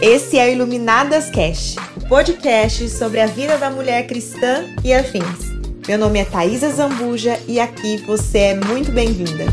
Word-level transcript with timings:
Esse 0.00 0.38
é 0.38 0.46
o 0.46 0.52
Iluminadas 0.52 1.28
Cast, 1.28 1.76
o 1.96 2.08
podcast 2.08 2.88
sobre 2.88 3.20
a 3.20 3.26
vida 3.26 3.58
da 3.58 3.70
mulher 3.70 4.06
cristã 4.06 4.64
e 4.82 4.92
afins. 4.92 5.52
Meu 5.86 5.98
nome 5.98 6.18
é 6.18 6.24
Thaisa 6.24 6.70
Zambuja 6.70 7.38
e 7.46 7.60
aqui 7.60 7.98
você 8.06 8.38
é 8.38 8.54
muito 8.54 8.90
bem-vinda. 8.92 9.44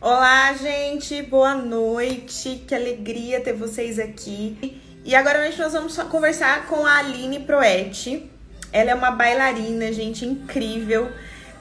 Olá, 0.00 0.52
gente, 0.54 1.22
boa 1.22 1.54
noite, 1.54 2.62
que 2.66 2.74
alegria 2.74 3.40
ter 3.40 3.54
vocês 3.54 3.98
aqui. 3.98 4.80
E 5.04 5.16
agora 5.16 5.50
nós 5.58 5.72
vamos 5.72 5.96
conversar 5.96 6.66
com 6.66 6.86
a 6.86 6.98
Aline 6.98 7.40
Proetti. 7.40 8.31
Ela 8.72 8.92
é 8.92 8.94
uma 8.94 9.10
bailarina, 9.10 9.92
gente, 9.92 10.24
incrível. 10.24 11.10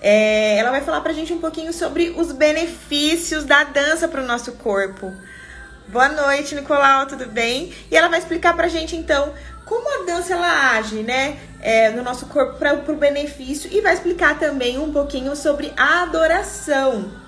É, 0.01 0.57
ela 0.57 0.71
vai 0.71 0.81
falar 0.81 1.01
pra 1.01 1.13
gente 1.13 1.33
um 1.33 1.39
pouquinho 1.39 1.71
sobre 1.73 2.09
os 2.09 2.31
benefícios 2.31 3.43
da 3.43 3.63
dança 3.63 4.07
para 4.07 4.21
o 4.21 4.25
nosso 4.25 4.53
corpo. 4.53 5.13
Boa 5.87 6.09
noite, 6.09 6.55
Nicolau, 6.55 7.05
tudo 7.05 7.25
bem? 7.25 7.73
E 7.91 7.97
ela 7.97 8.07
vai 8.07 8.19
explicar 8.19 8.55
pra 8.55 8.67
gente 8.67 8.95
então 8.95 9.33
como 9.65 10.01
a 10.01 10.05
dança 10.05 10.33
ela 10.33 10.77
age, 10.77 11.03
né, 11.03 11.37
é, 11.61 11.89
no 11.91 12.03
nosso 12.03 12.25
corpo 12.25 12.57
para 12.57 12.73
o 12.73 12.95
benefício 12.95 13.71
e 13.71 13.79
vai 13.79 13.93
explicar 13.93 14.37
também 14.37 14.77
um 14.77 14.91
pouquinho 14.91 15.35
sobre 15.35 15.71
a 15.77 16.01
adoração 16.03 17.21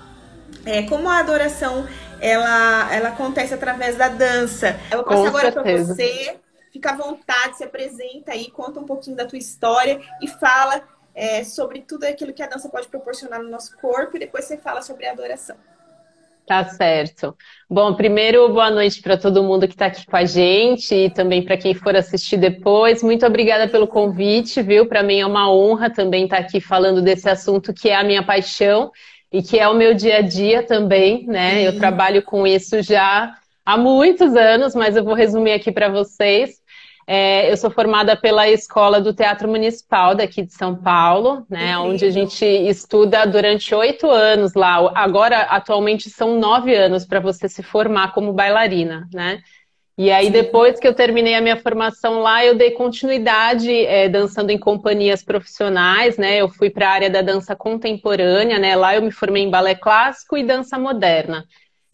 é, 0.66 0.82
como 0.82 1.08
a 1.08 1.18
adoração 1.18 1.86
ela, 2.20 2.94
ela 2.94 3.08
acontece 3.10 3.52
através 3.52 3.96
da 3.96 4.08
dança. 4.08 4.78
Eu 4.90 4.98
vou 4.98 5.06
passar 5.06 5.28
agora 5.28 5.52
para 5.52 5.76
você. 5.78 6.36
Fica 6.74 6.90
à 6.90 6.96
vontade, 6.96 7.56
se 7.56 7.62
apresenta 7.62 8.32
aí, 8.32 8.50
conta 8.50 8.80
um 8.80 8.84
pouquinho 8.84 9.16
da 9.16 9.24
tua 9.24 9.38
história 9.38 10.00
e 10.20 10.26
fala 10.26 10.82
é, 11.14 11.44
sobre 11.44 11.82
tudo 11.82 12.02
aquilo 12.02 12.32
que 12.32 12.42
a 12.42 12.48
dança 12.48 12.68
pode 12.68 12.88
proporcionar 12.88 13.40
no 13.40 13.48
nosso 13.48 13.78
corpo 13.78 14.16
e 14.16 14.18
depois 14.18 14.44
você 14.44 14.58
fala 14.58 14.82
sobre 14.82 15.06
a 15.06 15.12
adoração. 15.12 15.54
Tá 16.44 16.64
certo. 16.64 17.36
Bom, 17.70 17.94
primeiro, 17.94 18.52
boa 18.52 18.72
noite 18.72 19.00
para 19.00 19.16
todo 19.16 19.44
mundo 19.44 19.68
que 19.68 19.74
está 19.74 19.86
aqui 19.86 20.04
com 20.04 20.16
a 20.16 20.24
gente 20.24 20.92
e 20.92 21.10
também 21.10 21.44
para 21.44 21.56
quem 21.56 21.74
for 21.74 21.94
assistir 21.94 22.38
depois. 22.38 23.04
Muito 23.04 23.24
obrigada 23.24 23.68
pelo 23.68 23.86
convite, 23.86 24.60
viu? 24.60 24.88
Para 24.88 25.04
mim 25.04 25.20
é 25.20 25.26
uma 25.26 25.48
honra 25.54 25.90
também 25.90 26.24
estar 26.24 26.38
tá 26.38 26.42
aqui 26.42 26.60
falando 26.60 27.00
desse 27.00 27.30
assunto 27.30 27.72
que 27.72 27.88
é 27.88 27.94
a 27.94 28.02
minha 28.02 28.26
paixão 28.26 28.90
e 29.32 29.44
que 29.44 29.60
é 29.60 29.68
o 29.68 29.74
meu 29.74 29.94
dia 29.94 30.18
a 30.18 30.22
dia 30.22 30.64
também, 30.64 31.24
né? 31.24 31.64
Eu 31.64 31.78
trabalho 31.78 32.20
com 32.24 32.44
isso 32.44 32.82
já 32.82 33.32
há 33.64 33.78
muitos 33.78 34.34
anos, 34.34 34.74
mas 34.74 34.96
eu 34.96 35.04
vou 35.04 35.14
resumir 35.14 35.52
aqui 35.52 35.70
para 35.70 35.88
vocês. 35.88 36.63
É, 37.06 37.50
eu 37.50 37.56
sou 37.56 37.70
formada 37.70 38.16
pela 38.16 38.48
Escola 38.48 39.00
do 39.00 39.12
Teatro 39.12 39.46
Municipal 39.48 40.14
daqui 40.14 40.42
de 40.42 40.52
São 40.54 40.74
Paulo, 40.74 41.44
né? 41.50 41.76
Onde 41.78 42.04
a 42.04 42.10
gente 42.10 42.44
estuda 42.44 43.26
durante 43.26 43.74
oito 43.74 44.08
anos 44.10 44.54
lá. 44.54 44.90
Agora, 44.94 45.42
atualmente, 45.42 46.08
são 46.08 46.38
nove 46.38 46.74
anos 46.74 47.04
para 47.04 47.20
você 47.20 47.48
se 47.48 47.62
formar 47.62 48.12
como 48.12 48.32
bailarina, 48.32 49.06
né? 49.12 49.42
E 49.96 50.10
aí, 50.10 50.26
Sim. 50.26 50.32
depois 50.32 50.80
que 50.80 50.88
eu 50.88 50.94
terminei 50.94 51.36
a 51.36 51.40
minha 51.40 51.56
formação 51.56 52.20
lá, 52.20 52.44
eu 52.44 52.56
dei 52.56 52.72
continuidade 52.72 53.70
é, 53.70 54.08
dançando 54.08 54.50
em 54.50 54.58
companhias 54.58 55.22
profissionais, 55.22 56.16
né? 56.16 56.38
Eu 56.38 56.48
fui 56.48 56.68
para 56.68 56.88
a 56.88 56.92
área 56.92 57.10
da 57.10 57.22
dança 57.22 57.54
contemporânea, 57.54 58.58
né? 58.58 58.74
Lá 58.74 58.96
eu 58.96 59.02
me 59.02 59.12
formei 59.12 59.44
em 59.44 59.50
balé 59.50 59.74
clássico 59.74 60.36
e 60.36 60.42
dança 60.42 60.76
moderna. 60.78 61.44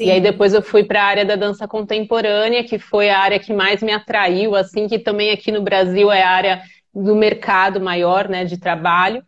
Sim. 0.01 0.07
E 0.07 0.11
aí 0.13 0.21
depois 0.21 0.55
eu 0.55 0.63
fui 0.63 0.83
para 0.83 1.03
a 1.03 1.05
área 1.05 1.25
da 1.27 1.37
dança 1.37 1.69
contemporânea, 1.69 2.65
que 2.65 2.79
foi 2.79 3.11
a 3.11 3.19
área 3.19 3.39
que 3.39 3.53
mais 3.53 3.83
me 3.83 3.93
atraiu, 3.93 4.57
assim, 4.57 4.89
que 4.89 4.99
também 4.99 5.31
aqui 5.31 5.53
no 5.53 5.61
Brasil 5.61 6.11
é 6.11 6.23
a 6.23 6.31
área 6.31 6.63
do 6.95 7.15
mercado 7.15 7.79
maior, 7.79 8.27
né, 8.27 8.47
de 8.47 8.59
trabalho. 8.59 9.23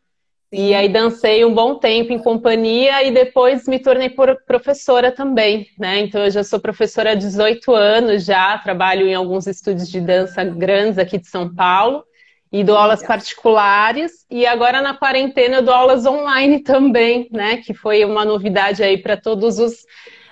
E 0.51 0.75
aí 0.75 0.89
dancei 0.89 1.45
um 1.45 1.53
bom 1.53 1.75
tempo 1.75 2.11
em 2.13 2.19
companhia 2.19 3.03
e 3.05 3.11
depois 3.11 3.67
me 3.67 3.79
tornei 3.79 4.11
professora 4.47 5.13
também, 5.13 5.67
né? 5.79 6.01
Então 6.01 6.25
eu 6.25 6.31
já 6.31 6.43
sou 6.43 6.59
professora 6.59 7.13
há 7.13 7.15
18 7.15 7.75
anos 7.75 8.25
já, 8.25 8.57
trabalho 8.59 9.07
em 9.07 9.15
alguns 9.15 9.47
estúdios 9.47 9.91
de 9.91 10.01
dança 10.01 10.43
grandes 10.45 10.99
aqui 10.99 11.19
de 11.19 11.27
São 11.27 11.55
Paulo 11.55 12.03
e 12.51 12.65
dou 12.65 12.77
aulas 12.77 13.03
particulares 13.03 14.27
e 14.31 14.47
agora 14.47 14.83
na 14.83 14.95
quarentena 14.95 15.57
eu 15.57 15.63
dou 15.63 15.75
aulas 15.75 16.05
online 16.07 16.63
também, 16.63 17.29
né? 17.31 17.59
Que 17.59 17.75
foi 17.75 18.05
uma 18.05 18.25
novidade 18.25 18.83
aí 18.83 18.97
para 18.97 19.17
todos 19.19 19.59
os 19.59 19.85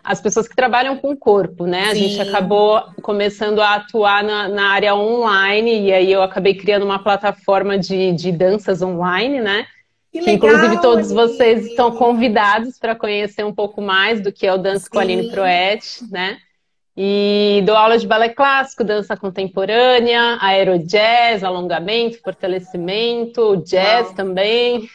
as 0.02 0.20
pessoas 0.20 0.48
que 0.48 0.56
trabalham 0.56 0.96
com 0.96 1.10
o 1.10 1.16
corpo, 1.16 1.66
né? 1.66 1.90
A 1.90 1.94
Sim. 1.94 2.08
gente 2.08 2.20
acabou 2.20 2.82
começando 3.02 3.60
a 3.60 3.74
atuar 3.74 4.24
na, 4.24 4.48
na, 4.48 4.70
área 4.70 4.94
online 4.94 5.82
e 5.82 5.92
aí 5.92 6.10
eu 6.10 6.22
acabei 6.22 6.54
criando 6.54 6.84
uma 6.84 6.98
plataforma 6.98 7.78
de, 7.78 8.12
de 8.12 8.32
danças 8.32 8.82
online, 8.82 9.40
né? 9.40 9.66
Que, 10.12 10.20
que 10.20 10.30
inclusive 10.30 10.80
todos 10.80 11.12
vocês 11.12 11.66
estão 11.66 11.92
convidados 11.92 12.78
para 12.78 12.96
conhecer 12.96 13.44
um 13.44 13.54
pouco 13.54 13.80
mais 13.80 14.20
do 14.20 14.32
que 14.32 14.46
é 14.46 14.52
o 14.52 14.58
Dança 14.58 14.84
Sim. 14.84 14.90
com 14.90 14.98
a 14.98 15.02
Aline 15.02 15.30
Proet, 15.30 16.04
né? 16.10 16.38
E 16.96 17.62
dou 17.64 17.76
aula 17.76 17.96
de 17.96 18.06
balé 18.06 18.28
clássico, 18.28 18.82
dança 18.82 19.16
contemporânea, 19.16 20.36
aerojazz, 20.40 21.44
alongamento, 21.44 22.20
fortalecimento, 22.20 23.56
jazz 23.64 24.08
Uau. 24.08 24.16
também. 24.16 24.88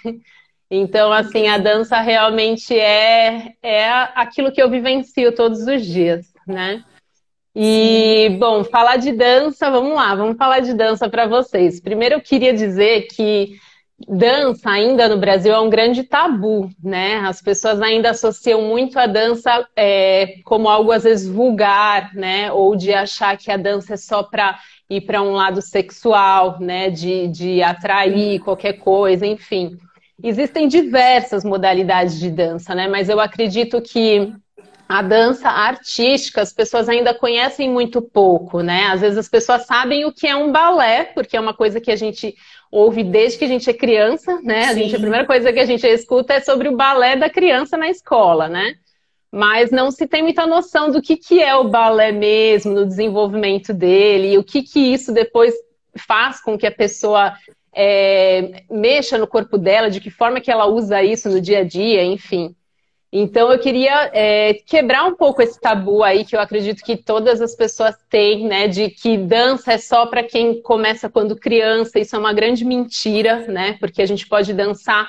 Então, 0.76 1.12
assim, 1.12 1.48
a 1.48 1.58
dança 1.58 2.00
realmente 2.02 2.78
é, 2.78 3.54
é 3.64 3.90
aquilo 4.16 4.52
que 4.52 4.62
eu 4.62 4.70
vivencio 4.70 5.34
todos 5.34 5.66
os 5.68 5.86
dias, 5.86 6.26
né? 6.46 6.84
E, 7.56 8.28
Sim. 8.30 8.38
bom, 8.38 8.64
falar 8.66 8.98
de 8.98 9.14
dança, 9.14 9.72
vamos 9.72 9.94
lá, 9.96 10.14
vamos 10.14 10.36
falar 10.36 10.60
de 10.60 10.74
dança 10.74 11.08
para 11.08 11.26
vocês. 11.26 11.80
Primeiro, 11.80 12.16
eu 12.16 12.22
queria 12.22 12.54
dizer 12.54 13.08
que 13.08 13.56
dança 14.10 14.70
ainda 14.70 15.08
no 15.08 15.18
Brasil 15.18 15.54
é 15.54 15.60
um 15.60 15.70
grande 15.70 16.04
tabu, 16.04 16.70
né? 16.84 17.20
As 17.20 17.42
pessoas 17.42 17.82
ainda 17.82 18.10
associam 18.10 18.62
muito 18.64 19.00
a 19.00 19.08
dança 19.08 19.66
é, 19.74 20.40
como 20.44 20.68
algo 20.68 20.92
às 20.92 21.04
vezes 21.04 21.30
vulgar, 21.30 22.14
né? 22.14 22.52
Ou 22.52 22.76
de 22.76 22.94
achar 22.94 23.38
que 23.38 23.50
a 23.50 23.56
dança 23.56 23.94
é 23.94 23.98
só 23.98 24.22
para 24.22 24.60
ir 24.90 25.02
para 25.02 25.22
um 25.22 25.32
lado 25.32 25.62
sexual, 25.62 26.60
né? 26.60 26.90
De, 26.90 27.30
de 27.30 27.64
atrair 27.64 28.42
qualquer 28.42 28.74
coisa, 28.74 29.26
enfim. 29.26 29.78
Existem 30.24 30.68
diversas 30.68 31.44
modalidades 31.44 32.20
de 32.20 32.30
dança, 32.30 32.74
né? 32.74 32.88
Mas 32.88 33.10
eu 33.10 33.20
acredito 33.20 33.82
que 33.82 34.34
a 34.88 35.02
dança 35.02 35.50
artística 35.50 36.42
as 36.42 36.54
pessoas 36.54 36.88
ainda 36.88 37.14
conhecem 37.14 37.70
muito 37.70 38.02
pouco, 38.02 38.62
né? 38.62 38.86
Às 38.86 39.02
vezes 39.02 39.18
as 39.18 39.28
pessoas 39.28 39.66
sabem 39.66 40.06
o 40.06 40.14
que 40.14 40.28
é 40.28 40.36
um 40.36 40.52
balé, 40.52 41.06
porque 41.06 41.36
é 41.36 41.40
uma 41.40 41.54
coisa 41.54 41.82
que 41.82 41.92
a 41.92 41.96
gente 41.96 42.36
ouve 42.72 43.04
desde 43.04 43.40
que 43.40 43.46
a 43.46 43.48
gente 43.48 43.70
é 43.70 43.74
criança, 43.74 44.40
né? 44.42 44.66
A, 44.66 44.74
gente, 44.74 44.96
a 44.96 45.00
primeira 45.00 45.26
coisa 45.26 45.52
que 45.52 45.60
a 45.60 45.66
gente 45.66 45.86
escuta 45.86 46.34
é 46.34 46.40
sobre 46.40 46.70
o 46.70 46.76
balé 46.76 47.16
da 47.16 47.30
criança 47.30 47.78
na 47.78 47.90
escola, 47.90 48.48
né? 48.48 48.76
Mas 49.32 49.72
não 49.72 49.92
se 49.92 50.08
tem 50.08 50.22
muita 50.22 50.46
noção 50.46 50.92
do 50.92 51.02
que, 51.02 51.18
que 51.18 51.42
é 51.42 51.56
o 51.56 51.70
balé 51.70 52.12
mesmo, 52.12 52.74
no 52.74 52.86
desenvolvimento 52.86 53.74
dele, 53.74 54.34
e 54.34 54.38
o 54.38 54.44
que, 54.44 54.62
que 54.62 54.80
isso 54.80 55.12
depois 55.12 55.54
faz 55.98 56.42
com 56.42 56.58
que 56.58 56.68
a 56.68 56.72
pessoa 56.72 57.34
é, 57.76 58.64
mexa 58.70 59.18
no 59.18 59.28
corpo 59.28 59.58
dela, 59.58 59.90
de 59.90 60.00
que 60.00 60.10
forma 60.10 60.40
que 60.40 60.50
ela 60.50 60.66
usa 60.66 61.04
isso 61.04 61.30
no 61.30 61.42
dia 61.42 61.60
a 61.60 61.64
dia, 61.64 62.04
enfim. 62.04 62.56
Então 63.12 63.52
eu 63.52 63.60
queria 63.60 64.10
é, 64.14 64.56
quebrar 64.66 65.06
um 65.06 65.16
pouco 65.16 65.42
esse 65.42 65.60
tabu 65.60 66.04
aí 66.04 66.26
que 66.26 66.36
eu 66.36 66.40
acredito 66.40 66.84
que 66.84 66.98
todas 66.98 67.42
as 67.42 67.56
pessoas 67.56 67.96
têm, 68.10 68.46
né, 68.46 68.68
de 68.68 68.90
que 68.90 69.18
dança 69.18 69.74
é 69.74 69.78
só 69.78 70.06
para 70.06 70.24
quem 70.24 70.62
começa 70.62 71.10
quando 71.10 71.36
criança. 71.36 72.00
Isso 72.00 72.16
é 72.16 72.20
uma 72.20 72.34
grande 72.34 72.66
mentira, 72.66 73.46
né? 73.48 73.78
Porque 73.80 74.02
a 74.02 74.06
gente 74.06 74.28
pode 74.28 74.54
dançar 74.54 75.08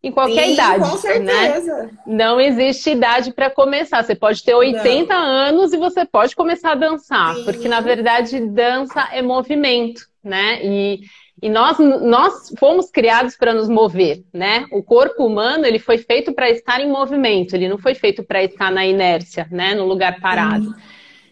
em 0.00 0.12
qualquer 0.12 0.44
Sim, 0.44 0.52
idade. 0.52 0.84
Com 0.84 0.94
né? 0.94 0.96
certeza. 0.98 1.76
Né? 1.76 1.90
Não 2.06 2.40
existe 2.40 2.90
idade 2.90 3.32
para 3.32 3.50
começar. 3.50 4.04
Você 4.04 4.14
pode 4.14 4.44
ter 4.44 4.54
80 4.54 5.12
Não. 5.12 5.20
anos 5.20 5.72
e 5.72 5.76
você 5.76 6.04
pode 6.04 6.36
começar 6.36 6.72
a 6.72 6.76
dançar, 6.76 7.34
Sim. 7.34 7.44
porque 7.44 7.68
na 7.68 7.80
verdade 7.80 8.38
dança 8.40 9.08
é 9.12 9.20
movimento, 9.20 10.02
né? 10.22 10.64
E 10.64 11.00
e 11.40 11.48
nós, 11.48 11.78
nós 11.78 12.52
fomos 12.58 12.90
criados 12.90 13.36
para 13.36 13.54
nos 13.54 13.68
mover, 13.68 14.22
né? 14.32 14.66
O 14.72 14.82
corpo 14.82 15.24
humano 15.26 15.66
ele 15.66 15.78
foi 15.78 15.98
feito 15.98 16.32
para 16.32 16.50
estar 16.50 16.80
em 16.80 16.90
movimento, 16.90 17.54
ele 17.54 17.68
não 17.68 17.78
foi 17.78 17.94
feito 17.94 18.22
para 18.22 18.42
estar 18.42 18.70
na 18.70 18.86
inércia, 18.86 19.46
né? 19.50 19.74
No 19.74 19.86
lugar 19.86 20.20
parado. 20.20 20.66
Uhum. 20.66 20.74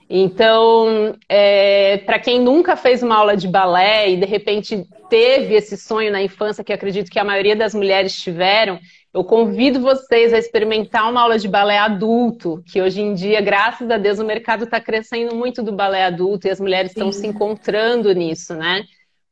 Então, 0.08 1.16
é, 1.28 1.98
para 2.06 2.20
quem 2.20 2.40
nunca 2.40 2.76
fez 2.76 3.02
uma 3.02 3.16
aula 3.16 3.36
de 3.36 3.48
balé 3.48 4.10
e 4.10 4.16
de 4.16 4.24
repente 4.24 4.86
teve 5.10 5.54
esse 5.54 5.76
sonho 5.76 6.12
na 6.12 6.22
infância, 6.22 6.62
que 6.62 6.72
acredito 6.72 7.10
que 7.10 7.18
a 7.18 7.24
maioria 7.24 7.56
das 7.56 7.74
mulheres 7.74 8.16
tiveram, 8.16 8.78
eu 9.12 9.24
convido 9.24 9.80
vocês 9.80 10.32
a 10.32 10.38
experimentar 10.38 11.10
uma 11.10 11.22
aula 11.22 11.38
de 11.38 11.48
balé 11.48 11.78
adulto, 11.78 12.62
que 12.66 12.80
hoje 12.80 13.00
em 13.00 13.14
dia, 13.14 13.40
graças 13.40 13.90
a 13.90 13.96
Deus, 13.96 14.18
o 14.20 14.24
mercado 14.24 14.64
está 14.64 14.78
crescendo 14.78 15.34
muito 15.34 15.62
do 15.62 15.72
balé 15.72 16.04
adulto 16.04 16.46
e 16.46 16.50
as 16.50 16.60
mulheres 16.60 16.92
estão 16.92 17.10
se 17.10 17.26
encontrando 17.26 18.12
nisso, 18.12 18.54
né? 18.54 18.84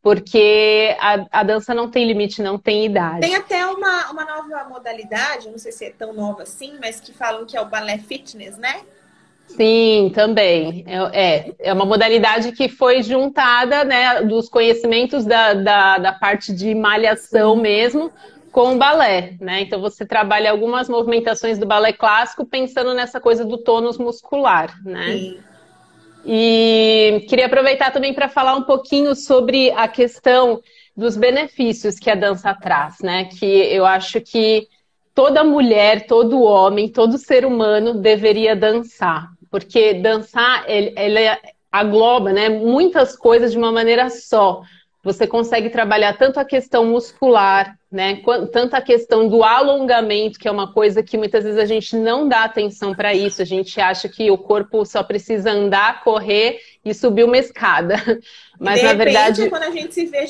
Porque 0.04 0.94
a, 1.00 1.40
a, 1.40 1.42
dança 1.42 1.74
não 1.74 1.90
tem 1.90 2.06
limite, 2.06 2.42
não 2.42 2.58
tem 2.58 2.84
idade. 2.84 3.22
Tem 3.22 3.34
até 3.34 3.64
uma, 3.66 4.10
uma 4.10 4.22
nova 4.22 4.68
modalidade, 4.68 5.48
não 5.48 5.56
sei 5.56 5.72
se 5.72 5.86
é 5.86 5.90
tão 5.90 6.12
nova 6.12 6.42
assim, 6.42 6.74
mas 6.78 7.00
que 7.00 7.10
falam 7.14 7.46
que 7.46 7.56
é 7.56 7.60
o 7.62 7.64
balé 7.64 7.96
fitness, 7.96 8.58
né? 8.58 8.82
Sim, 9.46 10.12
também. 10.14 10.84
É, 10.86 11.22
é, 11.22 11.54
é 11.58 11.72
uma 11.72 11.86
modalidade 11.86 12.52
que 12.52 12.68
foi 12.68 13.02
juntada 13.02 13.82
né, 13.82 14.20
dos 14.20 14.46
conhecimentos 14.46 15.24
da, 15.24 15.54
da, 15.54 15.96
da 15.96 16.12
parte 16.12 16.52
de 16.52 16.74
malhação 16.74 17.56
mesmo 17.56 18.12
com 18.52 18.74
o 18.74 18.78
balé, 18.78 19.36
né? 19.40 19.62
Então 19.62 19.80
você 19.80 20.04
trabalha 20.04 20.50
algumas 20.50 20.86
movimentações 20.86 21.58
do 21.58 21.64
balé 21.64 21.94
clássico 21.94 22.44
pensando 22.44 22.92
nessa 22.92 23.18
coisa 23.18 23.42
do 23.42 23.56
tônus 23.56 23.96
muscular, 23.96 24.78
né? 24.84 25.12
Sim. 25.12 25.38
E 26.26 27.26
queria 27.28 27.46
aproveitar 27.46 27.92
também 27.92 28.14
para 28.14 28.28
falar 28.28 28.54
um 28.54 28.62
pouquinho 28.62 29.14
sobre 29.14 29.70
a 29.72 29.86
questão 29.86 30.60
dos 30.96 31.16
benefícios 31.16 31.98
que 31.98 32.10
a 32.10 32.14
dança 32.14 32.54
traz, 32.54 32.98
né? 33.02 33.24
Que 33.24 33.44
eu 33.44 33.84
acho 33.84 34.20
que 34.20 34.68
toda 35.14 35.44
mulher, 35.44 36.06
todo 36.06 36.42
homem, 36.42 36.88
todo 36.88 37.18
ser 37.18 37.44
humano 37.44 37.94
deveria 37.94 38.56
dançar, 38.56 39.28
porque 39.50 39.94
dançar 39.94 40.64
ele, 40.68 40.92
ele 40.96 41.18
agloba, 41.70 42.32
né, 42.32 42.48
muitas 42.48 43.16
coisas 43.16 43.52
de 43.52 43.58
uma 43.58 43.72
maneira 43.72 44.08
só. 44.08 44.62
Você 45.02 45.26
consegue 45.26 45.70
trabalhar 45.70 46.16
tanto 46.16 46.38
a 46.38 46.44
questão 46.44 46.86
muscular, 46.86 47.76
né, 47.94 48.20
tanto 48.52 48.74
a 48.74 48.80
questão 48.80 49.28
do 49.28 49.44
alongamento, 49.44 50.36
que 50.36 50.48
é 50.48 50.50
uma 50.50 50.72
coisa 50.72 51.00
que 51.00 51.16
muitas 51.16 51.44
vezes 51.44 51.60
a 51.60 51.64
gente 51.64 51.94
não 51.94 52.28
dá 52.28 52.42
atenção 52.42 52.92
para 52.92 53.14
isso. 53.14 53.40
A 53.40 53.44
gente 53.44 53.80
acha 53.80 54.08
que 54.08 54.32
o 54.32 54.36
corpo 54.36 54.84
só 54.84 55.00
precisa 55.04 55.52
andar, 55.52 56.02
correr 56.02 56.58
e 56.84 56.92
subir 56.92 57.22
uma 57.22 57.38
escada. 57.38 57.94
Mas 58.58 58.80
de 58.80 58.86
na 58.86 58.92
repente, 58.94 59.04
verdade, 59.04 59.48
quando 59.48 59.62
a 59.62 59.70
gente 59.70 59.94
se 59.94 60.06
vê 60.06 60.26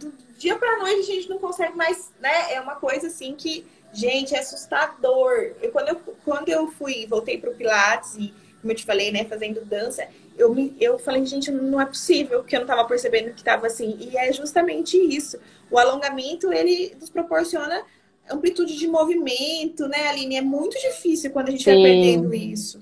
do 0.00 0.10
dia 0.38 0.56
para 0.56 0.78
noite, 0.78 1.00
a 1.00 1.14
gente 1.14 1.28
não 1.28 1.38
consegue 1.38 1.76
mais, 1.76 2.10
né? 2.18 2.54
É 2.54 2.60
uma 2.62 2.76
coisa 2.76 3.08
assim 3.08 3.34
que, 3.34 3.66
gente, 3.92 4.34
é 4.34 4.38
assustador. 4.38 5.52
Eu, 5.60 5.70
quando 5.70 5.88
eu 5.88 5.96
quando 6.24 6.48
eu 6.48 6.68
fui, 6.68 7.06
voltei 7.06 7.36
para 7.36 7.50
o 7.50 7.54
Pilates 7.54 8.16
e 8.16 8.32
como 8.62 8.72
eu 8.72 8.76
te 8.76 8.86
falei, 8.86 9.10
né, 9.10 9.24
fazendo 9.24 9.62
dança, 9.66 10.08
eu, 10.36 10.54
me, 10.54 10.76
eu 10.80 10.98
falei, 10.98 11.24
gente, 11.24 11.50
não 11.50 11.80
é 11.80 11.86
possível 11.86 12.42
que 12.42 12.54
eu 12.54 12.60
não 12.60 12.66
estava 12.66 12.86
percebendo 12.86 13.32
que 13.32 13.40
estava 13.40 13.66
assim. 13.66 13.96
E 14.00 14.16
é 14.16 14.32
justamente 14.32 14.96
isso. 14.96 15.38
O 15.70 15.78
alongamento, 15.78 16.52
ele 16.52 16.96
nos 17.00 17.10
proporciona 17.10 17.82
amplitude 18.30 18.76
de 18.76 18.86
movimento, 18.86 19.86
né, 19.88 20.08
Aline? 20.08 20.36
É 20.36 20.42
muito 20.42 20.78
difícil 20.78 21.30
quando 21.30 21.48
a 21.48 21.50
gente 21.52 21.64
Sim. 21.64 21.72
vai 21.72 21.82
perdendo 21.82 22.34
isso. 22.34 22.80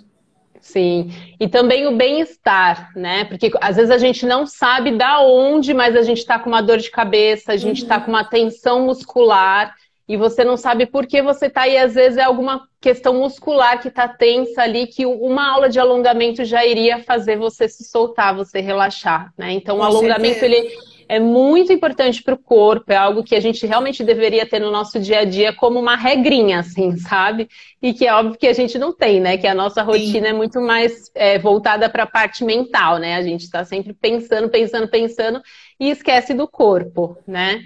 Sim, 0.60 1.10
e 1.40 1.48
também 1.48 1.86
o 1.86 1.96
bem-estar, 1.96 2.92
né? 2.94 3.24
Porque 3.24 3.50
às 3.62 3.76
vezes 3.76 3.90
a 3.90 3.96
gente 3.96 4.26
não 4.26 4.46
sabe 4.46 4.96
da 4.96 5.22
onde, 5.22 5.72
mas 5.72 5.96
a 5.96 6.02
gente 6.02 6.18
está 6.18 6.38
com 6.38 6.50
uma 6.50 6.60
dor 6.60 6.76
de 6.76 6.90
cabeça, 6.90 7.52
a 7.52 7.56
gente 7.56 7.82
está 7.82 7.96
uhum. 7.96 8.04
com 8.04 8.10
uma 8.10 8.24
tensão 8.24 8.84
muscular 8.84 9.74
e 10.10 10.16
você 10.16 10.42
não 10.42 10.56
sabe 10.56 10.86
por 10.86 11.06
que 11.06 11.22
você 11.22 11.46
está 11.46 11.68
e 11.68 11.78
às 11.78 11.94
vezes 11.94 12.18
é 12.18 12.24
alguma 12.24 12.66
questão 12.80 13.14
muscular 13.14 13.80
que 13.80 13.86
está 13.86 14.08
tensa 14.08 14.60
ali, 14.60 14.88
que 14.88 15.06
uma 15.06 15.52
aula 15.52 15.68
de 15.68 15.78
alongamento 15.78 16.44
já 16.44 16.66
iria 16.66 16.98
fazer 16.98 17.38
você 17.38 17.68
se 17.68 17.84
soltar, 17.84 18.34
você 18.34 18.60
relaxar, 18.60 19.32
né? 19.38 19.52
Então 19.52 19.76
Com 19.76 19.84
o 19.84 19.86
alongamento 19.86 20.40
certeza. 20.40 20.46
ele 20.46 20.74
é 21.08 21.20
muito 21.20 21.72
importante 21.72 22.24
para 22.24 22.34
o 22.34 22.38
corpo, 22.38 22.90
é 22.90 22.96
algo 22.96 23.22
que 23.22 23.36
a 23.36 23.40
gente 23.40 23.64
realmente 23.64 24.02
deveria 24.02 24.44
ter 24.44 24.58
no 24.58 24.72
nosso 24.72 24.98
dia 24.98 25.20
a 25.20 25.24
dia 25.24 25.52
como 25.52 25.78
uma 25.78 25.94
regrinha, 25.94 26.58
assim, 26.58 26.96
sabe? 26.98 27.48
E 27.80 27.94
que 27.94 28.04
é 28.04 28.12
óbvio 28.12 28.36
que 28.36 28.48
a 28.48 28.52
gente 28.52 28.80
não 28.80 28.92
tem, 28.92 29.20
né? 29.20 29.38
Que 29.38 29.46
a 29.46 29.54
nossa 29.54 29.80
rotina 29.80 30.26
Sim. 30.26 30.32
é 30.32 30.36
muito 30.36 30.60
mais 30.60 31.08
é, 31.14 31.38
voltada 31.38 31.88
para 31.88 32.02
a 32.02 32.10
parte 32.10 32.42
mental, 32.42 32.98
né? 32.98 33.14
A 33.14 33.22
gente 33.22 33.42
está 33.42 33.64
sempre 33.64 33.92
pensando, 33.92 34.48
pensando, 34.48 34.88
pensando 34.88 35.40
e 35.78 35.88
esquece 35.88 36.34
do 36.34 36.48
corpo, 36.48 37.16
né? 37.28 37.60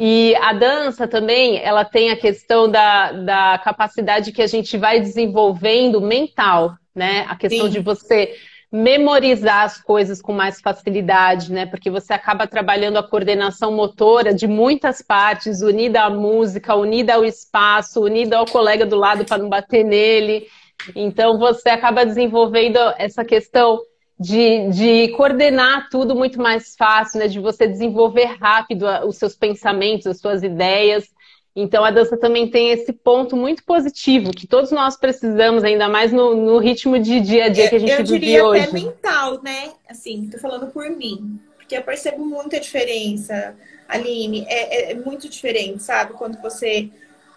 E 0.00 0.36
a 0.36 0.52
dança 0.52 1.08
também, 1.08 1.60
ela 1.60 1.84
tem 1.84 2.10
a 2.10 2.16
questão 2.16 2.70
da, 2.70 3.10
da 3.10 3.58
capacidade 3.58 4.30
que 4.30 4.40
a 4.40 4.46
gente 4.46 4.78
vai 4.78 5.00
desenvolvendo 5.00 6.00
mental, 6.00 6.76
né? 6.94 7.26
A 7.28 7.34
questão 7.34 7.66
Sim. 7.66 7.72
de 7.72 7.80
você 7.80 8.32
memorizar 8.70 9.64
as 9.64 9.82
coisas 9.82 10.22
com 10.22 10.32
mais 10.32 10.60
facilidade, 10.60 11.50
né? 11.50 11.66
Porque 11.66 11.90
você 11.90 12.12
acaba 12.12 12.46
trabalhando 12.46 12.96
a 12.96 13.02
coordenação 13.02 13.72
motora 13.72 14.32
de 14.32 14.46
muitas 14.46 15.02
partes, 15.02 15.62
unida 15.62 16.02
à 16.02 16.10
música, 16.10 16.76
unida 16.76 17.14
ao 17.14 17.24
espaço, 17.24 18.00
unida 18.00 18.38
ao 18.38 18.46
colega 18.46 18.86
do 18.86 18.94
lado 18.94 19.24
para 19.24 19.38
não 19.38 19.48
bater 19.48 19.84
nele. 19.84 20.46
Então 20.94 21.38
você 21.38 21.70
acaba 21.70 22.06
desenvolvendo 22.06 22.78
essa 22.98 23.24
questão 23.24 23.80
de, 24.18 24.68
de 24.70 25.08
coordenar 25.16 25.88
tudo 25.90 26.14
muito 26.14 26.40
mais 26.40 26.74
fácil, 26.74 27.20
né? 27.20 27.28
De 27.28 27.38
você 27.38 27.66
desenvolver 27.66 28.36
rápido 28.40 28.86
os 29.06 29.16
seus 29.16 29.36
pensamentos, 29.36 30.06
as 30.06 30.18
suas 30.18 30.42
ideias. 30.42 31.08
Então 31.54 31.84
a 31.84 31.90
dança 31.90 32.16
também 32.16 32.48
tem 32.48 32.70
esse 32.70 32.92
ponto 32.92 33.36
muito 33.36 33.64
positivo 33.64 34.30
que 34.30 34.46
todos 34.46 34.70
nós 34.70 34.96
precisamos, 34.96 35.64
ainda 35.64 35.88
mais 35.88 36.12
no, 36.12 36.34
no 36.34 36.58
ritmo 36.58 36.98
de 36.98 37.20
dia 37.20 37.46
a 37.46 37.48
dia 37.48 37.68
que 37.68 37.76
a 37.76 37.78
gente 37.78 38.02
vive 38.02 38.02
hoje. 38.04 38.14
Eu 38.14 38.18
diria 38.18 38.62
até 38.62 38.72
mental, 38.72 39.42
né? 39.42 39.72
Assim, 39.88 40.28
tô 40.30 40.38
falando 40.38 40.68
por 40.68 40.88
mim, 40.90 41.40
porque 41.56 41.76
eu 41.76 41.82
percebo 41.82 42.24
muita 42.24 42.60
diferença, 42.60 43.56
Aline. 43.88 44.44
É, 44.48 44.90
é, 44.90 44.92
é 44.92 44.94
muito 44.94 45.28
diferente, 45.28 45.82
sabe? 45.82 46.12
Quando 46.12 46.40
você 46.40 46.90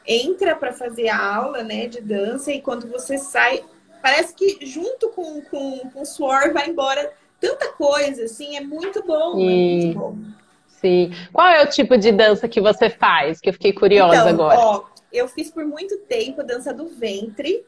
entra 0.05 0.55
para 0.55 0.73
fazer 0.73 1.09
a 1.09 1.35
aula, 1.35 1.63
né, 1.63 1.87
de 1.87 2.01
dança 2.01 2.51
e 2.51 2.61
quando 2.61 2.87
você 2.87 3.17
sai, 3.17 3.63
parece 4.01 4.33
que 4.33 4.65
junto 4.65 5.09
com, 5.09 5.41
com, 5.41 5.79
com 5.89 6.01
o 6.01 6.05
suor 6.05 6.51
vai 6.53 6.69
embora 6.69 7.13
tanta 7.39 7.71
coisa, 7.73 8.23
assim, 8.23 8.55
é 8.55 8.61
muito 8.61 9.03
bom, 9.03 9.35
sim, 9.35 9.47
é 9.47 9.83
muito 9.85 9.99
bom. 9.99 10.17
Sim. 10.67 11.11
Qual 11.31 11.47
é 11.47 11.63
o 11.63 11.69
tipo 11.69 11.97
de 11.97 12.11
dança 12.11 12.47
que 12.47 12.59
você 12.59 12.89
faz? 12.89 13.39
Que 13.39 13.49
eu 13.49 13.53
fiquei 13.53 13.73
curiosa 13.73 14.15
então, 14.15 14.27
agora. 14.29 14.59
Ó, 14.59 14.83
eu 15.11 15.27
fiz 15.27 15.51
por 15.51 15.65
muito 15.65 15.97
tempo 15.99 16.43
dança 16.43 16.73
do 16.73 16.87
ventre. 16.87 17.65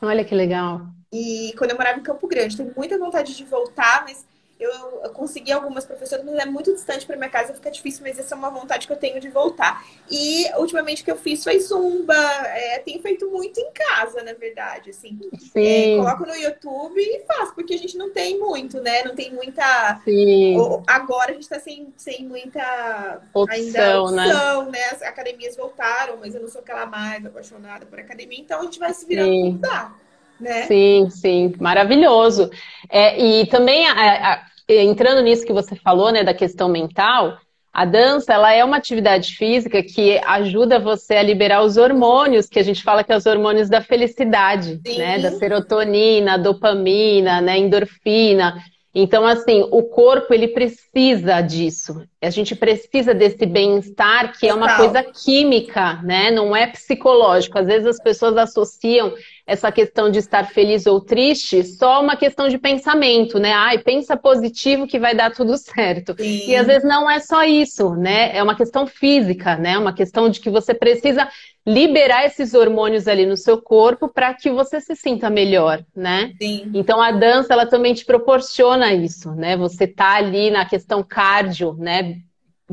Olha 0.00 0.24
que 0.24 0.34
legal. 0.34 0.82
E 1.12 1.54
quando 1.56 1.70
eu 1.70 1.76
morava 1.76 1.98
em 1.98 2.02
Campo 2.02 2.26
Grande, 2.26 2.56
tenho 2.56 2.72
muita 2.76 2.98
vontade 2.98 3.36
de 3.36 3.44
voltar, 3.44 4.04
mas 4.04 4.26
eu, 4.62 5.00
eu 5.04 5.10
consegui 5.10 5.52
algumas 5.52 5.84
professoras, 5.84 6.24
mas 6.24 6.34
é 6.36 6.46
muito 6.46 6.72
distante 6.72 7.06
para 7.06 7.16
minha 7.16 7.28
casa, 7.28 7.54
fica 7.54 7.70
difícil, 7.70 8.02
mas 8.06 8.18
essa 8.18 8.34
é 8.34 8.38
uma 8.38 8.50
vontade 8.50 8.86
que 8.86 8.92
eu 8.92 8.96
tenho 8.96 9.20
de 9.20 9.28
voltar. 9.28 9.84
E 10.10 10.50
ultimamente 10.56 11.02
o 11.02 11.04
que 11.04 11.10
eu 11.10 11.16
fiz 11.16 11.42
foi 11.42 11.58
zumba, 11.60 12.14
é, 12.14 12.78
tenho 12.78 13.00
feito 13.00 13.28
muito 13.30 13.58
em 13.60 13.70
casa, 13.72 14.22
na 14.22 14.32
verdade, 14.32 14.90
assim. 14.90 15.18
É, 15.54 15.96
coloco 15.96 16.26
no 16.26 16.34
YouTube 16.34 16.98
e 16.98 17.24
faço, 17.26 17.54
porque 17.54 17.74
a 17.74 17.78
gente 17.78 17.96
não 17.96 18.10
tem 18.10 18.38
muito, 18.38 18.80
né? 18.80 19.02
Não 19.04 19.14
tem 19.14 19.32
muita. 19.32 20.00
Sim. 20.04 20.56
Agora 20.86 21.30
a 21.30 21.34
gente 21.34 21.42
está 21.42 21.58
sem, 21.58 21.92
sem 21.96 22.24
muita 22.24 23.22
opção, 23.32 23.58
ainda 23.58 24.00
opção, 24.00 24.70
né? 24.70 24.72
né? 24.72 24.84
As 24.92 25.02
academias 25.02 25.56
voltaram, 25.56 26.16
mas 26.18 26.34
eu 26.34 26.40
não 26.40 26.48
sou 26.48 26.60
aquela 26.60 26.86
mais 26.86 27.24
apaixonada 27.24 27.86
por 27.86 27.98
academia, 27.98 28.40
então 28.40 28.60
a 28.60 28.64
gente 28.64 28.78
vai 28.78 28.92
se 28.92 29.06
virando 29.06 29.30
como 29.30 29.58
dá. 29.58 29.94
Né? 30.40 30.66
Sim, 30.66 31.08
sim, 31.08 31.54
maravilhoso. 31.60 32.50
É, 32.90 33.16
e 33.16 33.46
também 33.46 33.86
a, 33.86 34.32
a, 34.32 34.46
entrando 34.68 35.22
nisso 35.22 35.46
que 35.46 35.52
você 35.52 35.76
falou, 35.76 36.10
né, 36.12 36.24
da 36.24 36.34
questão 36.34 36.68
mental, 36.68 37.38
a 37.72 37.86
dança, 37.86 38.34
ela 38.34 38.52
é 38.52 38.62
uma 38.62 38.76
atividade 38.76 39.34
física 39.34 39.82
que 39.82 40.20
ajuda 40.26 40.78
você 40.78 41.14
a 41.14 41.22
liberar 41.22 41.62
os 41.62 41.78
hormônios, 41.78 42.46
que 42.46 42.58
a 42.58 42.62
gente 42.62 42.82
fala 42.82 43.02
que 43.02 43.10
é 43.10 43.16
os 43.16 43.24
hormônios 43.24 43.70
da 43.70 43.80
felicidade, 43.80 44.78
Sim. 44.86 44.98
né, 44.98 45.18
da 45.18 45.30
serotonina, 45.32 46.38
dopamina, 46.38 47.40
né, 47.40 47.58
endorfina. 47.58 48.62
Então, 48.94 49.26
assim, 49.26 49.66
o 49.70 49.84
corpo, 49.84 50.34
ele 50.34 50.48
precisa 50.48 51.40
disso. 51.40 52.06
A 52.20 52.28
gente 52.28 52.54
precisa 52.54 53.14
desse 53.14 53.46
bem-estar, 53.46 54.38
que 54.38 54.46
é 54.46 54.52
uma 54.52 54.76
coisa 54.76 55.02
química, 55.02 55.94
né? 56.02 56.30
Não 56.30 56.54
é 56.54 56.66
psicológico. 56.66 57.58
Às 57.58 57.66
vezes 57.66 57.86
as 57.86 58.02
pessoas 58.02 58.36
associam 58.36 59.14
essa 59.46 59.72
questão 59.72 60.10
de 60.10 60.18
estar 60.18 60.44
feliz 60.44 60.86
ou 60.86 61.00
triste 61.00 61.64
só 61.64 62.00
uma 62.00 62.16
questão 62.16 62.48
de 62.48 62.58
pensamento, 62.58 63.38
né? 63.38 63.52
Ai, 63.52 63.78
pensa 63.78 64.16
positivo 64.16 64.86
que 64.86 64.98
vai 64.98 65.14
dar 65.14 65.32
tudo 65.32 65.56
certo. 65.56 66.14
Sim. 66.16 66.48
E 66.48 66.56
às 66.56 66.66
vezes 66.66 66.84
não 66.88 67.10
é 67.10 67.18
só 67.18 67.44
isso, 67.44 67.94
né? 67.94 68.36
É 68.36 68.42
uma 68.42 68.56
questão 68.56 68.86
física, 68.86 69.56
né? 69.56 69.76
Uma 69.76 69.92
questão 69.92 70.28
de 70.28 70.40
que 70.40 70.48
você 70.48 70.72
precisa 70.72 71.28
liberar 71.66 72.24
esses 72.24 72.54
hormônios 72.54 73.06
ali 73.06 73.24
no 73.24 73.36
seu 73.36 73.60
corpo 73.60 74.08
para 74.08 74.34
que 74.34 74.50
você 74.50 74.80
se 74.80 74.96
sinta 74.96 75.30
melhor, 75.30 75.84
né? 75.94 76.32
Sim. 76.40 76.70
Então 76.74 77.00
a 77.00 77.10
dança 77.12 77.52
ela 77.52 77.66
também 77.66 77.94
te 77.94 78.04
proporciona 78.04 78.92
isso, 78.92 79.32
né? 79.32 79.56
Você 79.56 79.86
tá 79.86 80.14
ali 80.14 80.50
na 80.50 80.64
questão 80.64 81.02
cardio, 81.02 81.74
né? 81.78 82.16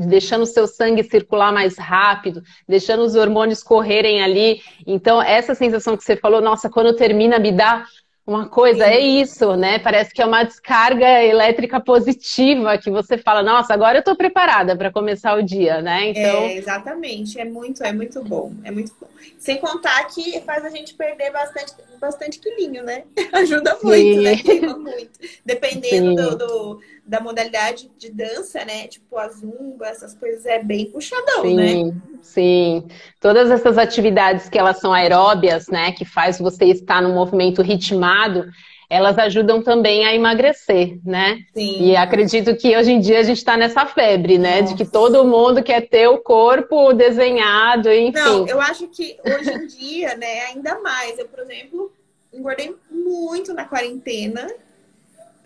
Deixando 0.06 0.42
o 0.42 0.46
seu 0.46 0.66
sangue 0.66 1.02
circular 1.02 1.52
mais 1.52 1.76
rápido, 1.78 2.42
deixando 2.68 3.02
os 3.02 3.14
hormônios 3.14 3.62
correrem 3.62 4.22
ali. 4.22 4.60
Então, 4.86 5.20
essa 5.22 5.54
sensação 5.54 5.96
que 5.96 6.04
você 6.04 6.16
falou, 6.16 6.40
nossa, 6.40 6.68
quando 6.68 6.96
termina, 6.96 7.38
me 7.38 7.52
dá 7.52 7.84
uma 8.26 8.48
coisa, 8.48 8.84
é 8.84 9.00
isso, 9.00 9.56
né? 9.56 9.78
Parece 9.78 10.12
que 10.12 10.22
é 10.22 10.26
uma 10.26 10.44
descarga 10.44 11.24
elétrica 11.24 11.80
positiva 11.80 12.78
que 12.78 12.90
você 12.90 13.18
fala, 13.18 13.42
nossa, 13.42 13.74
agora 13.74 13.98
eu 13.98 14.04
tô 14.04 14.14
preparada 14.14 14.76
para 14.76 14.92
começar 14.92 15.36
o 15.36 15.42
dia, 15.42 15.82
né? 15.82 16.10
Então... 16.10 16.42
É, 16.44 16.56
exatamente, 16.56 17.40
é 17.40 17.44
muito, 17.44 17.82
é 17.82 17.92
muito 17.92 18.22
bom, 18.22 18.52
é 18.62 18.70
muito 18.70 18.92
bom. 19.00 19.08
Sem 19.36 19.56
contar 19.58 20.04
que 20.04 20.40
faz 20.42 20.64
a 20.64 20.70
gente 20.70 20.94
perder 20.94 21.32
bastante, 21.32 21.72
bastante 22.00 22.38
quilinho, 22.38 22.84
né? 22.84 23.04
Ajuda 23.32 23.76
muito, 23.82 24.18
Sim. 24.18 24.22
né? 24.22 24.36
Queima 24.36 24.78
muito. 24.78 25.18
Dependendo 25.44 26.14
do, 26.14 26.36
do 26.36 26.80
da 27.06 27.20
modalidade 27.20 27.90
de 27.98 28.10
dança, 28.10 28.64
né? 28.64 28.86
Tipo 28.86 29.18
a 29.18 29.28
zumba, 29.28 29.86
essas 29.86 30.14
coisas 30.14 30.46
é 30.46 30.62
bem 30.62 30.86
puxadão, 30.86 31.42
sim, 31.42 31.56
né? 31.56 31.94
Sim, 32.22 32.88
todas 33.20 33.50
essas 33.50 33.78
atividades 33.78 34.48
que 34.48 34.58
elas 34.58 34.78
são 34.78 34.92
aeróbias, 34.92 35.68
né? 35.68 35.92
Que 35.92 36.04
faz 36.04 36.38
você 36.38 36.66
estar 36.66 37.02
num 37.02 37.14
movimento 37.14 37.62
ritmado, 37.62 38.48
elas 38.90 39.16
ajudam 39.18 39.62
também 39.62 40.04
a 40.04 40.12
emagrecer, 40.12 40.98
né? 41.04 41.38
Sim. 41.54 41.80
E 41.80 41.96
acredito 41.96 42.56
que 42.56 42.76
hoje 42.76 42.90
em 42.90 43.00
dia 43.00 43.20
a 43.20 43.22
gente 43.22 43.38
está 43.38 43.56
nessa 43.56 43.86
febre, 43.86 44.36
né? 44.36 44.60
Nossa. 44.60 44.74
De 44.74 44.84
que 44.84 44.90
todo 44.90 45.24
mundo 45.24 45.62
quer 45.62 45.88
ter 45.88 46.08
o 46.08 46.18
corpo 46.18 46.92
desenhado, 46.92 47.90
enfim. 47.92 48.18
Não, 48.18 48.48
eu 48.48 48.60
acho 48.60 48.88
que 48.88 49.16
hoje 49.24 49.50
em 49.52 49.66
dia, 49.68 50.16
né, 50.16 50.46
ainda 50.46 50.80
mais. 50.80 51.16
Eu, 51.18 51.28
por 51.28 51.38
exemplo, 51.38 51.92
engordei 52.32 52.74
muito 52.90 53.54
na 53.54 53.64
quarentena, 53.64 54.48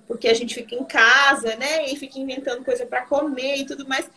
porque 0.07 0.29
a 0.29 0.35
gente 0.35 0.55
fica 0.55 0.75
em 0.75 0.85
casa, 0.85 1.57
né? 1.57 1.87
E 1.91 1.97
fica 1.97 2.19
inventando 2.19 2.65
coisa 2.65 2.85
para 2.85 3.03
comer 3.03 3.59
e 3.59 3.67
tudo 3.67 3.87
mais. 3.89 4.09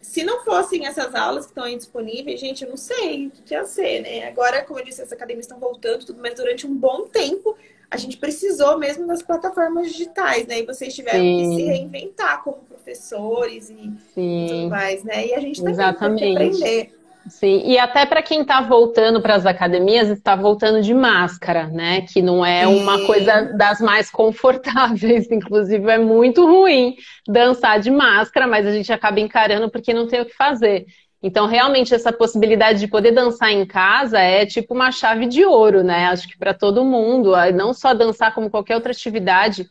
Se 0.00 0.24
não 0.24 0.44
fossem 0.44 0.86
essas 0.86 1.14
aulas 1.14 1.44
que 1.44 1.52
estão 1.52 1.64
aí 1.64 1.76
disponíveis, 1.76 2.40
gente, 2.40 2.64
eu 2.64 2.70
não 2.70 2.76
sei 2.76 3.28
o 3.28 3.30
que 3.30 3.54
ia 3.54 3.64
ser, 3.64 4.02
né? 4.02 4.26
Agora, 4.26 4.62
como 4.62 4.80
eu 4.80 4.84
disse, 4.84 5.00
as 5.00 5.12
academias 5.12 5.46
estão 5.46 5.58
voltando, 5.58 6.04
tudo, 6.04 6.20
mas 6.20 6.34
durante 6.34 6.66
um 6.66 6.74
bom 6.74 7.06
tempo 7.06 7.56
a 7.92 7.96
gente 7.98 8.16
precisou 8.16 8.78
mesmo 8.78 9.06
das 9.06 9.22
plataformas 9.22 9.92
digitais, 9.92 10.46
né? 10.46 10.60
E 10.60 10.66
vocês 10.66 10.94
tiveram 10.94 11.18
Sim. 11.18 11.36
que 11.36 11.56
se 11.56 11.62
reinventar 11.62 12.42
como 12.42 12.56
professores 12.62 13.68
e, 13.68 13.92
e, 14.16 14.46
tudo 14.48 14.70
mais, 14.70 15.04
né? 15.04 15.26
E 15.26 15.34
a 15.34 15.40
gente 15.40 15.60
também 15.60 15.74
Exatamente. 15.74 16.20
tem 16.20 16.34
que 16.34 16.42
aprender. 16.42 17.01
Sim, 17.28 17.62
e 17.64 17.78
até 17.78 18.04
para 18.04 18.20
quem 18.20 18.42
está 18.42 18.60
voltando 18.60 19.22
para 19.22 19.36
as 19.36 19.46
academias, 19.46 20.08
está 20.08 20.34
voltando 20.34 20.82
de 20.82 20.92
máscara, 20.92 21.68
né? 21.68 22.02
Que 22.02 22.20
não 22.20 22.44
é 22.44 22.66
uma 22.66 23.06
coisa 23.06 23.52
das 23.56 23.80
mais 23.80 24.10
confortáveis, 24.10 25.28
inclusive 25.30 25.88
é 25.88 25.98
muito 25.98 26.44
ruim 26.44 26.96
dançar 27.28 27.78
de 27.78 27.90
máscara, 27.92 28.46
mas 28.48 28.66
a 28.66 28.72
gente 28.72 28.92
acaba 28.92 29.20
encarando 29.20 29.70
porque 29.70 29.94
não 29.94 30.08
tem 30.08 30.20
o 30.20 30.26
que 30.26 30.34
fazer. 30.34 30.84
Então, 31.22 31.46
realmente, 31.46 31.94
essa 31.94 32.12
possibilidade 32.12 32.80
de 32.80 32.88
poder 32.88 33.12
dançar 33.12 33.52
em 33.52 33.64
casa 33.64 34.18
é 34.18 34.44
tipo 34.44 34.74
uma 34.74 34.90
chave 34.90 35.26
de 35.26 35.44
ouro, 35.44 35.84
né? 35.84 36.06
Acho 36.06 36.26
que 36.26 36.36
para 36.36 36.52
todo 36.52 36.84
mundo, 36.84 37.34
não 37.54 37.72
só 37.72 37.94
dançar 37.94 38.34
como 38.34 38.50
qualquer 38.50 38.74
outra 38.74 38.90
atividade, 38.90 39.68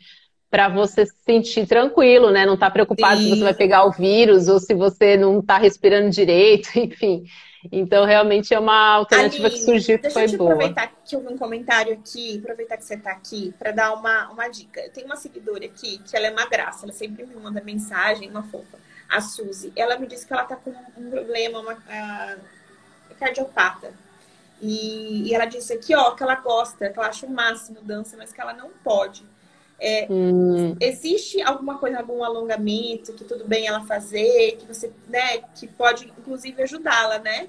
para 0.51 0.67
você 0.67 1.05
se 1.05 1.15
sentir 1.25 1.65
tranquilo, 1.65 2.29
né? 2.29 2.45
Não 2.45 2.55
estar 2.55 2.67
tá 2.67 2.71
preocupado 2.71 3.21
Sim. 3.21 3.23
se 3.23 3.29
você 3.37 3.43
vai 3.43 3.53
pegar 3.53 3.85
o 3.85 3.91
vírus 3.91 4.49
ou 4.49 4.59
se 4.59 4.73
você 4.73 5.15
não 5.15 5.39
está 5.39 5.57
respirando 5.57 6.09
direito, 6.09 6.69
enfim. 6.77 7.23
Então, 7.71 8.05
realmente 8.05 8.53
é 8.53 8.59
uma 8.59 8.95
alternativa 8.95 9.47
Aline, 9.47 9.59
que 9.59 9.65
surgiu 9.65 9.97
que 9.97 10.09
foi 10.09 10.23
boa. 10.23 10.27
Deixa 10.27 10.43
eu 10.43 10.51
aproveitar 10.51 10.87
que 11.05 11.15
eu 11.15 11.21
vi 11.21 11.27
um 11.27 11.37
comentário 11.37 11.93
aqui, 11.93 12.39
aproveitar 12.39 12.75
que 12.75 12.83
você 12.83 12.95
está 12.95 13.11
aqui, 13.11 13.53
para 13.57 13.71
dar 13.71 13.93
uma, 13.93 14.29
uma 14.29 14.47
dica. 14.49 14.81
Eu 14.81 14.91
tenho 14.91 15.05
uma 15.05 15.15
seguidora 15.15 15.63
aqui, 15.63 15.99
que 15.99 16.17
ela 16.17 16.27
é 16.27 16.31
uma 16.31 16.47
graça, 16.47 16.85
ela 16.85 16.93
sempre 16.93 17.25
me 17.25 17.35
manda 17.35 17.61
mensagem, 17.63 18.29
uma 18.29 18.43
fofa. 18.43 18.77
A 19.07 19.21
Suzy. 19.21 19.71
Ela 19.75 19.97
me 19.97 20.07
disse 20.07 20.25
que 20.25 20.33
ela 20.33 20.43
está 20.43 20.55
com 20.55 20.73
um 20.97 21.09
problema, 21.09 21.59
uma, 21.59 21.73
uh, 21.73 23.15
cardiopata. 23.19 23.93
E, 24.61 25.29
e 25.29 25.33
ela 25.33 25.45
disse 25.45 25.71
aqui, 25.73 25.95
ó, 25.95 26.11
que 26.11 26.23
ela 26.23 26.35
gosta, 26.35 26.89
que 26.89 26.99
ela 26.99 27.07
acha 27.07 27.25
o 27.25 27.29
máximo 27.29 27.81
dança, 27.81 28.17
mas 28.17 28.33
que 28.33 28.41
ela 28.41 28.53
não 28.53 28.69
pode. 28.83 29.23
É, 29.83 30.05
hum. 30.07 30.75
Existe 30.79 31.41
alguma 31.41 31.79
coisa, 31.79 31.97
algum 31.97 32.23
alongamento 32.23 33.13
que 33.13 33.23
tudo 33.23 33.45
bem 33.47 33.65
ela 33.65 33.81
fazer, 33.81 34.57
que 34.59 34.67
você, 34.67 34.91
né, 35.09 35.39
que 35.55 35.65
pode 35.65 36.05
inclusive 36.05 36.61
ajudá-la, 36.61 37.17
né? 37.17 37.47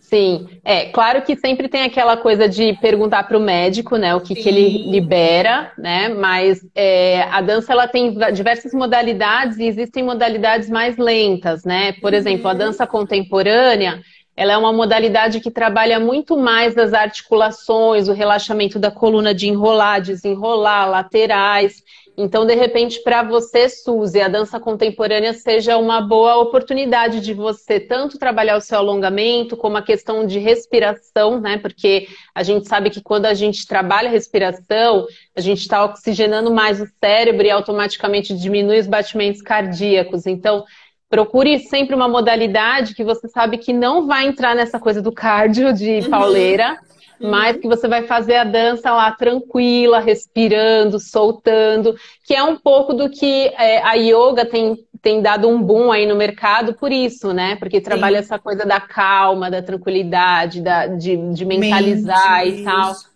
Sim, 0.00 0.48
é 0.64 0.86
claro 0.86 1.22
que 1.22 1.36
sempre 1.36 1.68
tem 1.68 1.82
aquela 1.82 2.16
coisa 2.16 2.48
de 2.48 2.74
perguntar 2.74 3.22
para 3.22 3.38
o 3.38 3.40
médico, 3.40 3.96
né, 3.96 4.14
o 4.16 4.20
que, 4.20 4.34
que 4.34 4.48
ele 4.48 4.90
libera, 4.90 5.72
né? 5.78 6.08
Mas 6.08 6.60
é, 6.74 7.22
a 7.22 7.40
dança 7.40 7.72
ela 7.72 7.86
tem 7.86 8.16
diversas 8.32 8.74
modalidades 8.74 9.56
e 9.58 9.64
existem 9.64 10.02
modalidades 10.02 10.68
mais 10.68 10.96
lentas, 10.96 11.64
né? 11.64 11.92
Por 11.92 12.12
uhum. 12.12 12.18
exemplo, 12.18 12.48
a 12.48 12.54
dança 12.54 12.84
contemporânea 12.84 14.02
ela 14.36 14.52
é 14.52 14.56
uma 14.56 14.72
modalidade 14.72 15.40
que 15.40 15.50
trabalha 15.50 16.00
muito 16.00 16.36
mais 16.36 16.74
das 16.74 16.92
articulações, 16.92 18.08
o 18.08 18.12
relaxamento 18.12 18.78
da 18.78 18.90
coluna 18.90 19.32
de 19.32 19.48
enrolar, 19.48 20.00
desenrolar, 20.00 20.86
laterais. 20.86 21.82
Então, 22.16 22.46
de 22.46 22.54
repente, 22.54 23.02
para 23.02 23.24
você, 23.24 23.68
Suzy, 23.68 24.20
a 24.20 24.28
dança 24.28 24.60
contemporânea 24.60 25.32
seja 25.32 25.76
uma 25.76 26.00
boa 26.00 26.36
oportunidade 26.36 27.20
de 27.20 27.34
você 27.34 27.80
tanto 27.80 28.18
trabalhar 28.18 28.56
o 28.56 28.60
seu 28.60 28.78
alongamento, 28.78 29.56
como 29.56 29.76
a 29.76 29.82
questão 29.82 30.24
de 30.24 30.38
respiração, 30.38 31.40
né? 31.40 31.58
Porque 31.58 32.06
a 32.32 32.44
gente 32.44 32.68
sabe 32.68 32.88
que 32.90 33.02
quando 33.02 33.26
a 33.26 33.34
gente 33.34 33.66
trabalha 33.66 34.08
a 34.08 34.12
respiração, 34.12 35.06
a 35.36 35.40
gente 35.40 35.62
está 35.62 35.84
oxigenando 35.84 36.52
mais 36.52 36.80
o 36.80 36.86
cérebro 37.02 37.46
e 37.46 37.50
automaticamente 37.50 38.32
diminui 38.32 38.78
os 38.78 38.86
batimentos 38.86 39.42
cardíacos. 39.42 40.24
Então, 40.24 40.64
Procure 41.08 41.58
sempre 41.60 41.94
uma 41.94 42.08
modalidade 42.08 42.94
que 42.94 43.04
você 43.04 43.28
sabe 43.28 43.58
que 43.58 43.72
não 43.72 44.06
vai 44.06 44.26
entrar 44.26 44.54
nessa 44.54 44.80
coisa 44.80 45.00
do 45.00 45.12
cardio 45.12 45.72
de 45.72 46.00
uhum. 46.00 46.10
pauleira, 46.10 46.78
uhum. 47.20 47.30
mas 47.30 47.56
que 47.56 47.68
você 47.68 47.86
vai 47.86 48.02
fazer 48.04 48.36
a 48.36 48.44
dança 48.44 48.90
lá 48.90 49.12
tranquila, 49.12 50.00
respirando, 50.00 50.98
soltando, 50.98 51.94
que 52.24 52.34
é 52.34 52.42
um 52.42 52.56
pouco 52.56 52.92
do 52.94 53.08
que 53.08 53.52
é, 53.58 53.82
a 53.82 53.94
yoga 53.94 54.44
tem, 54.44 54.76
tem 55.00 55.22
dado 55.22 55.48
um 55.48 55.62
boom 55.62 55.92
aí 55.92 56.06
no 56.06 56.16
mercado 56.16 56.74
por 56.74 56.90
isso, 56.90 57.32
né? 57.32 57.56
Porque 57.56 57.80
trabalha 57.80 58.18
Sim. 58.18 58.24
essa 58.24 58.38
coisa 58.38 58.64
da 58.64 58.80
calma, 58.80 59.50
da 59.50 59.62
tranquilidade, 59.62 60.60
da, 60.60 60.86
de, 60.86 61.16
de 61.32 61.44
mentalizar 61.44 62.44
Mente, 62.44 62.60
e 62.60 62.64
tal. 62.64 62.92
Isso. 62.92 63.13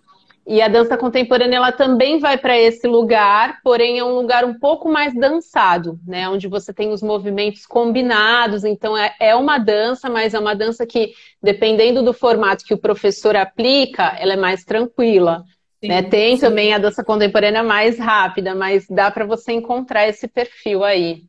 E 0.48 0.62
a 0.62 0.68
dança 0.68 0.96
contemporânea 0.96 1.58
ela 1.58 1.70
também 1.70 2.18
vai 2.18 2.38
para 2.38 2.58
esse 2.58 2.88
lugar, 2.88 3.60
porém 3.62 3.98
é 3.98 4.04
um 4.04 4.14
lugar 4.14 4.46
um 4.46 4.58
pouco 4.58 4.88
mais 4.90 5.14
dançado, 5.14 6.00
né? 6.06 6.26
Onde 6.26 6.48
você 6.48 6.72
tem 6.72 6.90
os 6.90 7.02
movimentos 7.02 7.66
combinados. 7.66 8.64
Então 8.64 8.96
é, 8.96 9.14
é 9.20 9.34
uma 9.34 9.58
dança, 9.58 10.08
mas 10.08 10.32
é 10.32 10.38
uma 10.38 10.54
dança 10.54 10.86
que, 10.86 11.12
dependendo 11.42 12.02
do 12.02 12.14
formato 12.14 12.64
que 12.64 12.72
o 12.72 12.78
professor 12.78 13.36
aplica, 13.36 14.16
ela 14.18 14.32
é 14.32 14.36
mais 14.36 14.64
tranquila. 14.64 15.44
Sim, 15.82 15.88
né? 15.88 16.02
Tem 16.02 16.36
sim. 16.36 16.40
também 16.40 16.72
a 16.72 16.78
dança 16.78 17.04
contemporânea 17.04 17.62
mais 17.62 17.98
rápida, 17.98 18.54
mas 18.54 18.86
dá 18.88 19.10
para 19.10 19.26
você 19.26 19.52
encontrar 19.52 20.08
esse 20.08 20.26
perfil 20.26 20.82
aí. 20.82 21.24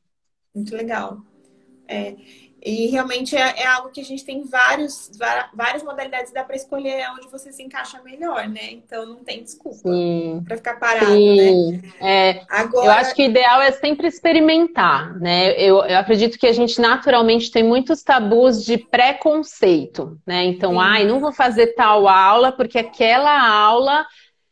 Muito 0.56 0.74
legal. 0.74 1.18
É, 1.90 2.16
e 2.64 2.88
realmente 2.88 3.36
é, 3.36 3.62
é, 3.62 3.68
algo 3.68 3.90
que 3.90 4.02
a 4.02 4.04
gente 4.04 4.26
tem 4.26 4.44
vários, 4.44 5.12
várias 5.54 5.84
modalidades, 5.84 6.34
dá 6.34 6.44
para 6.44 6.56
escolher 6.56 7.06
onde 7.16 7.30
você 7.30 7.52
se 7.52 7.64
encaixa 7.64 8.02
melhor, 8.04 8.48
né? 8.48 8.72
Então 8.72 9.06
não 9.06 9.24
tem 9.24 9.44
desculpa 9.44 9.90
para 10.46 10.58
ficar 10.58 10.80
parado, 10.80 11.12
Sim. 11.12 11.72
né? 11.72 11.92
É, 12.02 12.42
Agora... 12.50 12.86
Eu 12.86 12.92
acho 12.92 13.16
que 13.16 13.24
o 13.24 13.26
ideal 13.26 13.62
é 13.62 13.72
sempre 13.72 14.08
experimentar, 14.08 15.18
né? 15.20 15.52
Eu, 15.54 15.84
eu 15.84 15.98
acredito 15.98 16.38
que 16.38 16.48
a 16.48 16.54
gente 16.54 16.82
naturalmente 16.82 17.52
tem 17.52 17.64
muitos 17.64 18.04
tabus 18.04 18.64
de 18.66 18.78
preconceito, 18.78 20.20
né? 20.26 20.44
Então, 20.44 20.74
Sim. 20.74 20.80
ai, 20.82 21.06
não 21.06 21.20
vou 21.20 21.32
fazer 21.32 21.68
tal 21.76 22.08
aula 22.08 22.52
porque 22.52 22.78
aquela 22.78 23.48
aula 23.50 24.06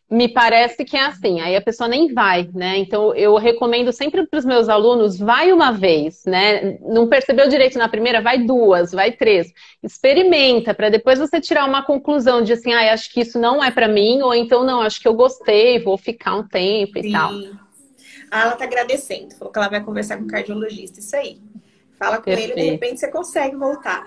me 0.10 0.30
parece 0.30 0.86
que 0.86 0.96
é 0.96 1.04
assim, 1.06 1.42
aí 1.42 1.56
a 1.56 1.62
pessoa 1.62 1.88
nem 1.88 2.14
vai, 2.14 2.50
né? 2.54 2.78
Então 2.78 3.14
eu 3.14 3.36
recomendo 3.36 3.92
sempre 3.92 4.26
para 4.26 4.40
os 4.40 4.46
meus 4.46 4.70
alunos, 4.70 5.20
vai 5.20 5.52
uma 5.52 5.72
vez, 5.72 6.24
né? 6.26 6.78
Não 6.82 7.10
percebeu 7.10 7.50
direito 7.50 7.78
na 7.78 7.90
primeira, 7.90 8.22
vai 8.22 8.40
duas, 8.40 8.94
vai 8.94 9.12
três. 9.12 9.52
Experimenta 9.84 10.74
para 10.74 10.90
depois 10.90 11.20
você 11.20 11.42
tirar 11.42 11.66
uma 11.66 11.84
conclusão 11.84 12.42
de 12.42 12.54
assim, 12.54 12.74
ah, 12.74 12.94
acho 12.94 13.12
que 13.12 13.20
isso 13.20 13.38
não 13.38 13.62
é 13.62 13.70
para 13.70 13.88
mim, 13.88 14.22
ou 14.22 14.34
então 14.34 14.64
não, 14.64 14.82
acho 14.82 15.02
que 15.02 15.08
eu 15.08 15.14
gostei, 15.14 15.84
vou 15.84 15.98
ficar 15.98 16.36
um 16.36 16.48
tempo 16.48 16.98
e 16.98 17.04
Sim. 17.04 17.12
tal. 17.12 17.32
Ah, 18.32 18.44
ela 18.44 18.56
tá 18.56 18.64
agradecendo, 18.64 19.36
falou 19.36 19.52
que 19.52 19.60
ela 19.60 19.70
vai 19.70 19.84
conversar 19.84 20.18
com 20.18 20.24
o 20.24 20.28
cardiologista, 20.28 21.00
isso 21.00 21.16
aí. 21.16 21.42
Fala 21.98 22.18
com 22.18 22.24
Perfeito. 22.24 22.52
ele, 22.52 22.62
de 22.62 22.72
repente 22.72 23.00
você 23.00 23.10
consegue 23.10 23.56
voltar. 23.58 24.06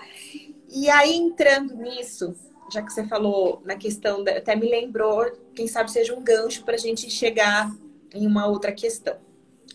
E 0.73 0.89
aí 0.89 1.13
entrando 1.15 1.75
nisso, 1.75 2.35
já 2.71 2.81
que 2.81 2.91
você 2.91 3.03
falou 3.05 3.61
na 3.65 3.75
questão, 3.75 4.23
da, 4.23 4.37
até 4.37 4.55
me 4.55 4.69
lembrou, 4.69 5.31
quem 5.53 5.67
sabe 5.67 5.91
seja 5.91 6.15
um 6.15 6.23
gancho 6.23 6.63
para 6.63 6.75
a 6.75 6.79
gente 6.79 7.09
chegar 7.09 7.69
em 8.13 8.25
uma 8.25 8.47
outra 8.47 8.71
questão. 8.71 9.17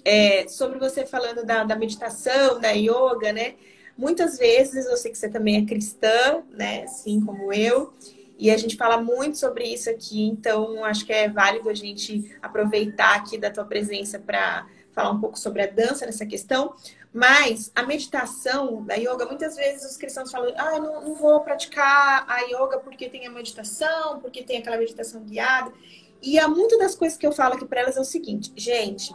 É, 0.04 0.46
sobre 0.48 0.78
você 0.78 1.04
falando 1.04 1.44
da, 1.44 1.64
da, 1.64 1.76
meditação, 1.76 2.60
da 2.60 2.70
yoga, 2.70 3.32
né? 3.32 3.54
Muitas 3.96 4.38
vezes, 4.38 4.86
eu 4.86 4.96
sei 4.96 5.10
que 5.10 5.18
você 5.18 5.28
também 5.28 5.56
é 5.56 5.66
cristã, 5.66 6.42
né? 6.50 6.84
Assim 6.84 7.20
como 7.20 7.52
eu, 7.52 7.92
e 8.38 8.50
a 8.50 8.56
gente 8.56 8.76
fala 8.76 9.00
muito 9.00 9.38
sobre 9.38 9.64
isso 9.64 9.88
aqui, 9.88 10.22
então 10.22 10.84
acho 10.84 11.06
que 11.06 11.12
é 11.12 11.28
válido 11.28 11.68
a 11.70 11.74
gente 11.74 12.36
aproveitar 12.42 13.16
aqui 13.16 13.38
da 13.38 13.50
tua 13.50 13.64
presença 13.64 14.18
para 14.18 14.66
falar 14.92 15.10
um 15.10 15.20
pouco 15.20 15.38
sobre 15.38 15.62
a 15.62 15.66
dança 15.66 16.06
nessa 16.06 16.24
questão, 16.24 16.74
mas 17.16 17.72
a 17.74 17.82
meditação 17.82 18.84
da 18.84 18.94
yoga, 18.94 19.24
muitas 19.24 19.56
vezes 19.56 19.90
os 19.90 19.96
cristãos 19.96 20.30
falam, 20.30 20.52
ah, 20.54 20.78
não, 20.78 21.00
não 21.00 21.14
vou 21.14 21.40
praticar 21.40 22.26
a 22.28 22.40
yoga 22.40 22.78
porque 22.78 23.08
tem 23.08 23.26
a 23.26 23.30
meditação, 23.30 24.20
porque 24.20 24.42
tem 24.42 24.58
aquela 24.58 24.76
meditação 24.76 25.22
guiada. 25.22 25.72
E 26.20 26.38
há 26.38 26.46
muitas 26.46 26.78
das 26.78 26.94
coisas 26.94 27.16
que 27.16 27.26
eu 27.26 27.32
falo 27.32 27.54
aqui 27.54 27.64
para 27.64 27.80
elas 27.80 27.96
é 27.96 28.00
o 28.02 28.04
seguinte, 28.04 28.52
gente, 28.54 29.14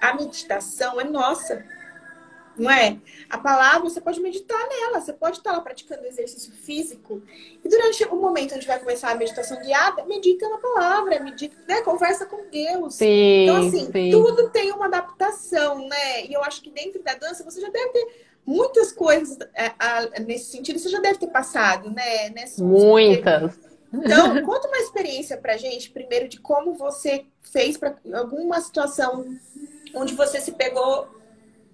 a 0.00 0.12
meditação 0.14 1.00
é 1.00 1.04
nossa. 1.04 1.64
Não 2.58 2.70
é? 2.70 2.98
A 3.28 3.38
palavra, 3.38 3.88
você 3.88 4.00
pode 4.00 4.20
meditar 4.20 4.58
nela, 4.68 5.00
você 5.00 5.12
pode 5.12 5.38
estar 5.38 5.52
lá 5.52 5.60
praticando 5.60 6.06
exercício 6.06 6.52
físico. 6.52 7.22
E 7.64 7.68
durante 7.68 8.04
o 8.04 8.16
momento 8.16 8.54
onde 8.54 8.66
vai 8.66 8.78
começar 8.78 9.10
a 9.10 9.14
meditação 9.14 9.60
guiada, 9.60 10.04
medita 10.04 10.48
na 10.48 10.58
palavra, 10.58 11.20
medita, 11.20 11.56
né? 11.68 11.82
Conversa 11.82 12.26
com 12.26 12.48
Deus. 12.50 12.94
Sim, 12.94 13.44
então, 13.44 13.56
assim, 13.56 13.90
sim. 13.92 14.10
tudo 14.10 14.50
tem 14.50 14.72
uma 14.72 14.86
adaptação, 14.86 15.86
né? 15.86 16.24
E 16.26 16.32
eu 16.32 16.42
acho 16.42 16.62
que 16.62 16.70
dentro 16.70 17.02
da 17.02 17.14
dança 17.14 17.44
você 17.44 17.60
já 17.60 17.68
deve 17.68 17.90
ter 17.90 18.26
muitas 18.44 18.92
coisas 18.92 19.36
é, 19.54 19.72
a, 19.78 20.20
nesse 20.20 20.52
sentido, 20.52 20.78
você 20.78 20.88
já 20.88 21.00
deve 21.00 21.18
ter 21.18 21.28
passado, 21.28 21.90
né? 21.90 22.30
Nesse, 22.30 22.62
muitas. 22.62 23.58
Então, 23.92 24.40
conta 24.46 24.68
uma 24.68 24.78
experiência 24.78 25.36
pra 25.36 25.56
gente, 25.56 25.90
primeiro, 25.90 26.28
de 26.28 26.38
como 26.40 26.74
você 26.74 27.26
fez 27.42 27.76
para 27.76 27.96
alguma 28.14 28.60
situação 28.60 29.26
onde 29.94 30.14
você 30.14 30.40
se 30.40 30.52
pegou, 30.52 31.08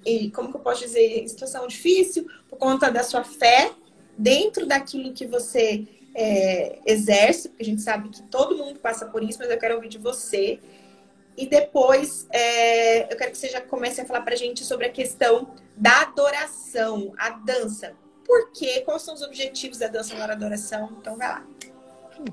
e 0.04 0.30
como 0.30 0.50
que 0.50 0.56
eu 0.56 0.60
posso 0.60 0.80
dizer, 0.80 1.26
situação 1.28 1.66
difícil, 1.66 2.26
por 2.48 2.58
conta 2.58 2.90
da 2.90 3.02
sua 3.02 3.24
fé, 3.24 3.70
dentro 4.16 4.66
daquilo 4.66 5.12
que 5.12 5.26
você 5.26 5.86
é, 6.14 6.78
exerce, 6.86 7.48
porque 7.48 7.62
a 7.62 7.66
gente 7.66 7.82
sabe 7.82 8.08
que 8.08 8.22
todo 8.24 8.56
mundo 8.56 8.78
passa 8.78 9.06
por 9.06 9.22
isso, 9.22 9.38
mas 9.38 9.50
eu 9.50 9.58
quero 9.58 9.76
ouvir 9.76 9.88
de 9.88 9.98
você. 9.98 10.58
E 11.36 11.46
depois 11.46 12.26
é, 12.30 13.12
eu 13.12 13.16
quero 13.16 13.30
que 13.30 13.38
você 13.38 13.48
já 13.48 13.60
comece 13.60 14.00
a 14.00 14.04
falar 14.04 14.20
pra 14.20 14.36
gente 14.36 14.64
sobre 14.64 14.86
a 14.86 14.90
questão 14.90 15.54
da 15.76 16.02
adoração, 16.02 17.14
a 17.18 17.30
dança. 17.30 17.94
Por 18.24 18.52
quê? 18.52 18.82
Quais 18.84 19.02
são 19.02 19.14
os 19.14 19.22
objetivos 19.22 19.78
da 19.78 19.88
dança 19.88 20.14
na 20.14 20.32
adoração? 20.32 20.90
Então 21.00 21.16
vai 21.16 21.28
lá. 21.28 21.46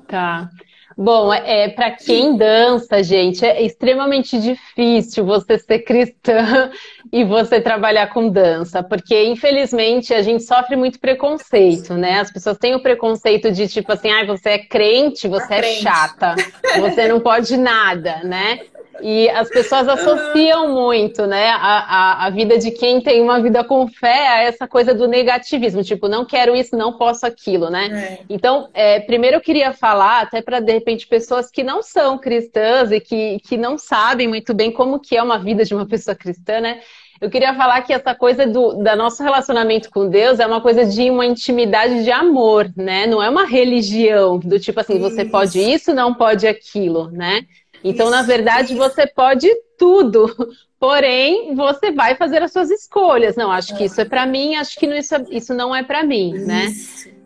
Tá. 0.08 0.50
Bom, 0.98 1.34
é 1.34 1.70
para 1.70 1.92
quem 1.92 2.36
dança, 2.36 3.02
gente, 3.02 3.46
é 3.46 3.62
extremamente 3.64 4.40
difícil 4.40 5.26
você 5.26 5.58
ser 5.58 5.80
cristã 5.80 6.72
e 7.12 7.24
você 7.24 7.60
trabalhar 7.60 8.08
com 8.08 8.30
dança, 8.30 8.84
porque 8.84 9.24
infelizmente 9.26 10.14
a 10.14 10.22
gente 10.22 10.44
sofre 10.44 10.76
muito 10.76 11.00
preconceito, 11.00 11.96
né? 11.96 12.20
As 12.20 12.32
pessoas 12.32 12.58
têm 12.58 12.76
o 12.76 12.82
preconceito 12.82 13.52
de 13.52 13.68
tipo 13.68 13.92
assim, 13.92 14.12
ah, 14.12 14.26
você 14.26 14.50
é 14.50 14.60
crente, 14.60 15.28
você 15.28 15.56
é 15.56 15.64
chata, 15.74 16.36
você 16.80 17.08
não 17.08 17.20
pode 17.20 17.58
nada, 17.58 18.22
né? 18.24 18.60
E 19.02 19.30
as 19.30 19.50
pessoas 19.50 19.88
associam 19.88 20.74
muito, 20.74 21.26
né, 21.26 21.50
a, 21.50 21.56
a, 21.56 22.26
a, 22.26 22.30
vida 22.30 22.58
de 22.58 22.72
quem 22.72 23.02
tem 23.02 23.22
uma 23.22 23.42
vida 23.42 23.64
com 23.64 23.88
fé 23.88 24.28
a 24.28 24.42
essa 24.44 24.68
coisa 24.68 24.94
do 24.94 25.08
negativismo, 25.08 25.84
tipo, 25.84 26.08
não 26.08 26.26
quero 26.26 26.56
isso, 26.56 26.76
não 26.76 26.94
posso 26.94 27.26
aquilo, 27.26 27.70
né? 27.70 28.20
É. 28.22 28.26
Então, 28.30 28.70
é, 28.74 29.00
primeiro 29.00 29.38
eu 29.38 29.42
queria 29.42 29.74
falar, 29.74 30.22
até 30.22 30.42
para 30.42 30.60
de 30.60 30.72
repente 30.72 31.08
pessoas 31.08 31.50
que 31.50 31.64
não 31.64 31.82
são 31.82 32.18
cristãs 32.18 32.92
e 32.92 33.00
que, 33.00 33.40
que 33.40 33.58
não 33.58 33.78
sabem 33.78 34.28
muito 34.28 34.54
bem 34.54 34.72
como 34.72 35.00
que 35.00 35.16
é 35.18 35.24
uma 35.24 35.40
vida 35.40 35.64
de 35.64 35.74
uma 35.74 35.86
pessoa 35.86 36.16
cristã, 36.16 36.60
né? 36.60 36.80
Eu 37.22 37.30
queria 37.30 37.54
falar 37.54 37.82
que 37.82 37.92
essa 37.92 38.16
coisa 38.16 38.48
do 38.48 38.82
da 38.82 38.96
nosso 38.96 39.22
relacionamento 39.22 39.90
com 39.90 40.08
Deus 40.08 40.40
é 40.40 40.48
uma 40.48 40.62
coisa 40.62 40.86
de 40.86 41.10
uma 41.10 41.26
intimidade 41.26 42.04
de 42.04 42.12
amor, 42.12 42.72
né? 42.78 43.06
Não 43.08 43.22
é 43.22 43.30
uma 43.30 43.46
religião 43.46 44.40
do 44.40 44.58
tipo 44.58 44.80
assim, 44.80 44.94
isso. 44.94 45.02
você 45.02 45.26
pode 45.26 45.60
isso, 45.60 45.94
não 45.94 46.14
pode 46.14 46.48
aquilo, 46.48 47.12
né? 47.12 47.46
Então, 47.84 48.08
isso, 48.08 48.16
na 48.16 48.22
verdade, 48.22 48.76
você 48.76 49.08
pode 49.08 49.48
tudo. 49.80 50.36
Porém, 50.80 51.56
você 51.56 51.92
vai 51.92 52.16
fazer 52.16 52.42
as 52.42 52.54
suas 52.54 52.70
escolhas. 52.70 53.36
Não, 53.36 53.52
acho 53.52 53.76
que 53.76 53.84
isso 53.86 54.00
é 54.00 54.06
para 54.06 54.26
mim, 54.26 54.56
acho 54.56 54.80
que 54.80 54.86
isso, 54.86 55.16
isso 55.30 55.54
não 55.54 55.76
é 55.76 55.84
para 55.84 56.04
mim, 56.04 56.32
né? 56.34 56.68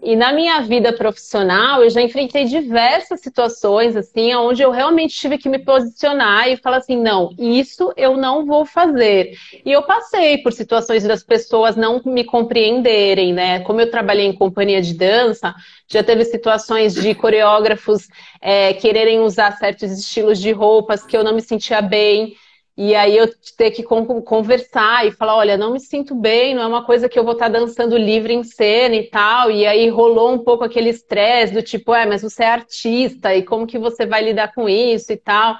E 0.05 0.17
na 0.17 0.33
minha 0.33 0.59
vida 0.59 0.91
profissional, 0.91 1.81
eu 1.81 1.89
já 1.89 2.01
enfrentei 2.01 2.43
diversas 2.43 3.21
situações, 3.21 3.95
assim, 3.95 4.35
onde 4.35 4.61
eu 4.61 4.69
realmente 4.69 5.15
tive 5.15 5.37
que 5.37 5.47
me 5.47 5.59
posicionar 5.59 6.49
e 6.49 6.57
falar 6.57 6.77
assim: 6.77 6.97
não, 6.97 7.29
isso 7.39 7.93
eu 7.95 8.17
não 8.17 8.45
vou 8.45 8.65
fazer. 8.65 9.33
E 9.63 9.71
eu 9.71 9.83
passei 9.83 10.39
por 10.39 10.51
situações 10.51 11.03
das 11.03 11.23
pessoas 11.23 11.77
não 11.77 12.01
me 12.03 12.25
compreenderem, 12.25 13.33
né? 13.33 13.61
Como 13.61 13.79
eu 13.79 13.89
trabalhei 13.89 14.25
em 14.25 14.35
companhia 14.35 14.81
de 14.81 14.93
dança, 14.93 15.55
já 15.87 16.03
teve 16.03 16.25
situações 16.25 16.95
de 16.95 17.15
coreógrafos 17.15 18.07
é, 18.41 18.73
quererem 18.73 19.21
usar 19.21 19.57
certos 19.57 19.89
estilos 19.91 20.37
de 20.37 20.51
roupas 20.51 21.05
que 21.05 21.15
eu 21.15 21.23
não 21.23 21.33
me 21.33 21.41
sentia 21.41 21.81
bem. 21.81 22.35
E 22.75 22.95
aí 22.95 23.15
eu 23.15 23.29
ter 23.55 23.69
que 23.69 23.83
conversar 23.83 25.05
e 25.05 25.11
falar, 25.11 25.35
olha, 25.35 25.55
não 25.57 25.73
me 25.73 25.79
sinto 25.79 26.15
bem, 26.15 26.55
não 26.55 26.63
é 26.63 26.67
uma 26.67 26.83
coisa 26.83 27.07
que 27.07 27.19
eu 27.19 27.23
vou 27.23 27.33
estar 27.33 27.45
tá 27.45 27.59
dançando 27.59 27.95
livre 27.95 28.33
em 28.33 28.43
cena 28.43 28.95
e 28.95 29.03
tal. 29.03 29.51
E 29.51 29.65
aí 29.65 29.89
rolou 29.89 30.33
um 30.33 30.39
pouco 30.39 30.63
aquele 30.63 30.89
estresse 30.89 31.53
do 31.53 31.61
tipo, 31.61 31.93
é, 31.93 32.05
mas 32.05 32.23
você 32.23 32.43
é 32.43 32.49
artista 32.49 33.35
e 33.35 33.43
como 33.43 33.67
que 33.67 33.77
você 33.77 34.07
vai 34.07 34.23
lidar 34.23 34.53
com 34.55 34.67
isso 34.67 35.13
e 35.13 35.17
tal. 35.17 35.55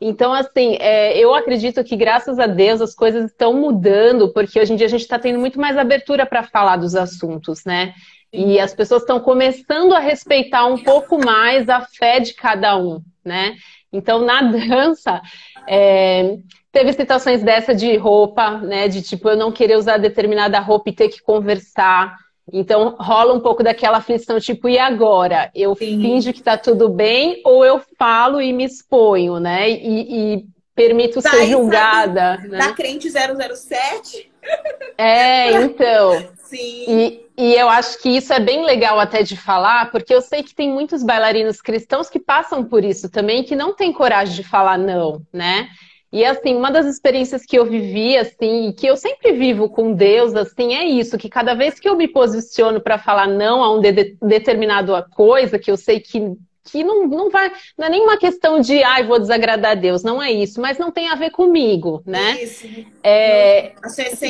Então, 0.00 0.32
assim, 0.32 0.76
é, 0.80 1.16
eu 1.16 1.34
acredito 1.34 1.82
que 1.84 1.96
graças 1.96 2.38
a 2.38 2.46
Deus 2.46 2.80
as 2.80 2.94
coisas 2.94 3.30
estão 3.30 3.54
mudando, 3.54 4.32
porque 4.32 4.60
hoje 4.60 4.72
em 4.72 4.76
dia 4.76 4.86
a 4.86 4.90
gente 4.90 5.02
está 5.02 5.18
tendo 5.18 5.38
muito 5.38 5.60
mais 5.60 5.78
abertura 5.78 6.26
para 6.26 6.42
falar 6.42 6.76
dos 6.76 6.94
assuntos, 6.94 7.64
né? 7.64 7.94
E 8.32 8.58
as 8.60 8.74
pessoas 8.74 9.02
estão 9.02 9.20
começando 9.20 9.94
a 9.94 10.00
respeitar 10.00 10.66
um 10.66 10.82
pouco 10.82 11.24
mais 11.24 11.68
a 11.68 11.80
fé 11.80 12.20
de 12.20 12.34
cada 12.34 12.76
um, 12.76 13.00
né? 13.24 13.54
Então, 13.90 14.20
na 14.20 14.42
dança, 14.52 15.22
é, 15.66 16.38
teve 16.72 16.92
situações 16.92 17.42
dessa 17.42 17.74
de 17.74 17.96
roupa, 17.96 18.58
né? 18.58 18.88
De 18.88 19.02
tipo, 19.02 19.28
eu 19.28 19.36
não 19.36 19.52
querer 19.52 19.76
usar 19.76 19.98
determinada 19.98 20.58
roupa 20.60 20.90
e 20.90 20.94
ter 20.94 21.08
que 21.08 21.22
conversar. 21.22 22.16
Então, 22.52 22.94
rola 22.98 23.34
um 23.34 23.40
pouco 23.40 23.62
daquela 23.62 23.98
aflição, 23.98 24.38
tipo, 24.38 24.68
e 24.68 24.78
agora? 24.78 25.50
Eu 25.54 25.74
Sim. 25.74 26.00
finjo 26.00 26.32
que 26.32 26.42
tá 26.42 26.56
tudo 26.56 26.88
bem 26.88 27.40
ou 27.44 27.64
eu 27.64 27.80
falo 27.98 28.40
e 28.40 28.52
me 28.52 28.64
exponho, 28.64 29.40
né? 29.40 29.68
E, 29.68 30.34
e 30.34 30.46
permito 30.74 31.20
tá 31.20 31.30
ser 31.30 31.46
julgada. 31.46 32.36
Sabe, 32.36 32.48
né? 32.48 32.58
Da 32.58 32.72
crente 32.72 33.10
007. 33.10 34.30
É, 34.96 35.52
então. 35.62 36.28
Sim. 36.46 36.84
E, 36.88 37.26
e 37.36 37.54
eu 37.54 37.68
acho 37.68 38.00
que 38.00 38.08
isso 38.08 38.32
é 38.32 38.40
bem 38.40 38.64
legal 38.64 38.98
até 38.98 39.22
de 39.22 39.36
falar, 39.36 39.90
porque 39.90 40.14
eu 40.14 40.20
sei 40.20 40.42
que 40.42 40.54
tem 40.54 40.70
muitos 40.70 41.02
bailarinos 41.02 41.60
cristãos 41.60 42.08
que 42.08 42.20
passam 42.20 42.64
por 42.64 42.84
isso 42.84 43.10
também, 43.10 43.42
que 43.42 43.56
não 43.56 43.74
têm 43.74 43.92
coragem 43.92 44.34
de 44.34 44.42
falar 44.42 44.78
não, 44.78 45.22
né? 45.32 45.68
E 46.12 46.24
assim, 46.24 46.54
uma 46.54 46.70
das 46.70 46.86
experiências 46.86 47.44
que 47.44 47.58
eu 47.58 47.66
vivi, 47.66 48.16
assim, 48.16 48.68
e 48.68 48.72
que 48.72 48.86
eu 48.86 48.96
sempre 48.96 49.32
vivo 49.32 49.68
com 49.68 49.92
Deus, 49.92 50.34
assim, 50.34 50.74
é 50.74 50.84
isso, 50.84 51.18
que 51.18 51.28
cada 51.28 51.52
vez 51.52 51.80
que 51.80 51.88
eu 51.88 51.96
me 51.96 52.06
posiciono 52.06 52.80
para 52.80 52.96
falar 52.96 53.26
não 53.26 53.62
a 53.62 53.74
um 53.74 53.80
de 53.80 54.16
determinado 54.22 54.92
coisa, 55.14 55.58
que 55.58 55.70
eu 55.70 55.76
sei 55.76 56.00
que 56.00 56.32
que 56.66 56.82
não, 56.82 57.06
não 57.06 57.30
vai, 57.30 57.50
não 57.78 57.86
é 57.86 57.90
nenhuma 57.90 58.18
questão 58.18 58.60
de, 58.60 58.82
ai, 58.82 59.04
vou 59.04 59.18
desagradar 59.18 59.72
a 59.72 59.74
Deus, 59.74 60.02
não 60.02 60.22
é 60.22 60.30
isso, 60.32 60.60
mas 60.60 60.78
não 60.78 60.90
tem 60.90 61.08
a 61.08 61.14
ver 61.14 61.30
comigo, 61.30 62.02
né? 62.04 62.42
Isso. 62.42 62.66
É, 63.02 63.72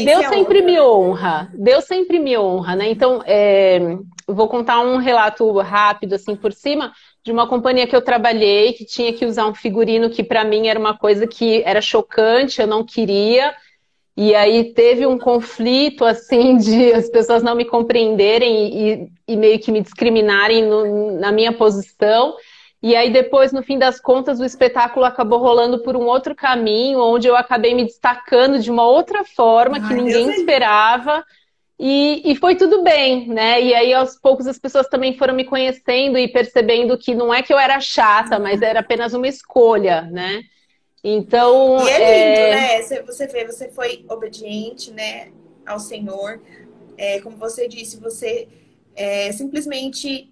Deus 0.05 0.25
é 0.25 0.29
sempre 0.29 0.63
me 0.63 0.79
honra, 0.79 1.51
Deus 1.55 1.85
sempre 1.85 2.19
me 2.19 2.37
honra, 2.37 2.77
né? 2.77 2.89
Então, 2.91 3.23
é, 3.27 3.81
vou 4.29 4.49
contar 4.49 4.81
um 4.81 4.99
relato 4.99 5.59
rápido, 5.61 6.15
assim, 6.15 6.37
por 6.37 6.53
cima, 6.53 6.93
de 7.25 7.33
uma 7.33 7.49
companhia 7.49 7.87
que 7.87 7.97
eu 7.97 8.03
trabalhei, 8.03 8.73
que 8.73 8.85
tinha 8.85 9.13
que 9.13 9.25
usar 9.25 9.47
um 9.47 9.55
figurino 9.55 10.11
que 10.11 10.23
para 10.23 10.45
mim 10.45 10.69
era 10.69 10.79
uma 10.79 10.97
coisa 10.97 11.27
que 11.27 11.63
era 11.65 11.81
chocante, 11.81 12.61
eu 12.61 12.67
não 12.67 12.85
queria, 12.85 13.55
e 14.17 14.35
aí 14.35 14.73
teve 14.73 15.07
um 15.07 15.19
conflito, 15.19 16.03
assim, 16.03 16.57
de 16.57 16.93
as 16.93 17.11
pessoas 17.11 17.43
não 17.43 17.55
me 17.55 17.67
compreenderem 17.67 19.03
e, 19.03 19.09
e 19.29 19.37
meio 19.37 19.59
que 19.59 19.71
me 19.71 19.83
discriminarem 19.83 20.65
no, 20.65 21.19
na 21.21 21.31
minha 21.31 21.53
posição. 21.53 22.35
E 22.83 22.97
aí 22.97 23.11
depois, 23.11 23.53
no 23.53 23.63
fim 23.63 23.79
das 23.79 24.01
contas, 24.01 24.41
o 24.41 24.45
espetáculo 24.45 25.05
acabou 25.05 25.39
rolando 25.39 25.83
por 25.83 25.97
um 25.97 26.07
outro 26.07 26.35
caminho, 26.35 27.01
onde 27.01 27.27
eu 27.29 27.37
acabei 27.37 27.75
me 27.75 27.85
destacando 27.85 28.59
de 28.59 28.71
uma 28.71 28.87
outra 28.87 29.23
forma 29.23 29.77
Ai, 29.77 29.87
que 29.87 29.95
ninguém 29.95 30.31
esperava. 30.31 31.23
E, 31.79 32.23
e, 32.25 32.35
foi 32.37 32.57
tudo 32.57 32.83
bem, 32.83 33.29
né? 33.29 33.63
E 33.63 33.75
aí, 33.75 33.93
aos 33.93 34.19
poucos, 34.19 34.47
as 34.47 34.59
pessoas 34.59 34.89
também 34.89 35.15
foram 35.19 35.35
me 35.35 35.45
conhecendo 35.45 36.17
e 36.17 36.27
percebendo 36.27 36.97
que 36.97 37.15
não 37.15 37.35
é 37.35 37.43
que 37.43 37.53
eu 37.53 37.59
era 37.59 37.79
chata, 37.81 38.39
mas 38.39 38.63
era 38.63 38.81
apenas 38.81 39.13
uma 39.13 39.29
escolha, 39.29 40.03
né? 40.11 40.41
Então. 41.09 41.87
E 41.87 41.91
é 41.91 41.99
lindo, 41.99 42.41
é... 42.41 42.51
né? 42.51 42.83
Você 43.03 43.27
vê, 43.29 43.47
você 43.47 43.69
foi 43.71 44.05
obediente, 44.09 44.91
né, 44.91 45.31
ao 45.65 45.79
Senhor. 45.79 46.41
É, 46.99 47.21
como 47.21 47.37
você 47.37 47.69
disse, 47.69 47.97
você 48.01 48.49
é, 48.97 49.31
simplesmente 49.31 50.29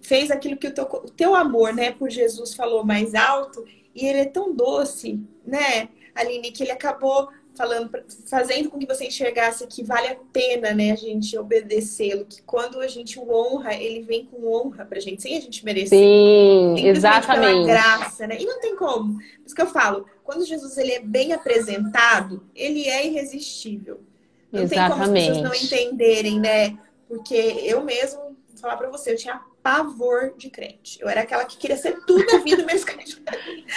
fez 0.00 0.32
aquilo 0.32 0.56
que 0.56 0.66
o 0.66 0.74
teu, 0.74 0.84
o 0.84 1.10
teu 1.10 1.36
amor, 1.36 1.72
né, 1.72 1.92
por 1.92 2.10
Jesus 2.10 2.52
falou 2.54 2.84
mais 2.84 3.14
alto. 3.14 3.64
E 3.94 4.06
ele 4.06 4.18
é 4.18 4.24
tão 4.24 4.52
doce, 4.52 5.20
né, 5.46 5.88
Aline, 6.16 6.50
que 6.50 6.64
ele 6.64 6.72
acabou 6.72 7.28
falando, 7.58 7.90
fazendo 8.30 8.70
com 8.70 8.78
que 8.78 8.86
você 8.86 9.08
enxergasse 9.08 9.66
que 9.66 9.82
vale 9.82 10.06
a 10.06 10.16
pena, 10.32 10.72
né, 10.72 10.92
a 10.92 10.96
gente 10.96 11.36
obedecê-lo, 11.36 12.24
que 12.24 12.40
quando 12.42 12.80
a 12.80 12.86
gente 12.86 13.18
o 13.18 13.28
honra, 13.28 13.74
ele 13.74 14.02
vem 14.02 14.24
com 14.24 14.46
honra 14.46 14.86
pra 14.86 15.00
gente, 15.00 15.20
sem 15.20 15.36
a 15.36 15.40
gente 15.40 15.64
merecer. 15.64 15.98
Sim, 15.98 16.86
exatamente. 16.86 17.52
Pela 17.52 17.66
graça, 17.66 18.26
né? 18.28 18.38
E 18.40 18.46
não 18.46 18.60
tem 18.60 18.76
como. 18.76 19.14
Por 19.14 19.44
isso 19.44 19.54
que 19.54 19.60
eu 19.60 19.66
falo, 19.66 20.06
quando 20.22 20.46
Jesus 20.46 20.78
ele 20.78 20.92
é 20.92 21.00
bem 21.00 21.32
apresentado, 21.32 22.46
ele 22.54 22.86
é 22.86 23.04
irresistível. 23.04 24.00
Não 24.52 24.62
exatamente. 24.62 24.88
tem 24.88 24.98
como 24.98 25.18
as 25.18 25.26
pessoas 25.26 25.42
não 25.42 25.54
entenderem, 25.54 26.38
né? 26.38 26.78
Porque 27.08 27.34
eu 27.34 27.82
mesmo, 27.82 28.20
vou 28.20 28.58
falar 28.60 28.76
pra 28.76 28.88
você, 28.88 29.12
eu 29.12 29.16
tinha 29.16 29.42
pavor 29.68 30.32
de 30.38 30.48
crente. 30.48 30.98
Eu 30.98 31.10
era 31.10 31.20
aquela 31.20 31.44
que 31.44 31.58
queria 31.58 31.76
ser 31.76 32.00
tudo 32.06 32.24
na 32.24 32.38
vida 32.38 32.64
menos 32.64 32.84
crente. 32.84 33.22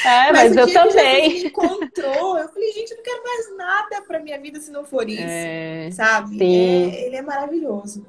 É, 0.06 0.32
mas, 0.32 0.56
mas 0.56 0.58
eu 0.58 0.74
também. 0.74 1.30
Que 1.32 1.40
me 1.42 1.48
encontrou, 1.48 2.38
eu 2.38 2.48
falei, 2.48 2.72
gente, 2.72 2.92
eu 2.92 2.98
não 2.98 3.04
quero 3.04 3.24
mais 3.24 3.58
nada 3.58 4.02
pra 4.08 4.20
minha 4.20 4.40
vida 4.40 4.60
se 4.60 4.72
não 4.72 4.86
for 4.86 5.08
isso. 5.08 5.22
É, 5.22 5.90
sabe? 5.92 6.38
Sim. 6.38 6.92
É, 6.92 7.06
ele 7.06 7.16
é 7.18 7.22
maravilhoso. 7.22 8.06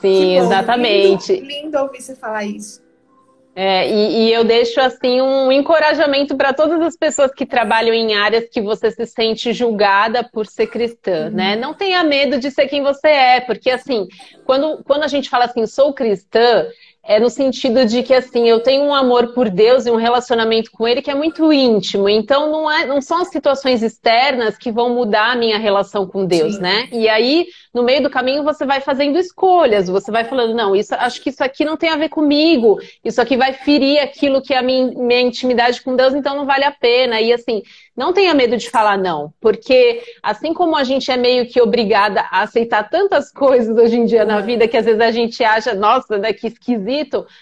Sim, 0.00 0.38
bom, 0.38 0.44
exatamente. 0.44 1.32
Lindo, 1.32 1.46
lindo 1.46 1.78
ouvir 1.78 2.00
você 2.00 2.14
falar 2.14 2.44
isso. 2.44 2.80
É, 3.54 3.90
e, 3.90 4.28
e, 4.28 4.32
eu 4.32 4.44
deixo 4.44 4.80
assim 4.80 5.20
um 5.20 5.50
encorajamento 5.50 6.36
para 6.36 6.52
todas 6.52 6.80
as 6.80 6.96
pessoas 6.96 7.32
que 7.34 7.44
trabalham 7.44 7.92
em 7.92 8.14
áreas 8.14 8.48
que 8.48 8.60
você 8.60 8.92
se 8.92 9.04
sente 9.04 9.52
julgada 9.52 10.22
por 10.22 10.46
ser 10.46 10.68
cristã, 10.68 11.26
uhum. 11.26 11.30
né? 11.32 11.56
Não 11.56 11.74
tenha 11.74 12.02
medo 12.04 12.38
de 12.38 12.50
ser 12.50 12.68
quem 12.68 12.80
você 12.82 13.08
é, 13.08 13.40
porque 13.40 13.70
assim, 13.70 14.06
quando, 14.44 14.82
quando 14.84 15.02
a 15.02 15.08
gente 15.08 15.28
fala 15.28 15.46
assim, 15.46 15.66
sou 15.66 15.92
cristã, 15.92 16.68
é 17.02 17.18
no 17.18 17.30
sentido 17.30 17.84
de 17.86 18.02
que 18.02 18.12
assim, 18.12 18.48
eu 18.48 18.60
tenho 18.60 18.84
um 18.84 18.94
amor 18.94 19.32
por 19.32 19.48
Deus 19.48 19.86
e 19.86 19.90
um 19.90 19.96
relacionamento 19.96 20.70
com 20.70 20.86
Ele 20.86 21.02
que 21.02 21.10
é 21.10 21.14
muito 21.14 21.52
íntimo. 21.52 22.08
Então 22.08 22.50
não, 22.50 22.70
é, 22.70 22.84
não 22.84 23.00
são 23.00 23.22
as 23.22 23.28
situações 23.28 23.82
externas 23.82 24.58
que 24.58 24.70
vão 24.70 24.94
mudar 24.94 25.32
a 25.32 25.36
minha 25.36 25.58
relação 25.58 26.06
com 26.06 26.26
Deus, 26.26 26.56
Sim. 26.56 26.62
né? 26.62 26.88
E 26.92 27.08
aí, 27.08 27.46
no 27.72 27.82
meio 27.82 28.02
do 28.02 28.10
caminho, 28.10 28.44
você 28.44 28.66
vai 28.66 28.80
fazendo 28.80 29.18
escolhas, 29.18 29.88
você 29.88 30.10
vai 30.10 30.24
falando, 30.24 30.54
não, 30.54 30.76
isso, 30.76 30.94
acho 30.94 31.20
que 31.22 31.30
isso 31.30 31.42
aqui 31.42 31.64
não 31.64 31.76
tem 31.76 31.90
a 31.90 31.96
ver 31.96 32.10
comigo, 32.10 32.78
isso 33.04 33.20
aqui 33.20 33.36
vai 33.36 33.54
ferir 33.54 34.00
aquilo 34.00 34.42
que 34.42 34.52
é 34.52 34.58
a 34.58 34.62
minha, 34.62 34.86
minha 34.88 35.20
intimidade 35.20 35.80
com 35.82 35.96
Deus, 35.96 36.14
então 36.14 36.36
não 36.36 36.46
vale 36.46 36.64
a 36.64 36.70
pena. 36.70 37.20
E 37.20 37.32
assim, 37.32 37.62
não 37.96 38.12
tenha 38.12 38.34
medo 38.34 38.56
de 38.56 38.70
falar 38.70 38.96
não, 38.96 39.32
porque 39.40 40.02
assim 40.22 40.54
como 40.54 40.76
a 40.76 40.84
gente 40.84 41.10
é 41.10 41.16
meio 41.16 41.46
que 41.46 41.60
obrigada 41.60 42.22
a 42.30 42.42
aceitar 42.42 42.88
tantas 42.88 43.30
coisas 43.32 43.76
hoje 43.76 43.96
em 43.96 44.04
dia 44.04 44.24
na 44.24 44.40
vida 44.40 44.68
que 44.68 44.76
às 44.76 44.84
vezes 44.84 45.00
a 45.00 45.10
gente 45.10 45.42
acha, 45.42 45.74
nossa, 45.74 46.18
né, 46.18 46.32
que 46.32 46.46
esquisito, 46.46 46.89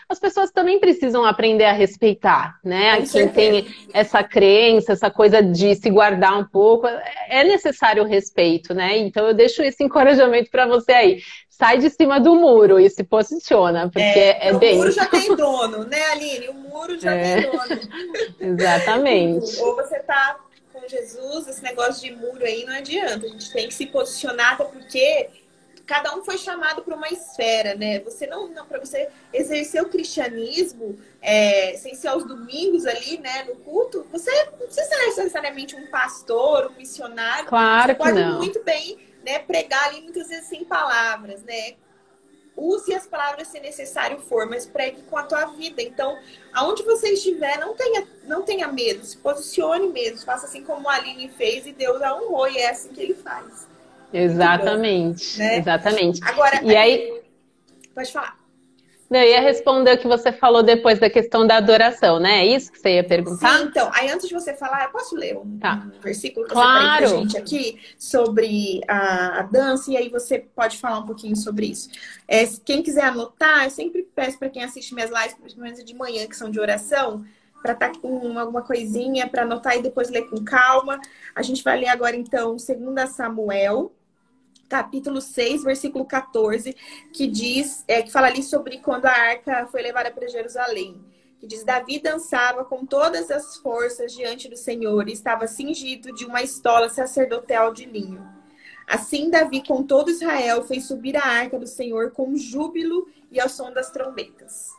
as 0.09 0.19
pessoas 0.19 0.51
também 0.51 0.79
precisam 0.79 1.25
aprender 1.25 1.65
a 1.65 1.73
respeitar, 1.73 2.59
né? 2.65 3.03
Quem 3.11 3.29
tem 3.29 3.67
essa 3.93 4.23
crença, 4.23 4.93
essa 4.93 5.11
coisa 5.11 5.43
de 5.43 5.75
se 5.75 5.91
guardar 5.91 6.39
um 6.39 6.45
pouco, 6.45 6.87
é 7.29 7.45
necessário 7.45 8.03
o 8.03 8.07
respeito, 8.07 8.75
né? 8.75 8.97
Então 8.99 9.27
eu 9.27 9.35
deixo 9.35 9.63
esse 9.63 9.83
encorajamento 9.83 10.51
para 10.51 10.67
você 10.67 10.93
aí 10.93 11.21
sai 11.49 11.79
de 11.79 11.91
cima 11.91 12.21
do 12.21 12.37
muro 12.37 12.79
e 12.79 12.89
se 12.89 13.03
posiciona, 13.03 13.91
porque 13.91 14.01
é, 14.01 14.49
é 14.49 14.53
bem. 14.55 14.75
O 14.75 14.79
muro 14.79 14.93
já 14.93 15.07
tem 15.11 15.35
dono, 15.35 15.85
né, 15.85 16.03
Aline? 16.13 16.49
O 16.51 16.55
muro 16.55 17.01
já 17.01 17.13
é. 17.13 17.43
tem 17.43 17.51
dono. 17.51 17.81
Exatamente. 18.39 19.61
Ou 19.61 19.75
você 19.75 19.99
tá 20.01 20.39
Jesus, 20.89 21.47
esse 21.49 21.63
negócio 21.63 22.03
de 22.03 22.17
muro 22.17 22.43
aí 22.43 22.65
não 22.65 22.75
adianta. 22.75 23.27
A 23.27 23.29
gente 23.29 23.53
tem 23.53 23.69
que 23.69 23.75
se 23.75 23.87
posicionar, 23.87 24.55
até 24.55 24.65
porque 24.65 25.29
cada 25.89 26.15
um 26.15 26.23
foi 26.23 26.37
chamado 26.37 26.83
para 26.83 26.95
uma 26.95 27.09
esfera, 27.09 27.75
né? 27.75 27.99
Você 28.01 28.27
não, 28.27 28.47
não 28.49 28.67
para 28.67 28.79
você 28.79 29.09
exercer 29.33 29.83
o 29.83 29.89
cristianismo 29.89 30.99
é, 31.23 31.75
sem 31.79 31.95
ser 31.95 32.09
aos 32.09 32.25
domingos 32.25 32.85
ali, 32.85 33.17
né, 33.19 33.45
no 33.45 33.57
culto, 33.57 34.07
você 34.13 34.31
não 34.45 34.59
precisa 34.59 34.85
ser 34.85 35.07
necessariamente 35.07 35.75
um 35.75 35.87
pastor, 35.87 36.71
um 36.71 36.77
missionário. 36.77 37.49
Claro 37.49 37.89
você 37.89 37.95
que 37.95 38.03
pode 38.03 38.21
não. 38.21 38.37
muito 38.37 38.63
bem, 38.63 38.99
né, 39.25 39.39
pregar 39.39 39.87
ali 39.87 40.03
muitas 40.03 40.29
vezes 40.29 40.47
sem 40.47 40.63
palavras, 40.63 41.43
né? 41.43 41.75
use 42.55 42.93
as 42.93 43.07
palavras 43.07 43.47
se 43.47 43.61
necessário 43.61 44.19
for, 44.19 44.45
mas 44.45 44.67
pregue 44.67 45.03
com 45.03 45.17
a 45.17 45.23
tua 45.23 45.47
vida. 45.47 45.81
Então, 45.81 46.19
aonde 46.53 46.83
você 46.83 47.11
estiver, 47.11 47.57
não 47.59 47.73
tenha, 47.75 48.07
não 48.25 48.43
tenha 48.43 48.67
medo, 48.67 49.05
se 49.05 49.17
posicione 49.17 49.87
mesmo, 49.87 50.27
faça 50.27 50.47
assim 50.47 50.65
como 50.65 50.89
a 50.89 50.95
Aline 50.95 51.29
fez 51.29 51.67
e 51.67 51.73
Deus 51.73 52.03
a 52.03 52.17
honrou, 52.17 52.49
e 52.49 52.59
é 52.59 52.71
assim 52.71 52.89
que 52.89 53.01
ele 53.01 53.15
faz. 53.15 53.69
Exatamente, 54.13 55.39
bom, 55.39 55.45
né? 55.45 55.59
exatamente. 55.59 56.21
Agora, 56.25 56.63
e 56.63 56.77
aí... 56.77 57.23
Pode 57.95 58.13
falar. 58.13 58.39
Eu 59.11 59.23
ia 59.23 59.41
responder 59.41 59.95
o 59.95 59.99
que 59.99 60.07
você 60.07 60.31
falou 60.31 60.63
depois 60.63 60.99
da 60.99 61.09
questão 61.09 61.47
da 61.47 61.57
adoração, 61.57 62.21
né? 62.21 62.41
É 62.41 62.47
isso 62.47 62.71
que 62.71 62.79
você 62.79 62.97
ia 62.97 63.05
perguntar? 63.05 63.59
Sim, 63.59 63.65
então, 63.65 63.91
aí 63.95 64.11
antes 64.11 64.29
de 64.29 64.35
você 64.35 64.53
falar, 64.53 64.85
eu 64.85 64.91
posso 64.91 65.17
ler 65.17 65.35
um, 65.35 65.59
tá. 65.59 65.89
versículo 66.03 66.45
que 66.45 66.53
claro. 66.53 67.09
você 67.09 67.15
pra 67.15 67.21
gente 67.23 67.37
aqui 67.39 67.81
sobre 67.99 68.83
a, 68.87 69.39
a, 69.39 69.43
dança, 69.43 69.91
e 69.91 69.97
aí 69.97 70.11
você 70.11 70.39
pode 70.39 70.77
falar 70.77 70.99
um 70.99 71.07
pouquinho 71.07 71.35
sobre 71.35 71.67
isso. 71.67 71.89
É, 72.27 72.47
quem 72.63 72.83
quiser 72.83 73.05
anotar, 73.05 73.65
eu 73.65 73.71
sempre 73.71 74.07
peço 74.15 74.39
para 74.39 74.51
quem 74.51 74.63
assiste 74.63 74.95
minhas 74.95 75.11
lives, 75.11 75.35
principalmente 75.41 75.83
de 75.83 75.95
manhã, 75.95 76.27
que 76.27 76.37
são 76.37 76.51
de 76.51 76.61
oração, 76.61 77.25
para 77.63 77.73
estar 77.73 77.93
tá 77.93 77.99
com 77.99 78.39
alguma 78.39 78.61
coisinha, 78.61 79.27
para 79.27 79.43
anotar 79.43 79.75
e 79.75 79.83
depois 79.83 80.11
ler 80.11 80.29
com 80.29 80.45
calma. 80.45 81.01
A 81.35 81.41
gente 81.41 81.65
vai 81.65 81.81
ler 81.81 81.89
agora, 81.89 82.15
então, 82.15 82.57
2 82.57 83.09
Samuel, 83.09 83.91
capítulo 84.69 85.21
6, 85.21 85.65
versículo 85.65 86.05
14, 86.05 86.77
que 87.13 87.27
diz, 87.27 87.85
é, 87.89 88.03
que 88.03 88.13
fala 88.13 88.27
ali 88.27 88.43
sobre 88.43 88.79
quando 88.79 89.07
a 89.07 89.13
arca 89.13 89.67
foi 89.67 89.83
levada 89.83 90.11
para 90.11 90.29
Jerusalém. 90.29 91.03
Que 91.41 91.47
diz: 91.47 91.65
Davi 91.65 92.01
dançava 92.01 92.65
com 92.65 92.85
todas 92.85 93.31
as 93.31 93.57
forças 93.57 94.13
diante 94.13 94.49
do 94.49 94.57
Senhor 94.57 95.09
e 95.09 95.13
estava 95.13 95.47
cingido 95.47 96.13
de 96.13 96.25
uma 96.25 96.43
estola 96.43 96.89
sacerdotal 96.89 97.73
de 97.73 97.85
linho. 97.85 98.27
Assim, 98.87 99.31
Davi, 99.31 99.63
com 99.67 99.83
todo 99.83 100.11
Israel, 100.11 100.65
fez 100.65 100.87
subir 100.87 101.17
a 101.17 101.25
arca 101.25 101.59
do 101.59 101.67
Senhor 101.67 102.11
com 102.11 102.37
júbilo 102.37 103.07
e 103.31 103.39
ao 103.39 103.49
som 103.49 103.71
das 103.71 103.91
trombetas. 103.91 104.79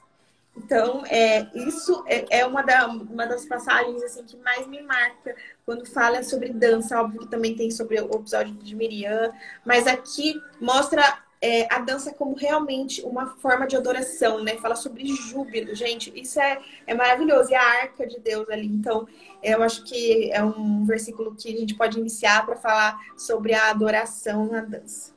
Então, 0.57 1.05
é, 1.05 1.47
isso 1.55 2.03
é, 2.07 2.39
é 2.39 2.45
uma, 2.45 2.61
da, 2.61 2.87
uma 2.87 3.25
das 3.25 3.45
passagens 3.45 4.03
assim 4.03 4.23
que 4.25 4.35
mais 4.37 4.67
me 4.67 4.81
marca 4.81 5.35
quando 5.69 5.85
fala 5.85 6.23
sobre 6.23 6.49
dança. 6.49 6.99
Óbvio 6.99 7.19
que 7.19 7.27
também 7.27 7.53
tem 7.53 7.69
sobre 7.69 8.01
o 8.01 8.15
episódio 8.15 8.55
de 8.55 8.75
Miriam, 8.75 9.31
mas 9.63 9.85
aqui 9.85 10.33
mostra 10.59 11.03
é, 11.39 11.71
a 11.71 11.77
dança 11.77 12.11
como 12.11 12.35
realmente 12.35 13.03
uma 13.03 13.27
forma 13.35 13.67
de 13.67 13.77
adoração, 13.77 14.43
né? 14.43 14.55
Fala 14.55 14.75
sobre 14.75 15.05
júbilo, 15.05 15.75
gente. 15.75 16.11
Isso 16.19 16.39
é, 16.39 16.57
é 16.87 16.95
maravilhoso. 16.95 17.51
E 17.51 17.55
a 17.55 17.61
arca 17.61 18.07
de 18.07 18.19
Deus 18.19 18.49
ali. 18.49 18.65
Então, 18.65 19.07
eu 19.43 19.61
acho 19.61 19.83
que 19.83 20.31
é 20.31 20.43
um 20.43 20.85
versículo 20.85 21.35
que 21.35 21.53
a 21.53 21.59
gente 21.59 21.75
pode 21.75 21.99
iniciar 21.99 22.43
para 22.47 22.55
falar 22.55 22.97
sobre 23.15 23.53
a 23.53 23.69
adoração 23.69 24.47
na 24.47 24.61
dança. 24.61 25.13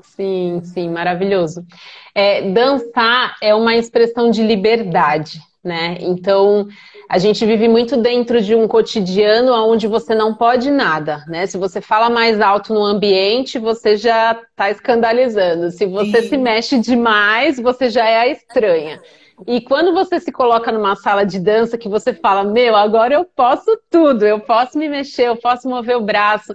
Sim, 0.00 0.62
sim, 0.64 0.90
maravilhoso. 0.90 1.64
É, 2.12 2.50
dançar 2.50 3.36
é 3.40 3.54
uma 3.54 3.76
expressão 3.76 4.32
de 4.32 4.42
liberdade, 4.42 5.40
né? 5.62 5.96
Então, 6.00 6.66
a 7.08 7.18
gente 7.18 7.44
vive 7.46 7.68
muito 7.68 7.96
dentro 7.96 8.40
de 8.40 8.54
um 8.54 8.66
cotidiano 8.66 9.52
onde 9.52 9.86
você 9.86 10.14
não 10.14 10.34
pode 10.34 10.70
nada, 10.70 11.24
né? 11.28 11.46
Se 11.46 11.56
você 11.56 11.80
fala 11.80 12.10
mais 12.10 12.40
alto 12.40 12.74
no 12.74 12.82
ambiente, 12.82 13.58
você 13.58 13.96
já 13.96 14.32
está 14.50 14.70
escandalizando. 14.70 15.70
Se 15.70 15.86
você 15.86 16.22
sim. 16.22 16.28
se 16.30 16.36
mexe 16.36 16.78
demais, 16.78 17.58
você 17.58 17.88
já 17.88 18.08
é 18.08 18.18
a 18.20 18.28
estranha. 18.28 19.00
E 19.46 19.60
quando 19.60 19.92
você 19.92 20.20
se 20.20 20.30
coloca 20.30 20.70
numa 20.70 20.94
sala 20.96 21.24
de 21.24 21.38
dança 21.38 21.78
que 21.78 21.88
você 21.88 22.12
fala, 22.12 22.44
meu, 22.44 22.76
agora 22.76 23.14
eu 23.14 23.24
posso 23.24 23.78
tudo, 23.90 24.24
eu 24.24 24.40
posso 24.40 24.78
me 24.78 24.88
mexer, 24.88 25.28
eu 25.28 25.36
posso 25.36 25.68
mover 25.68 25.96
o 25.96 26.02
braço. 26.02 26.54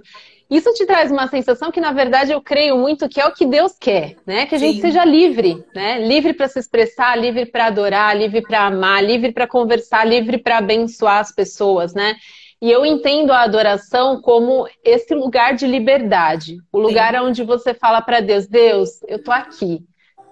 Isso 0.50 0.72
te 0.72 0.86
traz 0.86 1.10
uma 1.10 1.28
sensação 1.28 1.70
que, 1.70 1.80
na 1.80 1.92
verdade, 1.92 2.32
eu 2.32 2.40
creio 2.40 2.78
muito 2.78 3.08
que 3.08 3.20
é 3.20 3.26
o 3.26 3.32
que 3.32 3.44
Deus 3.44 3.76
quer, 3.78 4.16
né? 4.26 4.46
Que 4.46 4.54
a 4.54 4.58
gente 4.58 4.76
Sim. 4.76 4.80
seja 4.80 5.04
livre, 5.04 5.62
né? 5.74 5.98
Livre 6.06 6.32
para 6.32 6.48
se 6.48 6.58
expressar, 6.58 7.18
livre 7.18 7.44
para 7.44 7.66
adorar, 7.66 8.16
livre 8.16 8.40
para 8.40 8.66
amar, 8.66 9.04
livre 9.04 9.30
para 9.30 9.46
conversar, 9.46 10.06
livre 10.06 10.38
para 10.38 10.58
abençoar 10.58 11.18
as 11.18 11.32
pessoas, 11.34 11.92
né? 11.92 12.16
E 12.62 12.70
eu 12.70 12.84
entendo 12.84 13.30
a 13.30 13.42
adoração 13.42 14.22
como 14.22 14.66
esse 14.82 15.14
lugar 15.14 15.54
de 15.54 15.66
liberdade, 15.66 16.56
o 16.72 16.78
lugar 16.78 17.12
Sim. 17.12 17.20
onde 17.20 17.44
você 17.44 17.74
fala 17.74 18.00
para 18.00 18.20
Deus, 18.20 18.46
Deus, 18.48 19.02
eu 19.06 19.22
tô 19.22 19.30
aqui, 19.30 19.80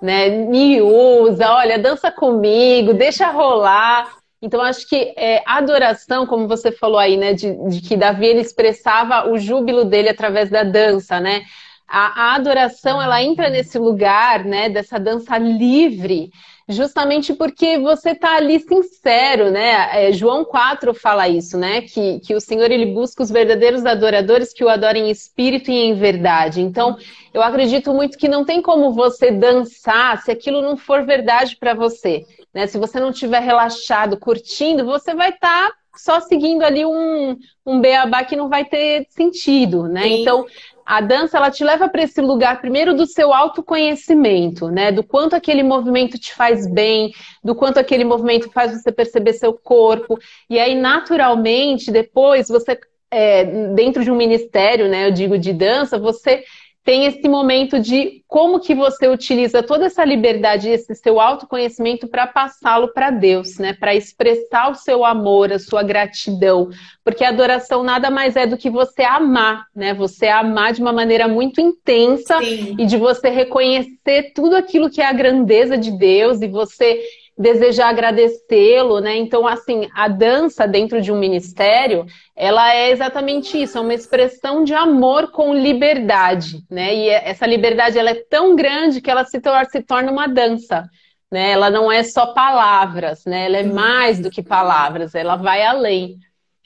né? 0.00 0.30
Me 0.30 0.80
usa, 0.80 1.52
olha, 1.52 1.78
dança 1.78 2.10
comigo, 2.10 2.94
deixa 2.94 3.30
rolar. 3.30 4.15
Então, 4.40 4.60
acho 4.60 4.86
que 4.88 5.14
é, 5.16 5.42
adoração, 5.46 6.26
como 6.26 6.46
você 6.46 6.70
falou 6.70 6.98
aí, 6.98 7.16
né, 7.16 7.32
de, 7.32 7.52
de, 7.68 7.80
que 7.80 7.96
Davi 7.96 8.26
ele 8.26 8.40
expressava 8.40 9.30
o 9.30 9.38
júbilo 9.38 9.84
dele 9.84 10.10
através 10.10 10.50
da 10.50 10.62
dança, 10.62 11.18
né? 11.20 11.42
A, 11.88 12.32
a 12.32 12.34
adoração, 12.34 13.00
ela 13.00 13.22
entra 13.22 13.48
nesse 13.48 13.78
lugar, 13.78 14.44
né, 14.44 14.68
dessa 14.68 14.98
dança 14.98 15.38
livre, 15.38 16.30
justamente 16.68 17.32
porque 17.32 17.78
você 17.78 18.10
está 18.10 18.36
ali 18.36 18.58
sincero, 18.58 19.50
né? 19.50 20.08
É, 20.08 20.12
João 20.12 20.44
4 20.44 20.92
fala 20.92 21.28
isso, 21.28 21.56
né? 21.56 21.82
Que, 21.82 22.18
que 22.20 22.34
o 22.34 22.40
Senhor 22.40 22.70
ele 22.70 22.86
busca 22.86 23.22
os 23.22 23.30
verdadeiros 23.30 23.86
adoradores 23.86 24.52
que 24.52 24.64
o 24.64 24.68
adorem 24.68 25.06
em 25.06 25.10
espírito 25.10 25.70
e 25.70 25.74
em 25.74 25.94
verdade. 25.94 26.60
Então, 26.60 26.98
eu 27.32 27.40
acredito 27.40 27.94
muito 27.94 28.18
que 28.18 28.28
não 28.28 28.44
tem 28.44 28.60
como 28.60 28.92
você 28.92 29.30
dançar 29.30 30.20
se 30.22 30.30
aquilo 30.30 30.60
não 30.60 30.76
for 30.76 31.06
verdade 31.06 31.56
para 31.56 31.72
você. 31.72 32.26
Né? 32.56 32.66
Se 32.66 32.78
você 32.78 32.98
não 32.98 33.10
estiver 33.10 33.40
relaxado, 33.40 34.18
curtindo, 34.18 34.82
você 34.86 35.14
vai 35.14 35.28
estar 35.28 35.68
tá 35.68 35.74
só 35.94 36.20
seguindo 36.20 36.62
ali 36.62 36.86
um, 36.86 37.36
um 37.66 37.82
beabá 37.82 38.24
que 38.24 38.34
não 38.34 38.48
vai 38.48 38.64
ter 38.64 39.06
sentido, 39.10 39.86
né? 39.86 40.04
Sim. 40.04 40.22
Então, 40.22 40.46
a 40.86 41.02
dança 41.02 41.36
ela 41.36 41.50
te 41.50 41.62
leva 41.62 41.86
para 41.86 42.02
esse 42.02 42.18
lugar 42.18 42.58
primeiro 42.62 42.94
do 42.94 43.04
seu 43.06 43.30
autoconhecimento, 43.34 44.70
né? 44.70 44.90
Do 44.90 45.04
quanto 45.04 45.36
aquele 45.36 45.62
movimento 45.62 46.18
te 46.18 46.32
faz 46.32 46.66
bem, 46.66 47.12
do 47.44 47.54
quanto 47.54 47.76
aquele 47.76 48.04
movimento 48.04 48.50
faz 48.50 48.72
você 48.72 48.90
perceber 48.90 49.34
seu 49.34 49.52
corpo. 49.52 50.18
E 50.48 50.58
aí, 50.58 50.74
naturalmente, 50.74 51.90
depois 51.90 52.48
você 52.48 52.80
é, 53.10 53.44
dentro 53.74 54.02
de 54.02 54.10
um 54.10 54.16
ministério, 54.16 54.88
né? 54.88 55.06
Eu 55.06 55.10
digo 55.10 55.36
de 55.36 55.52
dança, 55.52 55.98
você 55.98 56.42
tem 56.86 57.04
esse 57.04 57.28
momento 57.28 57.80
de 57.80 58.22
como 58.28 58.60
que 58.60 58.72
você 58.72 59.08
utiliza 59.08 59.60
toda 59.60 59.86
essa 59.86 60.04
liberdade, 60.04 60.70
esse 60.70 60.94
seu 60.94 61.20
autoconhecimento 61.20 62.06
para 62.06 62.28
passá-lo 62.28 62.92
para 62.92 63.10
Deus, 63.10 63.58
né? 63.58 63.74
Para 63.74 63.92
expressar 63.92 64.70
o 64.70 64.74
seu 64.76 65.04
amor, 65.04 65.52
a 65.52 65.58
sua 65.58 65.82
gratidão, 65.82 66.70
porque 67.02 67.24
a 67.24 67.30
adoração 67.30 67.82
nada 67.82 68.08
mais 68.08 68.36
é 68.36 68.46
do 68.46 68.56
que 68.56 68.70
você 68.70 69.02
amar, 69.02 69.66
né? 69.74 69.94
Você 69.94 70.28
amar 70.28 70.72
de 70.72 70.80
uma 70.80 70.92
maneira 70.92 71.26
muito 71.26 71.60
intensa 71.60 72.38
Sim. 72.38 72.76
e 72.78 72.86
de 72.86 72.96
você 72.96 73.30
reconhecer 73.30 74.32
tudo 74.32 74.54
aquilo 74.54 74.88
que 74.88 75.00
é 75.00 75.06
a 75.06 75.12
grandeza 75.12 75.76
de 75.76 75.90
Deus 75.90 76.40
e 76.40 76.46
você 76.46 77.02
desejar 77.38 77.90
agradecê-lo, 77.90 78.98
né? 79.00 79.16
Então, 79.16 79.46
assim, 79.46 79.88
a 79.94 80.08
dança 80.08 80.66
dentro 80.66 81.02
de 81.02 81.12
um 81.12 81.18
ministério, 81.18 82.06
ela 82.34 82.74
é 82.74 82.90
exatamente 82.90 83.60
isso, 83.60 83.76
é 83.76 83.80
uma 83.80 83.94
expressão 83.94 84.64
de 84.64 84.72
amor 84.74 85.30
com 85.30 85.54
liberdade, 85.54 86.62
né? 86.70 86.94
E 86.94 87.08
essa 87.10 87.46
liberdade 87.46 87.98
ela 87.98 88.10
é 88.10 88.24
tão 88.30 88.56
grande 88.56 89.00
que 89.00 89.10
ela 89.10 89.24
se, 89.24 89.40
tor 89.40 89.64
se 89.66 89.82
torna 89.82 90.10
uma 90.10 90.26
dança. 90.26 90.88
né? 91.30 91.50
Ela 91.50 91.70
não 91.70 91.90
é 91.90 92.02
só 92.02 92.26
palavras, 92.28 93.24
né? 93.26 93.46
Ela 93.46 93.58
é 93.58 93.62
uhum. 93.64 93.74
mais 93.74 94.20
do 94.20 94.30
que 94.30 94.42
palavras, 94.42 95.14
ela 95.14 95.36
vai 95.36 95.62
além. 95.62 96.16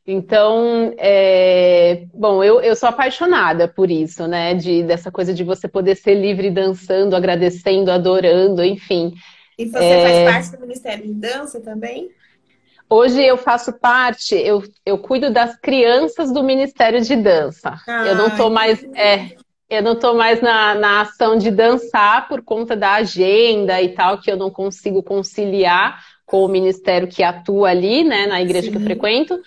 Então, 0.07 0.93
é... 0.99 2.05
bom, 2.15 2.43
eu, 2.43 2.61
eu 2.61 2.75
sou 2.75 2.89
apaixonada 2.89 3.69
por 3.69 3.91
isso, 3.91 4.27
né? 4.27 4.55
De, 4.55 4.83
dessa 4.83 5.11
coisa 5.11 5.33
de 5.35 5.45
você 5.45 5.69
poder 5.69 5.97
ser 5.97 6.15
livre 6.15 6.51
dançando, 6.51 7.15
agradecendo, 7.17 7.91
adorando, 7.91 8.65
enfim. 8.65 9.13
E 9.61 9.67
você 9.67 9.85
é... 9.85 10.25
faz 10.25 10.49
parte 10.49 10.57
do 10.57 10.67
Ministério 10.67 11.07
de 11.07 11.13
Dança 11.13 11.61
também? 11.61 12.11
Hoje 12.89 13.23
eu 13.23 13.37
faço 13.37 13.73
parte, 13.75 14.35
eu, 14.35 14.63
eu 14.85 14.97
cuido 14.97 15.31
das 15.31 15.55
crianças 15.61 16.33
do 16.33 16.43
Ministério 16.43 17.01
de 17.03 17.15
Dança. 17.15 17.79
Ah, 17.87 18.07
eu 18.07 18.17
não 18.17 18.29
estou 18.29 18.49
mais. 18.51 18.83
É, 18.95 19.37
eu 19.69 19.83
não 19.83 19.93
estou 19.93 20.15
mais 20.15 20.41
na, 20.41 20.75
na 20.75 21.03
ação 21.03 21.37
de 21.37 21.51
dançar 21.51 22.27
por 22.27 22.43
conta 22.43 22.75
da 22.75 22.95
agenda 22.95 23.81
e 23.81 23.91
tal, 23.91 24.19
que 24.19 24.33
eu 24.33 24.37
não 24.37 24.51
consigo 24.51 25.03
conciliar 25.03 26.03
com 26.25 26.43
o 26.43 26.49
ministério 26.49 27.07
que 27.07 27.23
atua 27.23 27.69
ali, 27.69 28.03
né, 28.03 28.27
na 28.27 28.41
igreja 28.41 28.67
Sim. 28.67 28.73
que 28.73 28.79
eu 28.79 28.83
frequento 28.83 29.41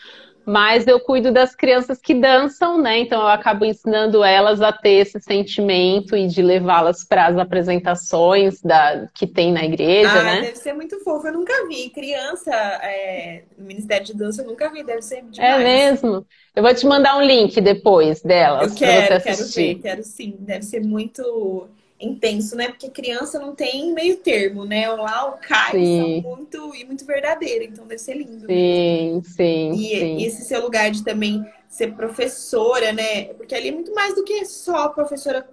mas 0.45 0.87
eu 0.87 0.99
cuido 0.99 1.31
das 1.31 1.55
crianças 1.55 1.99
que 1.99 2.13
dançam, 2.13 2.81
né? 2.81 2.99
Então 2.99 3.21
eu 3.21 3.27
acabo 3.27 3.65
ensinando 3.65 4.23
elas 4.23 4.61
a 4.61 4.71
ter 4.71 4.95
esse 4.95 5.19
sentimento 5.19 6.15
e 6.15 6.27
de 6.27 6.41
levá-las 6.41 7.03
para 7.03 7.27
as 7.27 7.37
apresentações 7.37 8.61
da, 8.61 9.07
que 9.13 9.25
tem 9.25 9.51
na 9.51 9.63
igreja, 9.63 10.11
ah, 10.11 10.23
né? 10.23 10.41
Deve 10.41 10.57
ser 10.57 10.73
muito 10.73 10.99
fofo. 11.03 11.27
Eu 11.27 11.33
nunca 11.33 11.67
vi 11.67 11.89
criança 11.89 12.51
é, 12.53 13.43
Ministério 13.57 14.05
de 14.05 14.13
Dança, 14.15 14.41
eu 14.41 14.47
nunca 14.47 14.69
vi. 14.69 14.83
Deve 14.83 15.01
ser 15.01 15.23
demais. 15.23 15.37
É 15.39 15.63
mesmo. 15.63 16.25
Eu 16.55 16.61
vou 16.61 16.73
te 16.73 16.85
mandar 16.85 17.17
um 17.17 17.21
link 17.21 17.59
depois 17.61 18.21
delas. 18.21 18.71
Eu 18.71 18.77
quero, 18.77 19.23
quero 19.23 19.45
ver, 19.47 19.75
quero 19.75 20.03
sim. 20.03 20.35
Deve 20.39 20.63
ser 20.63 20.81
muito 20.81 21.67
intenso, 21.99 22.55
né? 22.55 22.67
Porque 22.67 22.89
criança 22.89 23.39
não 23.39 23.55
tem 23.55 23.93
meio 23.93 24.17
termo, 24.17 24.65
né? 24.65 24.89
O 24.91 24.97
lá, 24.97 25.29
o 25.29 25.37
cá, 25.37 25.71
são 25.71 26.21
muito 26.21 26.75
e 26.75 26.85
muito 26.85 27.05
verdadeiro, 27.05 27.63
então 27.63 27.87
deve 27.87 28.01
ser 28.01 28.15
lindo. 28.15 28.45
Sim, 28.45 29.21
sim. 29.23 29.71
E, 29.71 29.99
sim. 29.99 30.17
e 30.17 30.25
esse 30.25 30.43
seu 30.43 30.61
lugar 30.61 30.91
de 30.91 31.03
também 31.03 31.45
ser 31.67 31.93
professora, 31.93 32.91
né? 32.91 33.25
Porque 33.33 33.55
ali 33.55 33.69
é 33.69 33.71
muito 33.71 33.93
mais 33.93 34.15
do 34.15 34.23
que 34.23 34.45
só 34.45 34.89
professora 34.89 35.47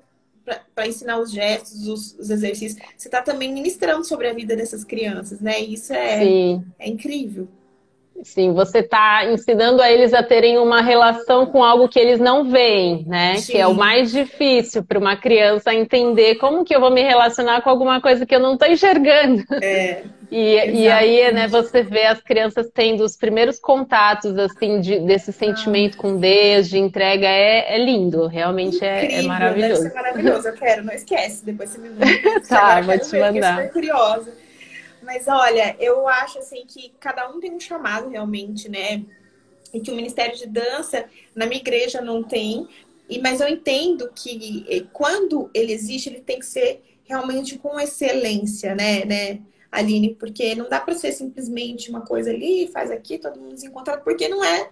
para 0.75 0.87
ensinar 0.87 1.19
os 1.21 1.31
gestos, 1.31 1.87
os, 1.87 2.19
os, 2.19 2.31
exercícios. 2.31 2.83
Você 2.97 3.09
está 3.09 3.23
também 3.23 3.53
ministrando 3.53 4.05
sobre 4.05 4.29
a 4.29 4.33
vida 4.33 4.57
dessas 4.57 4.85
crianças, 4.85 5.41
né? 5.41 5.61
E 5.63 5.75
isso 5.75 5.93
é, 5.93 6.25
é 6.79 6.89
incrível. 6.89 7.49
Sim, 8.23 8.53
você 8.53 8.81
está 8.81 9.25
ensinando 9.25 9.81
a 9.81 9.91
eles 9.91 10.13
a 10.13 10.23
terem 10.23 10.59
uma 10.59 10.83
relação 10.83 11.47
com 11.47 11.65
algo 11.65 11.89
que 11.89 11.99
eles 11.99 12.21
não 12.21 12.51
veem, 12.51 13.05
né? 13.07 13.37
Sim. 13.37 13.53
Que 13.53 13.59
é 13.59 13.67
o 13.67 13.75
mais 13.75 14.13
difícil 14.13 14.85
para 14.85 14.99
uma 14.99 15.17
criança 15.17 15.73
entender 15.73 16.35
como 16.35 16.65
que 16.65 16.75
eu 16.75 16.81
vou 16.81 16.91
me 16.91 17.03
relacionar 17.03 17.63
com 17.63 17.71
alguma 17.71 18.01
coisa 18.01 18.27
que 18.27 18.35
eu 18.35 18.41
não 18.41 18.55
estou 18.55 18.69
enxergando. 18.69 19.43
É, 19.63 20.03
e, 20.31 20.83
e, 20.83 20.89
aí, 20.89 21.33
né, 21.33 21.49
você 21.49 21.83
vê 21.83 22.05
as 22.05 22.21
crianças 22.21 22.69
tendo 22.75 23.05
os 23.05 23.17
primeiros 23.17 23.59
contatos, 23.59 24.37
assim, 24.37 24.81
de, 24.81 25.01
desse 25.01 25.33
sentimento 25.33 25.97
com 25.97 26.19
Deus, 26.19 26.69
de 26.69 26.79
entrega, 26.79 27.27
é, 27.27 27.75
é 27.75 27.79
lindo, 27.83 28.27
realmente 28.27 28.85
é, 28.85 29.21
é, 29.21 29.23
maravilhoso. 29.23 29.83
Deve 29.83 29.91
ser 29.91 29.95
maravilhoso, 29.95 30.49
eu 30.49 30.55
quero, 30.55 30.85
não 30.85 30.93
esquece, 30.93 31.45
depois 31.45 31.71
você 31.71 31.79
me 31.79 31.89
manda. 31.89 32.07
tá, 32.47 32.83
vou 32.83 32.99
te 32.99 33.19
mandar. 33.19 33.63
Eu 33.63 33.63
super 33.63 33.73
curiosa. 33.73 34.40
Mas 35.11 35.27
olha, 35.27 35.75
eu 35.81 36.07
acho 36.07 36.39
assim 36.39 36.65
que 36.65 36.95
cada 37.01 37.29
um 37.29 37.41
tem 37.41 37.53
um 37.53 37.59
chamado 37.59 38.09
realmente, 38.09 38.69
né? 38.69 39.05
E 39.75 39.81
que 39.81 39.91
o 39.91 39.97
Ministério 39.97 40.39
de 40.39 40.47
Dança 40.47 41.05
na 41.35 41.47
minha 41.47 41.61
igreja 41.61 42.01
não 42.01 42.23
tem. 42.23 42.69
E 43.09 43.19
mas 43.19 43.41
eu 43.41 43.49
entendo 43.49 44.09
que 44.15 44.65
eh, 44.69 44.85
quando 44.93 45.51
ele 45.53 45.73
existe, 45.73 46.09
ele 46.09 46.21
tem 46.21 46.39
que 46.39 46.47
ser 46.47 46.81
realmente 47.03 47.59
com 47.59 47.81
excelência, 47.81 48.73
né, 48.77 49.05
né? 49.05 49.41
Aline, 49.73 50.15
porque 50.15 50.55
não 50.55 50.69
dá 50.69 50.79
para 50.79 50.95
ser 50.95 51.11
simplesmente 51.11 51.91
uma 51.91 52.03
coisa 52.03 52.31
ali, 52.31 52.69
faz 52.69 52.89
aqui, 52.93 53.19
todo 53.19 53.41
mundo 53.41 53.59
se 53.59 53.67
encontra, 53.67 53.99
porque 53.99 54.29
não 54.29 54.45
é 54.45 54.71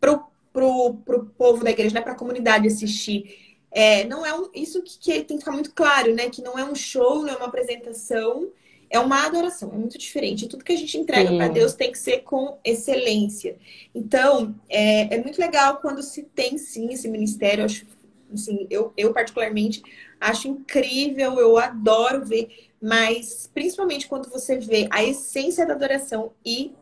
pro, 0.00 0.26
pro, 0.52 0.94
pro 1.04 1.26
povo 1.36 1.64
da 1.64 1.72
igreja, 1.72 1.92
não 1.92 2.02
é 2.02 2.04
para 2.04 2.12
a 2.12 2.16
comunidade 2.16 2.68
assistir. 2.68 3.58
É, 3.72 4.04
não 4.04 4.24
é 4.24 4.32
um, 4.32 4.48
isso 4.54 4.80
que, 4.80 4.96
que 4.96 5.24
tem 5.24 5.38
que 5.38 5.42
ficar 5.42 5.50
muito 5.50 5.74
claro, 5.74 6.14
né? 6.14 6.30
Que 6.30 6.40
não 6.40 6.56
é 6.56 6.64
um 6.64 6.76
show, 6.76 7.22
não 7.22 7.30
é 7.30 7.36
uma 7.36 7.46
apresentação, 7.46 8.48
é 8.88 8.98
uma 8.98 9.24
adoração, 9.26 9.70
é 9.72 9.76
muito 9.76 9.98
diferente. 9.98 10.48
Tudo 10.48 10.64
que 10.64 10.72
a 10.72 10.76
gente 10.76 10.96
entrega 10.96 11.34
para 11.36 11.48
Deus 11.48 11.74
tem 11.74 11.90
que 11.90 11.98
ser 11.98 12.18
com 12.18 12.58
excelência. 12.64 13.56
Então, 13.94 14.54
é, 14.68 15.14
é, 15.14 15.22
muito 15.22 15.40
legal 15.40 15.78
quando 15.78 16.02
se 16.02 16.22
tem 16.22 16.56
sim 16.56 16.92
esse 16.92 17.08
ministério. 17.08 17.62
Eu 17.62 17.66
acho, 17.66 17.86
assim, 18.32 18.66
eu, 18.70 18.92
eu 18.96 19.12
particularmente 19.12 19.82
acho 20.20 20.48
incrível, 20.48 21.38
eu 21.38 21.56
adoro 21.58 22.24
ver, 22.24 22.70
mas 22.80 23.50
principalmente 23.52 24.06
quando 24.06 24.30
você 24.30 24.58
vê 24.58 24.86
a 24.90 25.04
essência 25.04 25.66
da 25.66 25.74
adoração 25.74 26.32
e 26.44 26.72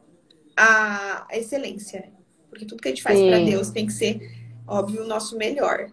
a, 0.57 1.27
a 1.31 1.37
excelência. 1.37 2.13
Porque 2.49 2.65
tudo 2.65 2.83
que 2.83 2.89
a 2.89 2.91
gente 2.91 3.03
faz 3.03 3.19
para 3.19 3.41
Deus 3.41 3.71
tem 3.71 3.87
que 3.87 3.93
ser, 3.93 4.31
óbvio, 4.67 5.03
o 5.03 5.07
nosso 5.07 5.37
melhor. 5.37 5.91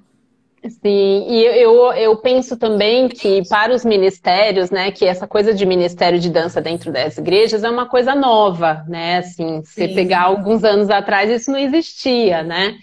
Sim, 0.69 1.26
e 1.28 1.43
eu, 1.43 1.91
eu 1.93 2.15
penso 2.17 2.56
também 2.56 3.10
que 3.10 3.47
para 3.50 3.74
os 3.74 3.84
ministérios, 3.84 4.69
né, 4.69 4.91
que 4.91 5.06
essa 5.06 5.28
coisa 5.28 5.54
de 5.56 5.65
ministério 5.65 6.19
de 6.19 6.30
dança 6.30 6.62
dentro 6.62 6.91
das 6.91 7.17
igrejas 7.17 7.63
é 7.63 7.69
uma 7.69 7.88
coisa 7.88 8.13
nova, 8.13 8.86
né? 8.88 9.17
Assim, 9.17 9.63
se 9.63 9.88
pegar 9.88 10.21
alguns 10.21 10.63
anos 10.63 10.91
atrás, 10.91 11.32
isso 11.32 11.52
não 11.52 11.58
existia, 11.58 12.43
né? 12.43 12.76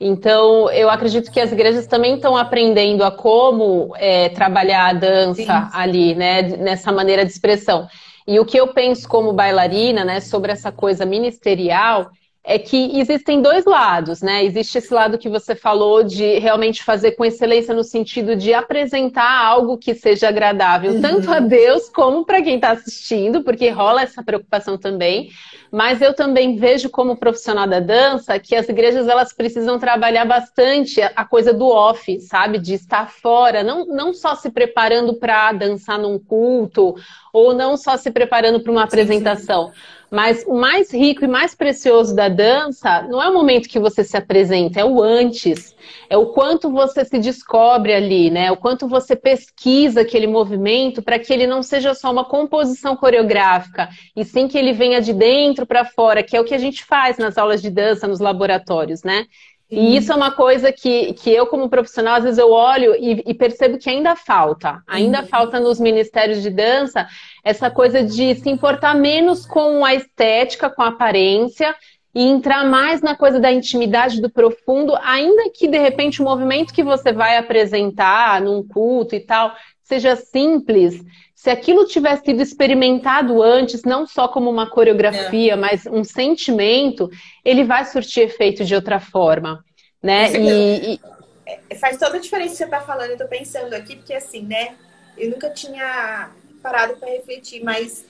Então, 0.00 0.70
eu 0.70 0.88
acredito 0.88 1.30
que 1.30 1.40
as 1.40 1.52
igrejas 1.52 1.86
também 1.86 2.14
estão 2.14 2.34
aprendendo 2.34 3.04
a 3.04 3.10
como 3.10 3.94
é, 3.96 4.30
trabalhar 4.30 4.86
a 4.86 4.92
dança 4.94 5.42
Sim. 5.42 5.70
ali, 5.72 6.14
né? 6.14 6.42
Nessa 6.42 6.90
maneira 6.92 7.26
de 7.26 7.30
expressão. 7.30 7.88
E 8.26 8.38
o 8.40 8.44
que 8.44 8.58
eu 8.58 8.68
penso 8.68 9.08
como 9.08 9.32
bailarina, 9.32 10.04
né, 10.04 10.20
sobre 10.20 10.52
essa 10.52 10.70
coisa 10.70 11.04
ministerial, 11.04 12.10
é 12.48 12.58
que 12.58 12.98
existem 12.98 13.42
dois 13.42 13.66
lados, 13.66 14.22
né? 14.22 14.42
Existe 14.42 14.78
esse 14.78 14.92
lado 14.92 15.18
que 15.18 15.28
você 15.28 15.54
falou 15.54 16.02
de 16.02 16.38
realmente 16.38 16.82
fazer 16.82 17.12
com 17.12 17.22
excelência 17.22 17.74
no 17.74 17.84
sentido 17.84 18.34
de 18.34 18.54
apresentar 18.54 19.44
algo 19.44 19.76
que 19.76 19.94
seja 19.94 20.28
agradável, 20.28 20.92
uhum. 20.92 21.02
tanto 21.02 21.30
a 21.30 21.40
Deus 21.40 21.90
como 21.90 22.24
para 22.24 22.40
quem 22.40 22.54
está 22.54 22.70
assistindo, 22.70 23.42
porque 23.44 23.68
rola 23.68 24.00
essa 24.00 24.22
preocupação 24.22 24.78
também. 24.78 25.28
Mas 25.70 26.00
eu 26.00 26.14
também 26.14 26.56
vejo 26.56 26.88
como 26.88 27.18
profissional 27.18 27.66
da 27.66 27.80
dança 27.80 28.38
que 28.38 28.56
as 28.56 28.66
igrejas 28.66 29.06
elas 29.06 29.34
precisam 29.34 29.78
trabalhar 29.78 30.24
bastante 30.24 31.02
a 31.02 31.26
coisa 31.26 31.52
do 31.52 31.66
off, 31.66 32.18
sabe? 32.20 32.56
De 32.56 32.72
estar 32.72 33.10
fora, 33.10 33.62
não, 33.62 33.84
não 33.84 34.14
só 34.14 34.34
se 34.34 34.48
preparando 34.48 35.12
para 35.16 35.52
dançar 35.52 35.98
num 35.98 36.18
culto 36.18 36.94
ou 37.30 37.52
não 37.52 37.76
só 37.76 37.98
se 37.98 38.10
preparando 38.10 38.60
para 38.60 38.72
uma 38.72 38.84
apresentação. 38.84 39.66
Sim, 39.66 39.74
sim 39.74 39.97
mas 40.10 40.44
o 40.46 40.54
mais 40.54 40.92
rico 40.92 41.24
e 41.24 41.28
mais 41.28 41.54
precioso 41.54 42.14
da 42.14 42.28
dança 42.28 43.02
não 43.02 43.22
é 43.22 43.28
o 43.28 43.34
momento 43.34 43.68
que 43.68 43.78
você 43.78 44.02
se 44.02 44.16
apresenta, 44.16 44.80
é 44.80 44.84
o 44.84 45.02
antes. 45.02 45.76
É 46.10 46.16
o 46.16 46.26
quanto 46.26 46.70
você 46.70 47.04
se 47.04 47.18
descobre 47.18 47.92
ali, 47.92 48.30
né? 48.30 48.50
O 48.50 48.56
quanto 48.56 48.88
você 48.88 49.14
pesquisa 49.14 50.00
aquele 50.00 50.26
movimento 50.26 51.02
para 51.02 51.18
que 51.18 51.32
ele 51.32 51.46
não 51.46 51.62
seja 51.62 51.94
só 51.94 52.10
uma 52.10 52.24
composição 52.24 52.96
coreográfica, 52.96 53.88
e 54.16 54.24
sim 54.24 54.48
que 54.48 54.56
ele 54.56 54.72
venha 54.72 55.00
de 55.00 55.12
dentro 55.12 55.66
para 55.66 55.84
fora, 55.84 56.22
que 56.22 56.36
é 56.36 56.40
o 56.40 56.44
que 56.44 56.54
a 56.54 56.58
gente 56.58 56.84
faz 56.84 57.18
nas 57.18 57.36
aulas 57.36 57.60
de 57.60 57.70
dança, 57.70 58.06
nos 58.06 58.20
laboratórios, 58.20 59.02
né? 59.02 59.26
E 59.70 59.96
isso 59.96 60.10
é 60.10 60.16
uma 60.16 60.30
coisa 60.30 60.72
que, 60.72 61.12
que 61.12 61.30
eu, 61.30 61.46
como 61.46 61.68
profissional, 61.68 62.16
às 62.16 62.24
vezes 62.24 62.38
eu 62.38 62.50
olho 62.50 62.94
e, 62.94 63.22
e 63.26 63.34
percebo 63.34 63.76
que 63.76 63.90
ainda 63.90 64.16
falta. 64.16 64.82
Ainda 64.86 65.20
uhum. 65.20 65.26
falta 65.26 65.60
nos 65.60 65.78
ministérios 65.78 66.42
de 66.42 66.48
dança 66.48 67.06
essa 67.44 67.70
coisa 67.70 68.02
de 68.02 68.34
se 68.34 68.48
importar 68.48 68.94
menos 68.94 69.44
com 69.44 69.84
a 69.84 69.94
estética, 69.94 70.70
com 70.70 70.82
a 70.82 70.88
aparência, 70.88 71.74
e 72.14 72.22
entrar 72.22 72.64
mais 72.64 73.02
na 73.02 73.14
coisa 73.14 73.38
da 73.38 73.52
intimidade, 73.52 74.20
do 74.20 74.30
profundo, 74.30 74.96
ainda 75.02 75.50
que 75.50 75.68
de 75.68 75.78
repente 75.78 76.22
o 76.22 76.24
movimento 76.24 76.72
que 76.72 76.82
você 76.82 77.12
vai 77.12 77.36
apresentar 77.36 78.40
num 78.40 78.66
culto 78.66 79.14
e 79.14 79.20
tal 79.20 79.54
seja 79.82 80.16
simples, 80.16 81.02
se 81.38 81.50
aquilo 81.50 81.86
tivesse 81.86 82.24
sido 82.24 82.42
experimentado 82.42 83.40
antes, 83.40 83.84
não 83.84 84.04
só 84.08 84.26
como 84.26 84.50
uma 84.50 84.68
coreografia, 84.68 85.52
é. 85.52 85.56
mas 85.56 85.86
um 85.86 86.02
sentimento, 86.02 87.08
ele 87.44 87.62
vai 87.62 87.84
surtir 87.84 88.24
efeito 88.24 88.64
de 88.64 88.74
outra 88.74 88.98
forma, 88.98 89.64
né? 90.02 90.32
E, 90.32 90.94
e... 90.94 91.00
É, 91.46 91.76
faz 91.76 91.96
toda 91.96 92.16
a 92.16 92.20
diferença 92.20 92.50
que 92.50 92.56
você 92.56 92.64
está 92.64 92.80
falando, 92.80 93.10
eu 93.10 93.12
estou 93.12 93.28
pensando 93.28 93.72
aqui, 93.72 93.94
porque 93.94 94.14
assim, 94.14 94.42
né? 94.42 94.74
Eu 95.16 95.30
nunca 95.30 95.48
tinha 95.50 96.32
parado 96.60 96.96
para 96.96 97.08
refletir, 97.08 97.62
mas 97.62 98.04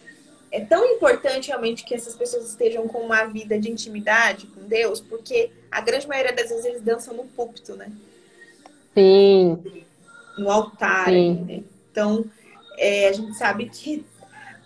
é 0.51 0.61
tão 0.61 0.83
importante 0.87 1.49
realmente 1.49 1.85
que 1.85 1.95
essas 1.95 2.17
pessoas 2.17 2.49
estejam 2.49 2.89
com 2.89 3.01
uma 3.01 3.27
vida 3.27 3.59
de 3.61 3.71
intimidade 3.71 4.47
com 4.47 4.63
Deus, 4.63 5.03
porque 5.03 5.51
a 5.71 5.83
grande 5.83 6.09
maioria 6.09 6.33
das 6.33 6.49
vezes 6.49 6.65
eles 6.65 6.81
dançam 6.81 7.13
no 7.13 7.25
púlpito, 7.25 7.77
né? 7.77 7.93
Sim. 8.95 9.63
No 10.39 10.51
altar, 10.51 11.11
Sim. 11.11 11.45
Né? 11.47 11.63
Então, 11.93 12.25
é, 12.79 13.09
a 13.09 13.13
gente 13.13 13.35
sabe 13.35 13.69
que 13.69 14.05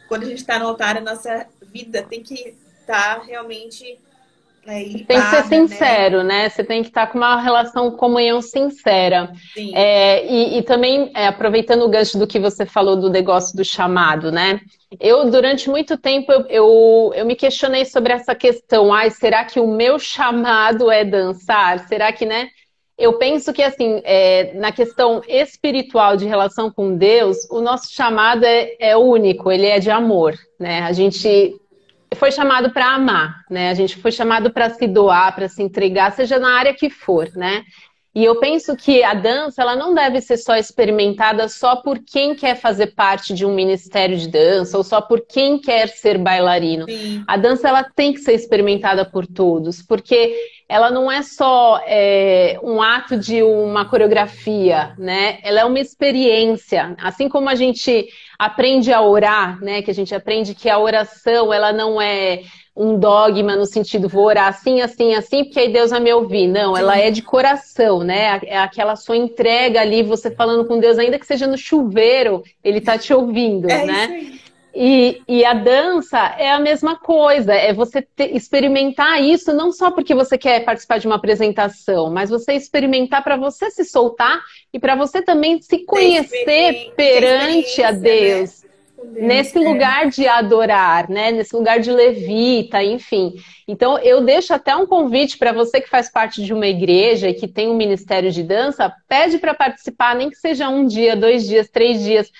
quando 0.08 0.24
a 0.24 0.26
gente 0.26 0.38
está 0.38 0.58
no 0.58 0.68
altar, 0.68 0.98
a 0.98 1.00
nossa 1.00 1.46
vida 1.72 2.02
tem 2.02 2.22
que 2.22 2.54
estar 2.80 3.20
tá 3.20 3.22
realmente 3.24 3.98
É, 4.66 4.84
tem 4.84 5.04
que 5.04 5.20
ser 5.22 5.36
né? 5.36 5.42
sincero, 5.42 6.18
né? 6.18 6.42
né? 6.42 6.48
Você 6.48 6.62
tem 6.62 6.82
que 6.82 6.88
estar 6.88 7.08
com 7.08 7.18
uma 7.18 7.40
relação, 7.40 7.90
comunhão 7.90 8.40
sincera. 8.40 9.32
É, 9.74 10.24
e, 10.24 10.58
e, 10.58 10.62
também, 10.62 11.10
é, 11.16 11.26
aproveitando 11.26 11.82
o 11.82 11.88
gancho 11.88 12.18
do 12.18 12.26
que 12.26 12.38
você 12.38 12.64
falou 12.64 12.94
do 12.94 13.10
negócio 13.10 13.56
do 13.56 13.64
chamado, 13.64 14.30
né? 14.30 14.60
Eu, 15.00 15.30
durante 15.30 15.70
muito 15.70 15.96
tempo, 15.96 16.30
eu, 16.30 16.46
eu, 16.48 17.12
eu 17.14 17.26
me 17.26 17.34
questionei 17.34 17.84
sobre 17.84 18.12
essa 18.12 18.34
questão. 18.34 18.92
Ai, 18.92 19.10
será 19.10 19.44
que 19.44 19.58
o 19.58 19.66
meu 19.66 19.98
chamado 19.98 20.90
é 20.90 21.04
dançar? 21.04 21.88
Será 21.88 22.12
que, 22.12 22.26
né? 22.26 22.48
Eu 22.96 23.14
penso 23.14 23.52
que, 23.52 23.62
assim, 23.62 24.00
é, 24.04 24.52
na 24.54 24.70
questão 24.70 25.22
espiritual 25.26 26.16
de 26.16 26.26
relação 26.26 26.70
com 26.70 26.96
Deus, 26.96 27.48
o 27.50 27.60
nosso 27.60 27.92
chamado 27.92 28.44
é, 28.44 28.76
é 28.78 28.96
único, 28.96 29.50
ele 29.50 29.66
é 29.66 29.78
de 29.78 29.90
amor, 29.90 30.34
né? 30.60 30.82
A 30.82 30.92
gente 30.92 31.56
foi 32.14 32.30
chamado 32.30 32.70
para 32.70 32.94
amar, 32.94 33.44
né? 33.50 33.70
A 33.70 33.74
gente 33.74 33.96
foi 33.96 34.12
chamado 34.12 34.52
para 34.52 34.70
se 34.70 34.86
doar, 34.86 35.34
para 35.34 35.48
se 35.48 35.62
entregar, 35.62 36.12
seja 36.12 36.38
na 36.38 36.58
área 36.58 36.74
que 36.74 36.90
for, 36.90 37.28
né? 37.34 37.64
E 38.14 38.24
eu 38.24 38.38
penso 38.38 38.76
que 38.76 39.02
a 39.02 39.14
dança, 39.14 39.62
ela 39.62 39.74
não 39.74 39.94
deve 39.94 40.20
ser 40.20 40.36
só 40.36 40.54
experimentada 40.54 41.48
só 41.48 41.76
por 41.76 41.98
quem 41.98 42.34
quer 42.34 42.56
fazer 42.56 42.88
parte 42.88 43.32
de 43.32 43.46
um 43.46 43.54
ministério 43.54 44.18
de 44.18 44.28
dança 44.28 44.76
ou 44.76 44.84
só 44.84 45.00
por 45.00 45.24
quem 45.26 45.58
quer 45.58 45.88
ser 45.88 46.18
bailarino. 46.18 46.84
Sim. 46.86 47.24
A 47.26 47.38
dança, 47.38 47.68
ela 47.68 47.82
tem 47.82 48.12
que 48.12 48.20
ser 48.20 48.34
experimentada 48.34 49.04
por 49.04 49.26
todos, 49.26 49.80
porque 49.82 50.36
ela 50.68 50.90
não 50.90 51.10
é 51.10 51.22
só 51.22 51.80
é, 51.86 52.58
um 52.62 52.82
ato 52.82 53.16
de 53.16 53.42
uma 53.42 53.86
coreografia, 53.86 54.94
né? 54.98 55.38
Ela 55.42 55.60
é 55.60 55.64
uma 55.64 55.78
experiência. 55.80 56.94
Assim 56.98 57.30
como 57.30 57.48
a 57.48 57.54
gente 57.54 58.08
aprende 58.38 58.92
a 58.92 59.00
orar, 59.00 59.58
né? 59.62 59.80
Que 59.80 59.90
a 59.90 59.94
gente 59.94 60.14
aprende 60.14 60.54
que 60.54 60.68
a 60.68 60.78
oração, 60.78 61.52
ela 61.52 61.72
não 61.72 62.00
é 62.00 62.42
um 62.74 62.98
dogma 62.98 63.54
no 63.54 63.66
sentido 63.66 64.08
vou 64.08 64.24
orar 64.24 64.48
assim, 64.48 64.80
assim, 64.80 65.14
assim, 65.14 65.44
porque 65.44 65.60
aí 65.60 65.72
Deus 65.72 65.90
vai 65.90 66.00
me 66.00 66.12
ouvir. 66.12 66.48
Não, 66.48 66.76
ela 66.76 66.98
é 66.98 67.10
de 67.10 67.22
coração, 67.22 68.00
né? 68.00 68.40
É 68.44 68.58
aquela 68.58 68.96
sua 68.96 69.16
entrega 69.16 69.80
ali, 69.80 70.02
você 70.02 70.30
falando 70.30 70.66
com 70.66 70.78
Deus, 70.78 70.98
ainda 70.98 71.18
que 71.18 71.26
seja 71.26 71.46
no 71.46 71.58
chuveiro, 71.58 72.42
ele 72.64 72.80
tá 72.80 72.96
te 72.96 73.12
ouvindo, 73.12 73.70
é 73.70 73.84
né? 73.84 74.32
E, 74.74 75.20
e, 75.28 75.44
a 75.44 75.52
dança 75.52 76.18
é 76.38 76.50
a 76.50 76.58
mesma 76.58 76.96
coisa, 76.96 77.52
é 77.52 77.74
você 77.74 78.00
ter, 78.00 78.34
experimentar 78.34 79.22
isso 79.22 79.52
não 79.52 79.70
só 79.70 79.90
porque 79.90 80.14
você 80.14 80.38
quer 80.38 80.64
participar 80.64 80.96
de 80.96 81.06
uma 81.06 81.16
apresentação, 81.16 82.10
mas 82.10 82.30
você 82.30 82.54
experimentar 82.54 83.22
para 83.22 83.36
você 83.36 83.70
se 83.70 83.84
soltar 83.84 84.40
e 84.72 84.78
para 84.78 84.94
você 84.94 85.20
também 85.20 85.60
se 85.60 85.84
conhecer 85.84 86.90
perante 86.96 87.82
a 87.82 87.92
né? 87.92 87.98
Deus. 87.98 88.62
Né? 88.62 88.71
Nesse 89.10 89.58
é. 89.58 89.60
lugar 89.60 90.08
de 90.08 90.26
adorar, 90.26 91.08
né? 91.08 91.30
Nesse 91.30 91.54
lugar 91.54 91.80
de 91.80 91.90
levita, 91.90 92.82
enfim. 92.82 93.34
Então 93.66 93.98
eu 93.98 94.22
deixo 94.22 94.52
até 94.54 94.74
um 94.74 94.86
convite 94.86 95.38
para 95.38 95.52
você 95.52 95.80
que 95.80 95.88
faz 95.88 96.10
parte 96.10 96.42
de 96.42 96.52
uma 96.52 96.66
igreja 96.66 97.28
e 97.28 97.34
que 97.34 97.48
tem 97.48 97.68
um 97.68 97.76
ministério 97.76 98.30
de 98.30 98.42
dança, 98.42 98.92
pede 99.08 99.38
para 99.38 99.54
participar, 99.54 100.14
nem 100.14 100.30
que 100.30 100.36
seja 100.36 100.68
um 100.68 100.86
dia, 100.86 101.16
dois 101.16 101.46
dias, 101.46 101.68
três 101.68 102.02
dias. 102.02 102.30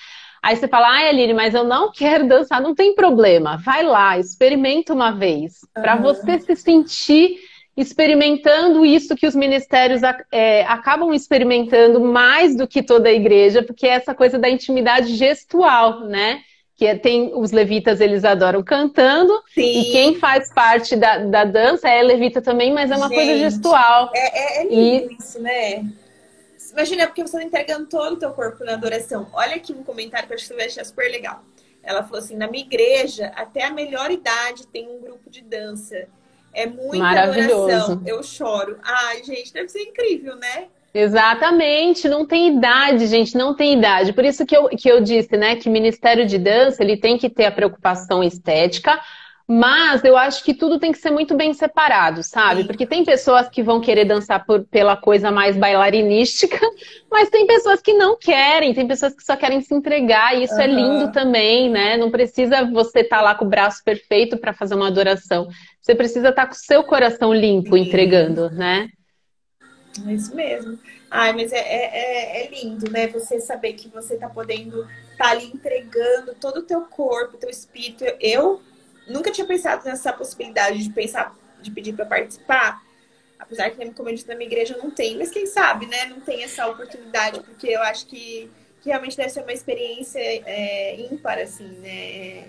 Aí 0.41 0.57
você 0.57 0.67
fala, 0.67 0.89
ai, 0.89 1.07
Aline, 1.07 1.33
mas 1.33 1.53
eu 1.53 1.63
não 1.63 1.89
quero 1.89 2.27
dançar, 2.27 2.61
não 2.61 2.75
tem 2.75 2.93
problema. 2.93 3.57
Vai 3.63 3.81
lá, 3.81 4.19
experimenta 4.19 4.93
uma 4.93 5.11
vez, 5.11 5.61
para 5.73 5.95
você 5.95 6.37
se 6.37 6.55
sentir 6.57 7.37
experimentando 7.75 8.85
isso 8.85 9.15
que 9.15 9.25
os 9.25 9.35
ministérios 9.35 10.01
é, 10.31 10.63
acabam 10.65 11.13
experimentando 11.13 11.99
mais 11.99 12.55
do 12.55 12.67
que 12.67 12.83
toda 12.83 13.09
a 13.09 13.13
igreja, 13.13 13.63
porque 13.63 13.87
é 13.87 13.91
essa 13.91 14.13
coisa 14.13 14.37
da 14.37 14.49
intimidade 14.49 15.15
gestual, 15.15 16.01
né? 16.01 16.41
Que 16.83 16.87
é, 16.87 16.97
tem 16.97 17.31
os 17.33 17.53
levitas, 17.53 18.01
eles 18.01 18.25
adoram 18.25 18.61
cantando, 18.61 19.41
Sim. 19.53 19.61
e 19.61 19.91
quem 19.93 20.15
faz 20.15 20.53
parte 20.53 20.97
da, 20.97 21.19
da 21.19 21.45
dança 21.45 21.87
é 21.87 22.03
levita 22.03 22.41
também, 22.41 22.73
mas 22.73 22.91
é 22.91 22.97
uma 22.97 23.07
Gente, 23.07 23.15
coisa 23.15 23.37
gestual. 23.37 24.11
É, 24.13 24.19
é, 24.19 24.61
é 24.61 24.63
lindo 24.65 25.13
e... 25.13 25.15
isso, 25.17 25.41
né? 25.41 25.85
Imagina, 26.73 27.07
porque 27.07 27.21
você 27.21 27.37
está 27.37 27.47
entregando 27.47 27.85
todo 27.85 28.15
o 28.15 28.17
teu 28.17 28.31
corpo 28.31 28.65
na 28.65 28.73
adoração. 28.73 29.27
Olha 29.31 29.55
aqui 29.55 29.71
um 29.71 29.81
comentário 29.81 30.27
que 30.27 30.33
eu 30.33 30.35
acho 30.35 30.43
que 30.43 30.49
você 30.49 30.55
vai 30.57 30.65
achar 30.65 30.83
super 30.83 31.09
legal. 31.09 31.41
Ela 31.81 32.03
falou 32.03 32.19
assim, 32.19 32.35
na 32.35 32.47
minha 32.47 32.65
igreja, 32.65 33.27
até 33.33 33.63
a 33.63 33.71
melhor 33.71 34.11
idade 34.11 34.67
tem 34.67 34.89
um 34.89 34.99
grupo 34.99 35.29
de 35.29 35.41
dança. 35.41 36.05
É 36.53 36.65
muita 36.65 37.21
adoração. 37.21 38.01
Eu 38.05 38.21
choro. 38.23 38.77
Ai, 38.83 39.23
gente, 39.23 39.53
deve 39.53 39.69
ser 39.69 39.83
incrível, 39.83 40.35
né? 40.35 40.67
Exatamente, 40.93 42.07
não 42.07 42.23
tem 42.23 42.55
idade, 42.55 43.07
gente, 43.07 43.35
não 43.35 43.55
tem 43.55 43.73
idade. 43.73 44.13
Por 44.13 44.23
isso 44.23 44.45
que 44.45 44.55
eu, 44.55 44.69
que 44.69 44.87
eu 44.87 45.01
disse, 45.01 45.35
né, 45.35 45.55
que 45.55 45.67
Ministério 45.67 46.25
de 46.25 46.37
Dança, 46.37 46.83
ele 46.83 46.97
tem 46.97 47.17
que 47.17 47.29
ter 47.29 47.45
a 47.45 47.51
preocupação 47.51 48.23
estética, 48.23 48.99
mas 49.47 50.03
eu 50.03 50.15
acho 50.15 50.43
que 50.43 50.53
tudo 50.53 50.79
tem 50.79 50.91
que 50.91 50.99
ser 50.99 51.09
muito 51.09 51.35
bem 51.35 51.51
separado, 51.53 52.23
sabe? 52.23 52.63
Porque 52.63 52.85
tem 52.85 53.03
pessoas 53.03 53.49
que 53.49 53.61
vão 53.61 53.81
querer 53.81 54.05
dançar 54.05 54.45
por, 54.45 54.63
pela 54.65 54.95
coisa 54.95 55.31
mais 55.31 55.57
bailarinística, 55.57 56.59
mas 57.11 57.29
tem 57.29 57.45
pessoas 57.45 57.81
que 57.81 57.93
não 57.93 58.15
querem, 58.15 58.73
tem 58.73 58.87
pessoas 58.87 59.13
que 59.13 59.23
só 59.23 59.35
querem 59.35 59.61
se 59.61 59.73
entregar, 59.73 60.35
e 60.35 60.43
isso 60.43 60.53
uhum. 60.53 60.61
é 60.61 60.67
lindo 60.67 61.11
também, 61.11 61.69
né? 61.69 61.97
Não 61.97 62.11
precisa 62.11 62.69
você 62.71 62.99
estar 62.99 63.17
tá 63.17 63.21
lá 63.23 63.35
com 63.35 63.45
o 63.45 63.49
braço 63.49 63.83
perfeito 63.83 64.37
para 64.37 64.53
fazer 64.53 64.75
uma 64.75 64.87
adoração. 64.87 65.47
Você 65.81 65.93
precisa 65.93 66.29
estar 66.29 66.43
tá 66.43 66.47
com 66.47 66.53
o 66.53 66.57
seu 66.57 66.83
coração 66.83 67.33
limpo, 67.33 67.75
entregando, 67.75 68.49
né? 68.51 68.87
É 70.07 70.13
isso 70.13 70.35
mesmo. 70.35 70.79
Ai, 71.09 71.33
mas 71.33 71.51
é, 71.51 71.59
é, 71.59 71.85
é, 71.85 72.45
é 72.45 72.49
lindo, 72.49 72.89
né? 72.89 73.07
Você 73.09 73.39
saber 73.39 73.73
que 73.73 73.87
você 73.89 74.17
tá 74.17 74.27
podendo 74.27 74.87
estar 75.11 75.25
tá 75.25 75.29
ali 75.29 75.45
entregando 75.45 76.33
todo 76.35 76.57
o 76.57 76.63
teu 76.63 76.81
corpo, 76.81 77.37
teu 77.37 77.49
espírito. 77.49 78.03
Eu 78.19 78.61
nunca 79.07 79.31
tinha 79.31 79.45
pensado 79.45 79.85
nessa 79.85 80.11
possibilidade 80.11 80.83
de 80.83 80.89
pensar, 80.89 81.35
de 81.61 81.69
pedir 81.69 81.93
para 81.93 82.05
participar. 82.05 82.81
Apesar 83.37 83.69
que, 83.69 83.91
como 83.91 84.09
eu 84.09 84.15
disse, 84.15 84.27
na 84.27 84.35
minha 84.35 84.47
igreja 84.47 84.77
não 84.81 84.89
tem, 84.89 85.17
mas 85.17 85.29
quem 85.29 85.45
sabe, 85.45 85.85
né? 85.85 86.05
Não 86.05 86.19
tem 86.21 86.43
essa 86.43 86.65
oportunidade, 86.67 87.41
porque 87.41 87.67
eu 87.67 87.81
acho 87.81 88.07
que, 88.07 88.49
que 88.81 88.89
realmente 88.89 89.17
deve 89.17 89.29
ser 89.29 89.41
uma 89.41 89.53
experiência 89.53 90.19
é, 90.19 90.99
ímpar, 91.01 91.37
assim, 91.37 91.67
né? 91.67 92.47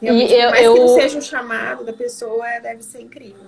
Realmente, 0.00 0.32
e 0.32 0.40
eu, 0.40 0.50
mais 0.50 0.64
eu... 0.64 0.74
que 0.74 0.80
não 0.80 0.88
seja 0.88 1.18
o 1.18 1.22
chamado 1.22 1.84
da 1.84 1.92
pessoa, 1.92 2.58
deve 2.60 2.82
ser 2.82 3.02
incrível. 3.02 3.46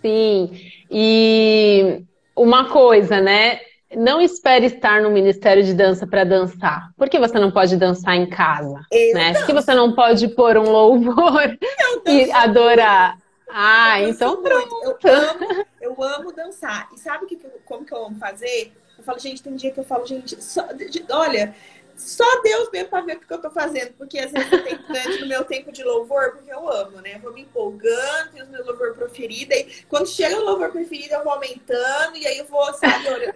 Sim, 0.00 0.72
e 0.90 2.04
uma 2.36 2.68
coisa, 2.68 3.20
né? 3.20 3.60
Não 3.96 4.20
espere 4.20 4.66
estar 4.66 5.00
no 5.00 5.10
Ministério 5.10 5.62
de 5.62 5.72
Dança 5.72 6.06
para 6.06 6.24
dançar. 6.24 6.90
Por 6.96 7.08
que 7.08 7.18
você 7.18 7.38
não 7.38 7.50
pode 7.50 7.76
dançar 7.76 8.16
em 8.16 8.28
casa? 8.28 8.80
Eu 8.90 9.14
né? 9.14 9.34
Por 9.34 9.46
que 9.46 9.52
você 9.52 9.74
não 9.74 9.94
pode 9.94 10.26
pôr 10.28 10.56
um 10.56 10.70
louvor 10.70 11.56
e 12.06 12.30
adorar? 12.32 13.16
Ah, 13.48 14.00
eu 14.02 14.08
então 14.08 14.42
pronto. 14.42 14.98
Eu 15.02 15.12
amo, 15.12 15.66
eu 15.80 16.02
amo 16.02 16.32
dançar. 16.32 16.88
E 16.92 16.98
sabe 16.98 17.26
que, 17.26 17.38
como 17.64 17.84
que 17.84 17.92
eu 17.92 18.06
amo 18.06 18.16
fazer? 18.16 18.72
Eu 18.98 19.04
falo, 19.04 19.18
gente, 19.18 19.42
tem 19.42 19.54
dia 19.54 19.70
que 19.70 19.78
eu 19.78 19.84
falo, 19.84 20.04
gente, 20.06 20.42
só, 20.42 20.66
olha, 21.10 21.54
só 21.96 22.42
Deus 22.42 22.70
mesmo 22.70 22.88
para 22.88 23.00
ver 23.02 23.16
o 23.16 23.20
que 23.20 23.32
eu 23.32 23.40
tô 23.40 23.50
fazendo, 23.50 23.92
porque 23.94 24.18
às 24.18 24.30
vezes 24.30 24.52
eu 24.52 24.64
tenho 24.64 24.82
durante 24.86 25.20
no 25.20 25.26
meu 25.26 25.44
tempo 25.44 25.72
de 25.72 25.82
louvor, 25.82 26.32
porque 26.32 26.52
eu 26.52 26.68
amo, 26.68 27.00
né? 27.00 27.14
Eu 27.14 27.20
vou 27.20 27.32
me 27.32 27.42
empolgando, 27.42 28.32
tenho 28.32 28.46
o 28.46 28.48
meu 28.48 28.64
louvor 28.64 28.94
preferido, 28.94 29.54
e 29.54 29.84
quando 29.88 30.06
chega 30.06 30.36
o 30.36 30.44
louvor 30.44 30.70
preferido, 30.70 31.14
eu 31.14 31.24
vou 31.24 31.32
aumentando, 31.32 32.16
e 32.16 32.26
aí 32.26 32.38
eu 32.38 32.46
vou, 32.46 32.72
sabe, 32.74 33.08
olha. 33.08 33.34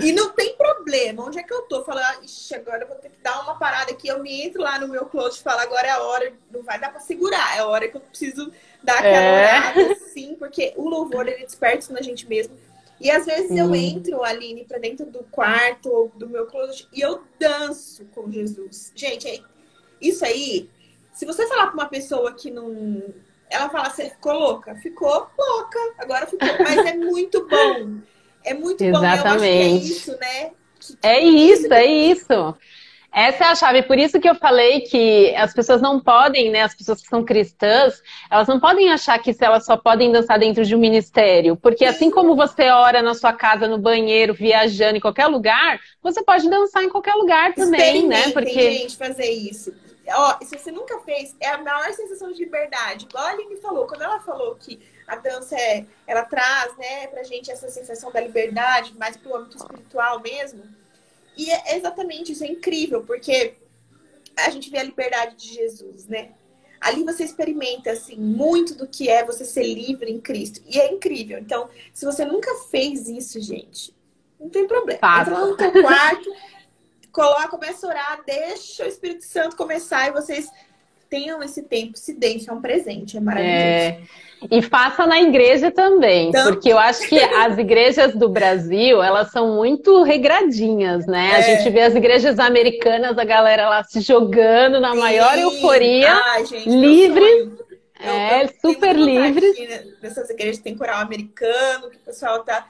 E 0.00 0.12
não 0.12 0.30
tem 0.30 0.54
problema, 0.56 1.24
onde 1.24 1.38
é 1.38 1.42
que 1.42 1.52
eu 1.52 1.62
tô? 1.62 1.84
Falo, 1.84 1.98
ah, 1.98 2.18
ixi, 2.22 2.54
agora 2.54 2.82
eu 2.82 2.88
vou 2.88 2.96
ter 2.96 3.10
que 3.10 3.20
dar 3.20 3.40
uma 3.42 3.58
parada 3.58 3.90
aqui, 3.90 4.08
eu 4.08 4.20
me 4.20 4.46
entro 4.46 4.62
lá 4.62 4.78
no 4.78 4.88
meu 4.88 5.06
closet 5.06 5.40
e 5.40 5.42
falo, 5.42 5.60
agora 5.60 5.88
é 5.88 5.90
a 5.90 6.02
hora, 6.02 6.32
não 6.50 6.62
vai 6.62 6.78
dar 6.78 6.90
para 6.90 7.00
segurar, 7.00 7.56
é 7.56 7.60
a 7.60 7.66
hora 7.66 7.88
que 7.88 7.96
eu 7.96 8.00
preciso 8.00 8.52
dar 8.82 8.98
aquela 8.98 9.16
é. 9.16 9.58
orada, 9.58 9.92
assim, 9.92 10.36
porque 10.36 10.72
o 10.76 10.88
louvor, 10.88 11.26
ele 11.26 11.44
desperta 11.44 11.92
na 11.92 12.00
gente 12.00 12.28
mesmo 12.28 12.56
e 13.00 13.10
às 13.10 13.26
vezes 13.26 13.56
eu 13.56 13.74
entro, 13.74 14.24
Aline, 14.24 14.64
pra 14.64 14.78
dentro 14.78 15.06
do 15.06 15.20
quarto 15.30 15.88
ou 15.88 16.08
do 16.16 16.28
meu 16.28 16.46
closet 16.46 16.88
e 16.92 17.00
eu 17.00 17.22
danço 17.38 18.04
com 18.06 18.30
Jesus. 18.30 18.92
Gente, 18.94 19.28
é, 19.28 19.40
isso 20.00 20.24
aí, 20.24 20.68
se 21.12 21.24
você 21.24 21.46
falar 21.46 21.66
pra 21.66 21.74
uma 21.74 21.88
pessoa 21.88 22.32
que 22.32 22.50
não. 22.50 23.02
Ela 23.50 23.70
fala, 23.70 23.88
você 23.88 24.10
ficou 24.10 24.32
louca? 24.32 24.74
Ficou 24.76 25.26
louca, 25.38 25.78
agora 25.98 26.26
ficou. 26.26 26.48
Mas 26.60 26.86
é 26.86 26.94
muito 26.94 27.46
bom. 27.48 27.98
É 28.44 28.52
muito 28.54 28.82
Exatamente. 28.82 29.22
bom. 29.22 29.28
Eu 29.28 29.34
acho 29.34 29.40
que 29.40 29.46
é 29.46 29.66
isso, 29.66 30.18
né? 30.18 30.50
Que, 30.78 30.96
que 30.96 31.06
é 31.06 31.24
isso, 31.24 31.72
é 31.72 31.86
isso. 31.86 32.56
Essa 33.12 33.44
é 33.44 33.46
a 33.48 33.54
chave. 33.54 33.82
Por 33.82 33.98
isso 33.98 34.20
que 34.20 34.28
eu 34.28 34.34
falei 34.34 34.82
que 34.82 35.34
as 35.34 35.52
pessoas 35.54 35.80
não 35.80 35.98
podem, 35.98 36.50
né? 36.50 36.62
As 36.62 36.74
pessoas 36.74 37.00
que 37.00 37.08
são 37.08 37.24
cristãs, 37.24 38.02
elas 38.30 38.46
não 38.46 38.60
podem 38.60 38.92
achar 38.92 39.18
que 39.18 39.34
elas 39.40 39.64
só 39.64 39.76
podem 39.76 40.12
dançar 40.12 40.38
dentro 40.38 40.64
de 40.64 40.74
um 40.74 40.78
ministério. 40.78 41.56
Porque 41.56 41.84
assim 41.84 42.10
como 42.10 42.36
você 42.36 42.68
ora 42.70 43.02
na 43.02 43.14
sua 43.14 43.32
casa, 43.32 43.66
no 43.66 43.78
banheiro, 43.78 44.34
viajando, 44.34 44.98
em 44.98 45.00
qualquer 45.00 45.26
lugar, 45.26 45.80
você 46.02 46.22
pode 46.22 46.48
dançar 46.48 46.84
em 46.84 46.90
qualquer 46.90 47.14
lugar 47.14 47.54
também, 47.54 48.06
né? 48.06 48.30
Porque 48.30 48.72
gente 48.72 48.96
fazer 48.96 49.30
isso. 49.30 49.72
Ó, 50.10 50.38
se 50.42 50.58
você 50.58 50.70
nunca 50.70 50.98
fez, 51.00 51.34
é 51.40 51.48
a 51.48 51.58
maior 51.58 51.92
sensação 51.92 52.32
de 52.32 52.44
liberdade. 52.44 53.06
Igual 53.06 53.24
a 53.24 53.30
Aline 53.30 53.56
falou, 53.56 53.86
quando 53.86 54.02
ela 54.02 54.20
falou 54.20 54.54
que 54.54 54.80
a 55.06 55.16
dança 55.16 55.54
é, 55.54 55.84
ela 56.06 56.22
traz, 56.22 56.76
né, 56.78 57.06
pra 57.08 57.22
gente 57.24 57.50
essa 57.50 57.68
sensação 57.68 58.10
da 58.10 58.20
liberdade, 58.20 58.94
mais 58.96 59.16
pro 59.16 59.36
âmbito 59.36 59.56
espiritual 59.58 60.20
mesmo 60.20 60.77
e 61.38 61.50
é 61.50 61.76
exatamente 61.76 62.32
isso, 62.32 62.44
é 62.44 62.48
incrível, 62.48 63.04
porque 63.04 63.54
a 64.36 64.50
gente 64.50 64.68
vê 64.68 64.78
a 64.78 64.82
liberdade 64.82 65.36
de 65.36 65.54
Jesus, 65.54 66.06
né? 66.06 66.32
ali 66.80 67.04
você 67.04 67.24
experimenta 67.24 67.90
assim 67.90 68.16
muito 68.16 68.74
do 68.74 68.86
que 68.86 69.08
é 69.08 69.24
você 69.24 69.44
ser 69.44 69.64
livre 69.64 70.10
em 70.10 70.20
Cristo. 70.20 70.60
E 70.66 70.78
é 70.78 70.92
incrível. 70.92 71.38
Então, 71.38 71.68
se 71.92 72.04
você 72.04 72.24
nunca 72.24 72.54
fez 72.70 73.08
isso, 73.08 73.40
gente, 73.40 73.94
não 74.38 74.48
tem 74.48 74.66
problema. 74.66 74.98
Entra 74.98 75.32
lá 75.32 75.46
no 75.46 75.56
teu 75.56 75.72
quarto, 75.72 76.32
coloca, 77.12 77.48
começa 77.48 77.86
a 77.86 77.90
orar, 77.90 78.22
deixa 78.24 78.84
o 78.84 78.88
Espírito 78.88 79.24
Santo 79.24 79.56
começar 79.56 80.08
e 80.08 80.12
vocês 80.12 80.50
tenham 81.08 81.42
esse 81.42 81.62
tempo, 81.62 81.96
se 81.96 82.14
deixem, 82.14 82.48
é 82.48 82.52
um 82.52 82.60
presente, 82.60 83.16
é 83.16 83.20
maravilhoso. 83.20 83.56
É... 83.56 84.00
E 84.50 84.62
faça 84.62 85.04
na 85.04 85.20
igreja 85.20 85.70
também, 85.70 86.28
então... 86.28 86.52
porque 86.52 86.68
eu 86.68 86.78
acho 86.78 87.08
que 87.08 87.18
as 87.18 87.58
igrejas 87.58 88.14
do 88.14 88.28
Brasil, 88.28 89.02
elas 89.02 89.32
são 89.32 89.56
muito 89.56 90.02
regradinhas, 90.04 91.06
né? 91.06 91.30
É. 91.32 91.36
A 91.36 91.40
gente 91.40 91.70
vê 91.70 91.80
as 91.80 91.94
igrejas 91.94 92.38
americanas, 92.38 93.18
a 93.18 93.24
galera 93.24 93.68
lá 93.68 93.82
se 93.82 94.00
jogando 94.00 94.80
na 94.80 94.92
Sim. 94.92 94.98
maior 94.98 95.36
euforia, 95.38 96.12
Ai, 96.12 96.46
gente, 96.46 96.68
livre. 96.68 97.52
É, 98.00 98.44
eu, 98.44 98.50
super 98.60 98.94
livres. 98.94 99.56
Nessas 100.00 100.30
igrejas 100.30 100.58
tem 100.58 100.76
coral 100.76 101.00
americano, 101.00 101.90
que 101.90 101.96
o 101.96 102.00
pessoal 102.00 102.44
tá. 102.44 102.68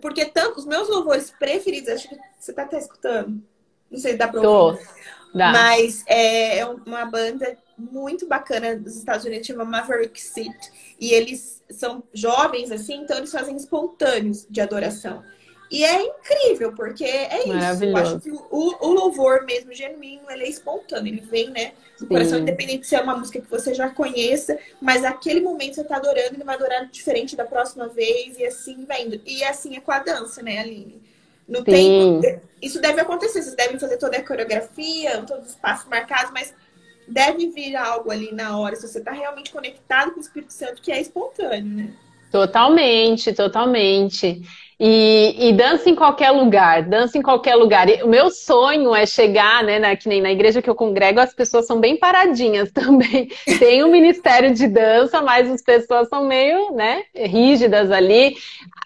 Porque 0.00 0.26
tanto 0.26 0.58
os 0.58 0.66
meus 0.66 0.88
louvores 0.88 1.32
preferidos, 1.36 1.88
acho 1.88 2.08
que 2.08 2.16
você 2.38 2.52
tá 2.52 2.62
até 2.62 2.78
escutando. 2.78 3.42
Não 3.90 3.98
sei 3.98 4.12
se 4.12 4.18
dá 4.18 4.28
pra 4.28 4.40
ouvir. 4.40 4.78
Tô. 4.78 5.17
Dá. 5.34 5.52
Mas 5.52 6.04
é, 6.06 6.58
é 6.58 6.66
uma 6.66 7.04
banda 7.04 7.56
muito 7.76 8.26
bacana 8.26 8.76
dos 8.76 8.96
Estados 8.96 9.24
Unidos, 9.24 9.46
chama 9.46 9.64
Maverick 9.64 10.20
Seat. 10.20 10.72
E 11.00 11.12
eles 11.12 11.62
são 11.70 12.02
jovens, 12.12 12.72
assim, 12.72 13.02
então 13.02 13.16
eles 13.16 13.30
fazem 13.30 13.56
espontâneos 13.56 14.46
de 14.48 14.60
adoração. 14.60 15.22
E 15.70 15.84
é 15.84 16.02
incrível, 16.02 16.72
porque 16.72 17.04
é 17.04 17.40
isso. 17.40 17.84
Eu 17.84 17.96
acho 17.96 18.20
que 18.20 18.30
o, 18.30 18.40
o, 18.50 18.90
louvor 18.90 19.44
mesmo, 19.44 19.72
genuíno, 19.72 20.22
ele 20.30 20.44
é 20.44 20.48
espontâneo. 20.48 21.12
Ele 21.12 21.20
vem, 21.20 21.50
né, 21.50 21.72
do 21.98 22.00
Sim. 22.00 22.06
coração, 22.06 22.38
independente 22.38 22.86
se 22.86 22.96
é 22.96 23.00
uma 23.00 23.16
música 23.16 23.40
que 23.40 23.50
você 23.50 23.74
já 23.74 23.90
conheça, 23.90 24.58
mas 24.80 25.04
aquele 25.04 25.40
momento 25.40 25.74
você 25.74 25.84
tá 25.84 25.96
adorando, 25.96 26.34
ele 26.34 26.44
vai 26.44 26.54
adorar 26.54 26.86
diferente 26.86 27.36
da 27.36 27.44
próxima 27.44 27.86
vez, 27.86 28.38
e 28.38 28.46
assim 28.46 28.86
vai 28.86 29.04
indo. 29.04 29.20
E 29.26 29.44
assim 29.44 29.76
é 29.76 29.80
com 29.80 29.92
a 29.92 29.98
dança, 29.98 30.42
né, 30.42 30.58
Aline? 30.58 31.02
Não 31.48 31.64
tem. 31.64 32.20
Isso 32.60 32.80
deve 32.80 33.00
acontecer, 33.00 33.42
vocês 33.42 33.56
devem 33.56 33.78
fazer 33.78 33.96
toda 33.96 34.16
a 34.16 34.24
coreografia, 34.24 35.22
todos 35.22 35.50
os 35.50 35.54
passos 35.54 35.88
marcados, 35.88 36.30
mas 36.32 36.54
deve 37.06 37.48
vir 37.48 37.74
algo 37.74 38.10
ali 38.10 38.32
na 38.32 38.58
hora, 38.58 38.76
se 38.76 38.86
você 38.86 38.98
está 38.98 39.12
realmente 39.12 39.50
conectado 39.50 40.10
com 40.10 40.18
o 40.18 40.22
Espírito 40.22 40.52
Santo, 40.52 40.82
que 40.82 40.92
é 40.92 41.00
espontâneo, 41.00 41.76
né? 41.76 41.94
Totalmente, 42.30 43.32
totalmente. 43.32 44.42
E, 44.80 45.48
e, 45.48 45.52
dança 45.54 45.90
em 45.90 45.94
qualquer 45.96 46.30
lugar, 46.30 46.82
dança 46.82 47.18
em 47.18 47.22
qualquer 47.22 47.56
lugar. 47.56 47.88
E 47.88 48.00
o 48.04 48.06
meu 48.06 48.30
sonho 48.30 48.94
é 48.94 49.04
chegar, 49.06 49.64
né, 49.64 49.76
na, 49.80 49.96
que 49.96 50.08
nem 50.08 50.22
na 50.22 50.30
igreja 50.30 50.62
que 50.62 50.70
eu 50.70 50.74
congrego, 50.74 51.18
as 51.18 51.34
pessoas 51.34 51.66
são 51.66 51.80
bem 51.80 51.96
paradinhas 51.96 52.70
também. 52.72 53.28
Tem 53.58 53.82
um 53.82 53.90
ministério 53.90 54.54
de 54.54 54.68
dança, 54.68 55.20
mas 55.20 55.50
as 55.50 55.62
pessoas 55.62 56.08
são 56.08 56.28
meio, 56.28 56.70
né, 56.76 57.02
rígidas 57.12 57.90
ali. 57.90 58.36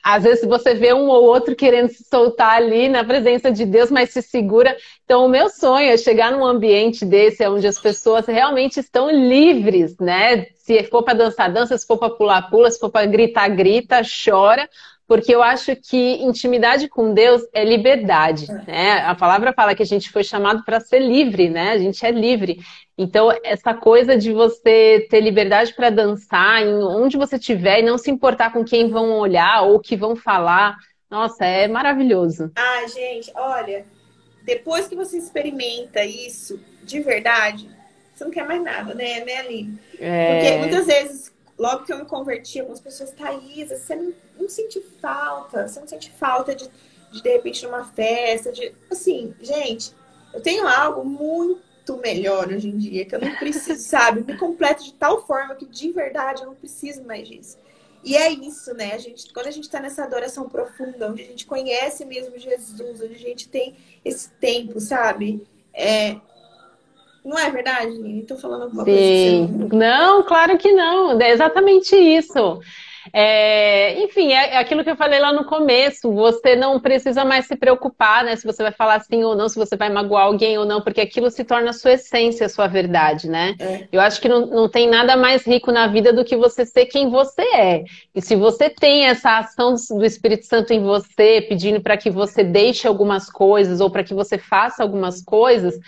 Às 0.03 0.23
vezes 0.23 0.49
você 0.49 0.73
vê 0.75 0.95
um 0.95 1.09
ou 1.09 1.25
outro 1.25 1.55
querendo 1.55 1.91
se 1.91 2.05
soltar 2.05 2.57
ali 2.57 2.89
na 2.89 3.05
presença 3.05 3.53
de 3.53 3.67
Deus, 3.67 3.91
mas 3.91 4.11
se 4.11 4.23
segura. 4.23 4.75
Então, 5.05 5.27
o 5.27 5.29
meu 5.29 5.51
sonho 5.51 5.91
é 5.91 5.99
chegar 5.99 6.33
num 6.33 6.45
ambiente 6.45 7.05
desse, 7.05 7.47
onde 7.47 7.67
as 7.67 7.79
pessoas 7.79 8.27
realmente 8.27 8.81
estão 8.81 9.11
livres, 9.11 9.99
né? 9.99 10.47
Se 10.55 10.83
for 10.85 11.03
para 11.03 11.19
dançar, 11.19 11.53
dança, 11.53 11.77
se 11.77 11.87
for 11.87 11.99
para 11.99 12.09
pular, 12.09 12.49
pula, 12.49 12.71
se 12.71 12.79
for 12.79 12.89
para 12.89 13.05
gritar, 13.05 13.49
grita, 13.49 14.01
chora 14.25 14.67
porque 15.13 15.35
eu 15.35 15.43
acho 15.43 15.77
que 15.77 16.23
intimidade 16.23 16.89
com 16.89 17.13
Deus 17.13 17.43
é 17.53 17.63
liberdade, 17.63 18.47
né? 18.67 19.01
A 19.01 19.15
palavra 19.15 19.53
fala 19.53 19.75
que 19.75 19.83
a 19.83 19.87
gente 19.87 20.11
foi 20.11 20.25
chamado 20.25 20.65
para 20.65 20.81
ser 20.81 21.01
livre, 21.01 21.51
né? 21.51 21.73
A 21.73 21.77
gente 21.77 22.03
é 22.07 22.11
livre. 22.11 22.61
Então, 22.97 23.31
essa 23.45 23.75
coisa 23.75 24.17
de 24.17 24.33
você 24.33 25.07
ter 25.11 25.21
liberdade 25.21 25.75
para 25.75 25.91
dançar 25.91 26.63
em 26.63 26.83
onde 26.83 27.19
você 27.19 27.37
estiver 27.37 27.81
e 27.81 27.83
não 27.83 27.99
se 27.99 28.11
importar 28.11 28.55
com 28.55 28.65
quem 28.65 28.89
vão 28.89 29.19
olhar 29.19 29.65
ou 29.65 29.75
o 29.75 29.81
que 29.81 29.97
vão 29.97 30.17
falar, 30.17 30.79
nossa, 31.11 31.45
é 31.45 31.69
maravilhoso. 31.69 32.51
Ah, 32.57 32.87
gente, 32.89 33.31
olha, 33.35 33.85
depois 34.43 34.89
que 34.89 34.97
você 34.97 35.19
experimenta 35.19 36.03
isso 36.03 36.59
de 36.83 37.01
verdade, 37.01 37.69
você 38.15 38.25
não 38.25 38.31
quer 38.31 38.47
mais 38.47 38.63
nada, 38.63 38.95
né, 38.95 39.23
né 39.27 39.37
Aline? 39.41 39.79
É... 40.01 40.39
Porque 40.39 40.57
muitas 40.57 40.87
vezes 40.87 41.33
logo 41.63 41.85
que 41.85 41.93
eu 41.93 41.99
me 41.99 42.05
converti, 42.05 42.59
algumas 42.59 42.81
pessoas, 42.81 43.13
Thaís, 43.13 43.69
você 43.69 43.95
não, 43.95 44.13
não 44.43 44.49
sente 44.49 44.81
falta, 45.01 45.67
você 45.67 45.81
não 45.81 45.89
sente 45.89 46.11
falta 46.11 46.55
de, 46.55 46.69
de, 47.11 47.23
de 47.23 47.29
repente, 47.29 47.65
numa 47.65 47.85
festa, 47.85 48.53
de. 48.53 48.73
Assim, 48.91 49.35
gente, 49.41 49.95
eu 50.35 50.41
tenho 50.41 50.67
algo 50.67 51.05
muito 51.05 51.97
melhor 51.99 52.49
hoje 52.53 52.69
em 52.69 52.77
dia, 52.77 53.05
que 53.05 53.15
eu 53.15 53.21
não 53.21 53.35
preciso, 53.37 53.83
sabe? 53.89 54.25
Me 54.25 54.39
completo 54.39 54.85
de 54.85 54.95
tal 54.95 55.27
forma 55.27 55.55
que 55.55 55.67
de 55.67 55.91
verdade 55.91 56.43
eu 56.43 56.47
não 56.47 56.55
preciso 56.55 57.05
mais 57.05 57.27
disso. 57.29 57.59
E 58.05 58.17
é 58.17 58.31
isso, 58.33 58.75
né? 58.75 58.95
A 58.95 58.99
gente, 58.99 59.33
quando 59.33 59.47
a 59.47 59.51
gente 59.51 59.65
está 59.65 59.79
nessa 59.79 60.03
adoração 60.03 60.49
profunda, 60.49 61.11
onde 61.11 61.23
a 61.23 61.27
gente 61.27 61.47
conhece 61.47 62.05
mesmo 62.05 62.37
Jesus, 62.37 63.01
onde 63.01 63.15
a 63.15 63.19
gente 63.19 63.49
tem 63.49 63.77
esse 64.05 64.29
tempo, 64.31 64.81
sabe? 64.81 65.47
É, 65.73 66.17
não 67.25 67.39
é 67.39 67.49
verdade? 67.51 67.93
Estou 68.19 68.37
falando 68.37 68.63
alguma 68.63 68.85
Sim. 68.85 69.47
coisa. 69.47 69.69
Você... 69.69 69.77
Não, 69.77 70.23
claro 70.25 70.59
que 70.59 70.73
não. 70.73 71.21
É 71.21 71.31
exatamente 71.31 71.95
isso. 71.95 72.61
É, 73.13 73.99
enfim, 74.03 74.33
é, 74.33 74.55
é, 74.55 74.59
aquilo 74.59 74.85
que 74.85 74.91
eu 74.91 74.97
falei 74.97 75.19
lá 75.19 75.33
no 75.33 75.45
começo. 75.45 76.13
Você 76.13 76.55
não 76.55 76.79
precisa 76.79 77.25
mais 77.25 77.47
se 77.47 77.57
preocupar, 77.57 78.25
né? 78.25 78.37
Se 78.37 78.45
você 78.45 78.63
vai 78.63 78.73
falar 78.73 79.01
sim 79.01 79.25
ou 79.25 79.35
não, 79.35 79.49
se 79.49 79.59
você 79.59 79.77
vai 79.77 79.89
magoar 79.89 80.27
alguém 80.27 80.59
ou 80.59 80.65
não, 80.65 80.83
porque 80.83 81.01
aquilo 81.01 81.31
se 81.31 81.45
torna 81.45 81.71
a 81.71 81.73
sua 81.73 81.93
essência, 81.93 82.47
a 82.47 82.49
sua 82.49 82.67
verdade, 82.67 83.29
né? 83.29 83.55
É. 83.59 83.89
Eu 83.91 84.01
acho 84.01 84.21
que 84.21 84.29
não, 84.29 84.47
não 84.47 84.69
tem 84.69 84.89
nada 84.89 85.17
mais 85.17 85.47
rico 85.47 85.73
na 85.73 85.87
vida 85.87 86.13
do 86.13 86.25
que 86.25 86.37
você 86.37 86.65
ser 86.67 86.87
quem 86.87 87.09
você 87.09 87.43
é. 87.43 87.85
E 88.15 88.21
se 88.21 88.37
você 88.37 88.69
tem 88.69 89.07
essa 89.07 89.39
ação 89.39 89.75
do 89.91 90.05
Espírito 90.05 90.47
Santo 90.47 90.73
em 90.73 90.83
você, 90.83 91.45
pedindo 91.49 91.81
para 91.81 91.97
que 91.97 92.11
você 92.11 92.45
deixe 92.45 92.87
algumas 92.87 93.31
coisas 93.31 93.81
ou 93.81 93.91
para 93.91 94.05
que 94.05 94.15
você 94.15 94.39
faça 94.39 94.83
algumas 94.83 95.23
coisas 95.23 95.79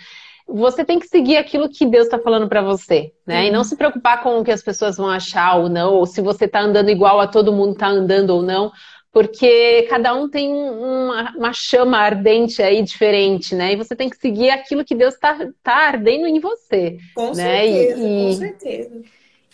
você 0.47 0.85
tem 0.85 0.99
que 0.99 1.07
seguir 1.07 1.37
aquilo 1.37 1.69
que 1.69 1.85
Deus 1.85 2.05
está 2.05 2.19
falando 2.19 2.47
para 2.47 2.61
você, 2.61 3.11
né? 3.25 3.41
Uhum. 3.41 3.47
E 3.47 3.51
não 3.51 3.63
se 3.63 3.75
preocupar 3.75 4.21
com 4.21 4.39
o 4.39 4.43
que 4.43 4.51
as 4.51 4.61
pessoas 4.61 4.97
vão 4.97 5.09
achar 5.09 5.55
ou 5.55 5.69
não, 5.69 5.93
ou 5.93 6.05
se 6.05 6.21
você 6.21 6.45
está 6.45 6.61
andando 6.61 6.89
igual 6.89 7.19
a 7.19 7.27
todo 7.27 7.53
mundo 7.53 7.73
está 7.73 7.87
andando 7.87 8.29
ou 8.29 8.41
não, 8.41 8.71
porque 9.11 9.83
cada 9.89 10.13
um 10.13 10.29
tem 10.29 10.51
uma, 10.51 11.33
uma, 11.37 11.53
chama 11.53 11.97
ardente 11.97 12.61
aí 12.61 12.83
diferente, 12.83 13.55
né? 13.55 13.73
E 13.73 13.75
você 13.75 13.95
tem 13.95 14.09
que 14.09 14.17
seguir 14.17 14.49
aquilo 14.49 14.85
que 14.85 14.93
Deus 14.93 15.13
está 15.13 15.49
tá 15.63 15.87
ardendo 15.87 16.27
em 16.27 16.39
você. 16.39 16.97
Com 17.15 17.33
né? 17.33 17.61
certeza, 17.63 18.07
e, 18.07 18.25
com 18.25 18.31
certeza. 18.33 19.01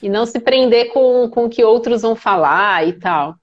E 0.02 0.10
não 0.10 0.26
se 0.26 0.39
prender 0.39 0.92
com, 0.92 1.30
com 1.30 1.46
o 1.46 1.50
que 1.50 1.64
outros 1.64 2.02
vão 2.02 2.16
falar 2.16 2.88
e 2.88 2.94
tal. 2.94 3.36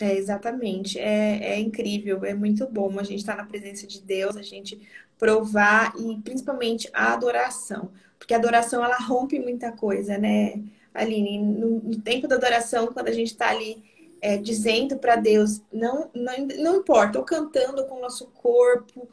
É, 0.00 0.14
exatamente. 0.14 0.98
É, 0.98 1.54
é 1.54 1.60
incrível, 1.60 2.24
é 2.24 2.34
muito 2.34 2.66
bom 2.66 2.98
a 2.98 3.02
gente 3.02 3.20
estar 3.20 3.36
tá 3.36 3.42
na 3.42 3.48
presença 3.48 3.86
de 3.86 4.00
Deus, 4.00 4.36
a 4.36 4.42
gente 4.42 4.80
provar 5.18 5.94
e 5.98 6.16
principalmente 6.22 6.88
a 6.92 7.12
adoração. 7.12 7.90
Porque 8.18 8.34
a 8.34 8.38
adoração 8.38 8.84
ela 8.84 8.96
rompe 8.96 9.38
muita 9.38 9.72
coisa, 9.72 10.18
né, 10.18 10.60
Aline? 10.92 11.38
No, 11.38 11.80
no 11.80 11.98
tempo 12.00 12.26
da 12.26 12.36
adoração, 12.36 12.88
quando 12.88 13.08
a 13.08 13.12
gente 13.12 13.28
está 13.28 13.50
ali 13.50 13.82
é, 14.20 14.36
dizendo 14.36 14.96
para 14.96 15.16
Deus, 15.16 15.62
não, 15.72 16.10
não, 16.14 16.34
não 16.58 16.76
importa, 16.76 17.18
ou 17.18 17.24
cantando 17.24 17.84
com 17.86 17.96
o 17.96 18.00
nosso 18.00 18.26
corpo, 18.28 19.08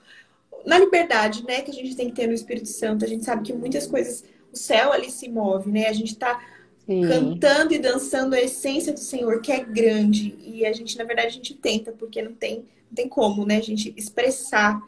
na 0.65 0.79
liberdade, 0.79 1.45
né, 1.45 1.61
que 1.61 1.71
a 1.71 1.73
gente 1.73 1.95
tem 1.95 2.09
que 2.09 2.15
ter 2.15 2.27
no 2.27 2.33
Espírito 2.33 2.69
Santo. 2.69 3.03
A 3.03 3.07
gente 3.07 3.25
sabe 3.25 3.43
que 3.43 3.53
muitas 3.53 3.85
coisas, 3.85 4.23
o 4.51 4.57
céu 4.57 4.91
ali 4.91 5.11
se 5.11 5.27
move, 5.29 5.69
né? 5.69 5.87
A 5.87 5.93
gente 5.93 6.13
está 6.13 6.41
cantando 6.87 7.73
e 7.73 7.79
dançando 7.79 8.33
a 8.33 8.41
essência 8.41 8.93
do 8.93 8.99
Senhor, 8.99 9.41
que 9.41 9.51
é 9.51 9.59
grande. 9.63 10.35
E 10.39 10.65
a 10.65 10.73
gente, 10.73 10.97
na 10.97 11.03
verdade, 11.03 11.27
a 11.27 11.31
gente 11.31 11.53
tenta, 11.53 11.91
porque 11.91 12.21
não 12.21 12.33
tem, 12.33 12.57
não 12.89 12.95
tem 12.95 13.07
como, 13.07 13.45
né, 13.45 13.57
a 13.57 13.61
gente 13.61 13.93
expressar 13.97 14.81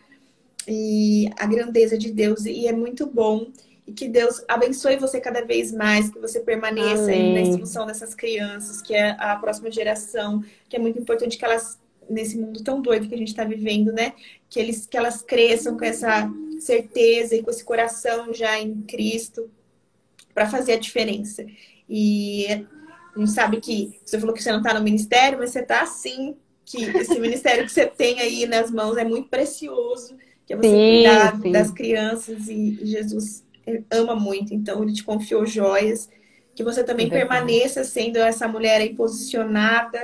e 0.67 1.29
a 1.37 1.45
grandeza 1.45 1.97
de 1.97 2.11
Deus 2.11 2.45
e 2.45 2.67
é 2.67 2.71
muito 2.71 3.05
bom 3.05 3.51
e 3.87 3.91
que 3.91 4.07
Deus 4.07 4.43
abençoe 4.47 4.97
você 4.97 5.19
cada 5.21 5.45
vez 5.45 5.71
mais, 5.71 6.09
que 6.09 6.19
você 6.19 6.39
permaneça 6.39 7.07
na 7.07 7.41
instrução 7.41 7.85
dessas 7.85 8.15
crianças, 8.15 8.81
que 8.81 8.95
é 8.95 9.11
a 9.19 9.35
próxima 9.35 9.69
geração, 9.69 10.43
que 10.67 10.75
é 10.75 10.79
muito 10.79 10.99
importante 10.99 11.37
que 11.37 11.45
elas 11.45 11.77
nesse 12.09 12.37
mundo 12.37 12.63
tão 12.63 12.81
doido 12.81 13.07
que 13.07 13.15
a 13.15 13.17
gente 13.17 13.29
está 13.29 13.43
vivendo, 13.43 13.91
né? 13.91 14.13
Que 14.49 14.59
eles 14.59 14.85
que 14.85 14.97
elas 14.97 15.21
cresçam 15.21 15.77
com 15.77 15.85
essa 15.85 16.29
certeza 16.59 17.35
e 17.35 17.43
com 17.43 17.49
esse 17.49 17.63
coração 17.63 18.33
já 18.33 18.59
em 18.59 18.81
Cristo 18.81 19.49
para 20.33 20.49
fazer 20.49 20.73
a 20.73 20.79
diferença. 20.79 21.45
E 21.87 22.45
a 23.15 23.19
gente 23.19 23.31
sabe 23.31 23.59
que 23.59 23.99
você 24.03 24.19
falou 24.19 24.33
que 24.33 24.41
você 24.41 24.51
não 24.51 24.59
está 24.59 24.73
no 24.73 24.83
ministério, 24.83 25.37
mas 25.37 25.51
você 25.51 25.59
está 25.59 25.81
assim, 25.81 26.35
que 26.63 26.83
esse 26.83 27.19
ministério 27.19 27.65
que 27.65 27.71
você 27.71 27.85
tem 27.85 28.19
aí 28.19 28.45
nas 28.45 28.71
mãos 28.71 28.97
é 28.97 29.03
muito 29.03 29.29
precioso 29.29 30.15
que 30.45 30.53
é 30.53 30.57
você 30.57 30.69
sim, 30.69 31.03
cuidar 31.03 31.41
sim. 31.41 31.51
das 31.51 31.71
crianças 31.71 32.47
e 32.47 32.79
Jesus 32.85 33.43
ama 33.91 34.15
muito, 34.15 34.53
então 34.53 34.83
ele 34.83 34.93
te 34.93 35.03
confiou 35.03 35.45
joias, 35.45 36.07
que 36.53 36.63
você 36.63 36.83
também 36.83 37.07
é 37.07 37.09
permaneça 37.09 37.83
sendo 37.83 38.17
essa 38.17 38.47
mulher 38.47 38.79
aí 38.79 38.93
posicionada 38.93 39.99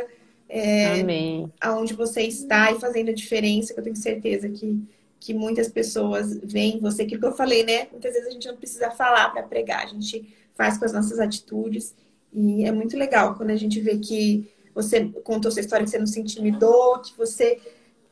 é, 0.53 1.47
aonde 1.61 1.93
você 1.93 2.23
está 2.23 2.73
e 2.73 2.79
fazendo 2.79 3.09
a 3.09 3.13
diferença, 3.13 3.73
que 3.73 3.79
eu 3.79 3.83
tenho 3.83 3.95
certeza 3.95 4.49
que, 4.49 4.83
que 5.17 5.33
muitas 5.33 5.69
pessoas 5.69 6.37
veem 6.43 6.77
você, 6.79 7.03
aquilo 7.03 7.21
que 7.21 7.27
eu 7.27 7.31
falei, 7.31 7.63
né? 7.63 7.87
Muitas 7.89 8.11
vezes 8.13 8.27
a 8.27 8.31
gente 8.31 8.47
não 8.49 8.57
precisa 8.57 8.91
falar 8.91 9.29
para 9.29 9.43
pregar, 9.43 9.85
a 9.85 9.87
gente 9.87 10.27
faz 10.53 10.77
com 10.77 10.83
as 10.83 10.91
nossas 10.91 11.19
atitudes. 11.19 11.95
E 12.33 12.65
é 12.65 12.71
muito 12.71 12.97
legal 12.97 13.35
quando 13.35 13.51
a 13.51 13.55
gente 13.55 13.79
vê 13.79 13.97
que 13.97 14.45
você 14.75 15.05
contou 15.23 15.51
sua 15.51 15.61
história, 15.61 15.85
que 15.85 15.91
você 15.91 15.99
não 15.99 16.05
se 16.05 16.19
intimidou, 16.19 16.99
que 16.99 17.17
você 17.17 17.57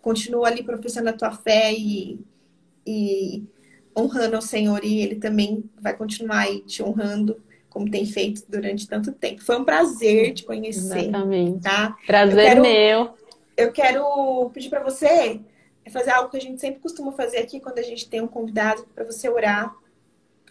continua 0.02 0.48
ali 0.48 0.64
professando 0.64 1.10
a 1.10 1.14
tua 1.14 1.32
fé 1.32 1.74
e, 1.74 2.20
e 2.86 3.44
honrando 3.98 4.36
ao 4.36 4.42
Senhor, 4.42 4.84
e 4.84 5.02
Ele 5.02 5.16
também 5.16 5.64
vai 5.80 5.96
continuar 5.96 6.40
aí 6.40 6.62
te 6.62 6.82
honrando, 6.82 7.42
como 7.70 7.90
tem 7.90 8.06
feito 8.06 8.44
durante 8.48 8.88
tanto 8.88 9.12
tempo. 9.12 9.44
Foi 9.44 9.58
um 9.58 9.64
prazer 9.64 10.34
te 10.34 10.44
conhecer. 10.44 11.10
Exatamente. 11.10 11.62
Tá? 11.62 11.96
Prazer 12.06 12.40
eu 12.40 12.46
quero, 12.46 12.62
meu. 12.62 13.14
Eu 13.56 13.72
quero 13.72 14.50
pedir 14.54 14.70
para 14.70 14.84
você 14.84 15.40
fazer 15.92 16.12
algo 16.12 16.30
que 16.30 16.38
a 16.38 16.42
gente 16.42 16.62
sempre 16.62 16.80
costuma 16.80 17.12
fazer 17.12 17.38
aqui 17.40 17.60
quando 17.60 17.80
a 17.80 17.84
gente 17.84 18.08
tem 18.08 18.22
um 18.22 18.28
convidado, 18.28 18.86
para 18.94 19.04
você 19.04 19.28
orar 19.28 19.76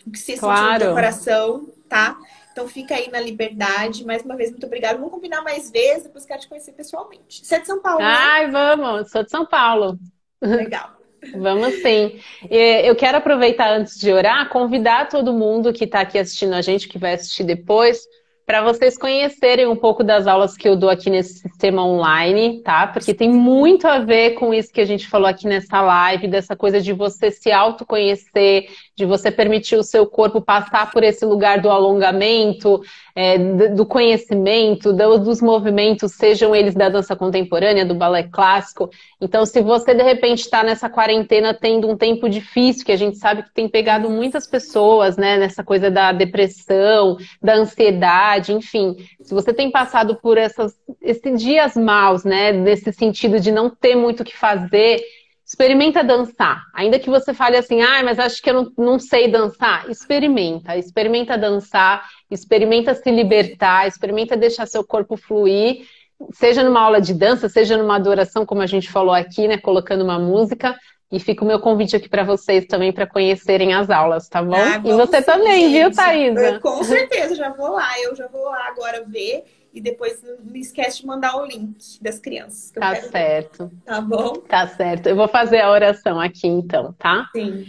o 0.07 0.11
que 0.11 0.19
se 0.19 0.37
claro. 0.37 0.87
no 0.87 0.95
coração, 0.95 1.69
tá? 1.89 2.19
Então 2.59 2.67
fica 2.67 2.97
aí 2.97 3.09
na 3.09 3.21
liberdade. 3.21 4.05
Mais 4.05 4.25
uma 4.25 4.35
vez, 4.35 4.51
muito 4.51 4.67
obrigada. 4.67 4.99
Vamos 4.99 5.13
combinar 5.13 5.43
mais 5.43 5.71
vezes, 5.71 6.03
depois 6.03 6.27
quero 6.27 6.41
te 6.41 6.49
conhecer 6.49 6.73
pessoalmente. 6.73 7.47
Você 7.47 7.55
é 7.55 7.61
de 7.61 7.67
São 7.69 7.81
Paulo, 7.81 8.01
né? 8.01 8.05
Ai, 8.05 8.51
vamos. 8.51 9.13
Sou 9.13 9.23
de 9.23 9.31
São 9.31 9.47
Paulo. 9.47 9.97
Legal. 10.43 10.99
Vamos 11.37 11.75
sim. 11.83 12.21
Eu 12.49 12.95
quero 12.95 13.19
aproveitar 13.19 13.73
antes 13.73 13.99
de 13.99 14.13
orar, 14.13 14.49
convidar 14.51 15.09
todo 15.09 15.33
mundo 15.33 15.73
que 15.73 15.83
está 15.83 16.01
aqui 16.01 16.17
assistindo 16.17 16.55
a 16.55 16.63
gente, 16.63 16.89
que 16.89 16.97
vai 16.97 17.15
assistir 17.15 17.43
depois, 17.43 18.07
para 18.47 18.63
vocês 18.63 18.97
conhecerem 18.97 19.67
um 19.67 19.75
pouco 19.75 20.05
das 20.05 20.29
aulas 20.29 20.57
que 20.57 20.69
eu 20.69 20.77
dou 20.77 20.89
aqui 20.89 21.11
nesse 21.11 21.41
sistema 21.41 21.85
online, 21.85 22.63
tá? 22.63 22.87
Porque 22.87 23.13
tem 23.13 23.29
muito 23.29 23.87
a 23.89 23.99
ver 23.99 24.35
com 24.35 24.55
isso 24.55 24.73
que 24.73 24.81
a 24.81 24.87
gente 24.87 25.09
falou 25.09 25.27
aqui 25.27 25.47
nessa 25.47 25.81
live, 25.81 26.29
dessa 26.29 26.55
coisa 26.55 26.81
de 26.81 26.93
você 26.93 27.33
se 27.33 27.51
autoconhecer, 27.51 28.69
de 28.99 29.07
você 29.07 29.31
permitir 29.31 29.77
o 29.77 29.85
seu 29.85 30.05
corpo 30.05 30.41
passar 30.41 30.91
por 30.91 31.05
esse 31.05 31.25
lugar 31.25 31.61
do 31.61 31.71
alongamento, 31.71 32.83
é, 33.15 33.39
do 33.69 33.87
conhecimento, 33.87 34.93
dos 34.93 35.41
movimentos, 35.41 36.13
sejam 36.15 36.53
eles 36.53 36.75
da 36.75 36.89
dança 36.89 37.15
contemporânea, 37.15 37.87
do 37.87 37.95
balé 37.95 38.25
clássico. 38.25 38.91
Então, 39.21 39.47
se 39.47 39.63
você 39.63 39.95
de 39.95 40.03
repente 40.03 40.41
está 40.41 40.65
nessa 40.65 40.91
quarentena 40.91 41.55
tendo 41.55 41.89
um 41.89 41.97
tempo 41.97 42.29
difícil, 42.29 42.85
que 42.85 42.91
a 42.91 42.97
gente 42.97 43.19
sabe 43.19 43.45
que 43.45 43.55
tem 43.55 43.69
pegado 43.69 44.11
muitas 44.11 44.49
pessoas, 44.49 45.17
né, 45.17 45.37
nessa 45.37 45.63
coisa 45.63 45.89
da 45.89 46.11
depressão, 46.11 47.17
da 47.41 47.55
ansiedade, 47.55 48.53
enfim, 48.53 48.97
se 49.23 49.33
você 49.33 49.53
tem 49.53 49.71
passado 49.71 50.17
por 50.17 50.37
essas, 50.37 50.75
esses 51.01 51.41
dias 51.41 51.77
maus, 51.77 52.25
né, 52.25 52.51
nesse 52.51 52.93
sentido 52.93 53.39
de 53.39 53.53
não 53.53 53.71
ter 53.71 53.95
muito 53.95 54.21
o 54.21 54.25
que 54.25 54.37
fazer, 54.37 55.01
Experimenta 55.49 56.05
dançar. 56.05 56.67
Ainda 56.75 56.99
que 56.99 57.09
você 57.09 57.33
fale 57.33 57.57
assim, 57.57 57.81
ah, 57.81 58.03
mas 58.05 58.19
acho 58.19 58.43
que 58.43 58.51
eu 58.51 58.55
não, 58.55 58.73
não 58.77 58.99
sei 58.99 59.29
dançar. 59.29 59.89
Experimenta. 59.89 60.77
Experimenta 60.77 61.39
dançar, 61.39 62.07
experimenta 62.31 62.95
se 62.95 63.11
libertar, 63.11 63.89
experimenta 63.89 64.37
deixar 64.37 64.67
seu 64.67 64.85
corpo 64.85 65.17
fluir. 65.17 65.87
Seja 66.33 66.63
numa 66.63 66.83
aula 66.83 67.01
de 67.01 67.15
dança, 67.15 67.49
seja 67.49 67.79
numa 67.79 67.97
adoração, 67.97 68.45
como 68.45 68.61
a 68.61 68.67
gente 68.67 68.91
falou 68.91 69.15
aqui, 69.15 69.49
né? 69.49 69.57
Colocando 69.57 70.05
uma 70.05 70.19
música. 70.19 70.77
E 71.11 71.19
fica 71.19 71.43
o 71.43 71.49
meu 71.49 71.59
convite 71.59 71.97
aqui 71.97 72.11
para 72.11 72.25
vocês 72.25 72.67
também 72.67 72.93
para 72.93 73.07
conhecerem 73.07 73.73
as 73.73 73.89
aulas, 73.89 74.29
tá 74.29 74.43
bom? 74.43 74.55
Ah, 74.55 74.83
e 74.85 74.93
você 74.93 75.23
sim, 75.23 75.23
também, 75.23 75.71
gente. 75.71 75.73
viu, 75.73 75.91
Thaisa? 75.95 76.61
Com 76.61 76.85
certeza, 76.85 77.35
já 77.35 77.49
vou 77.49 77.71
lá. 77.71 77.99
Eu 78.03 78.15
já 78.15 78.27
vou 78.27 78.45
lá 78.45 78.69
agora 78.69 79.03
ver 79.07 79.45
e 79.73 79.81
depois 79.81 80.23
não 80.23 80.57
esquece 80.57 81.01
de 81.01 81.07
mandar 81.07 81.37
o 81.37 81.47
link 81.47 81.77
das 82.01 82.19
crianças. 82.19 82.71
tá 82.71 82.95
certo. 82.97 83.67
Ver. 83.67 83.77
Tá 83.85 84.01
bom? 84.01 84.33
Tá 84.35 84.67
certo. 84.67 85.09
Eu 85.09 85.17
vou 85.17 85.29
fazer 85.29 85.61
a 85.61 85.71
oração 85.71 86.21
aqui 86.21 86.47
então, 86.47 86.95
tá? 86.99 87.29
Sim. 87.33 87.67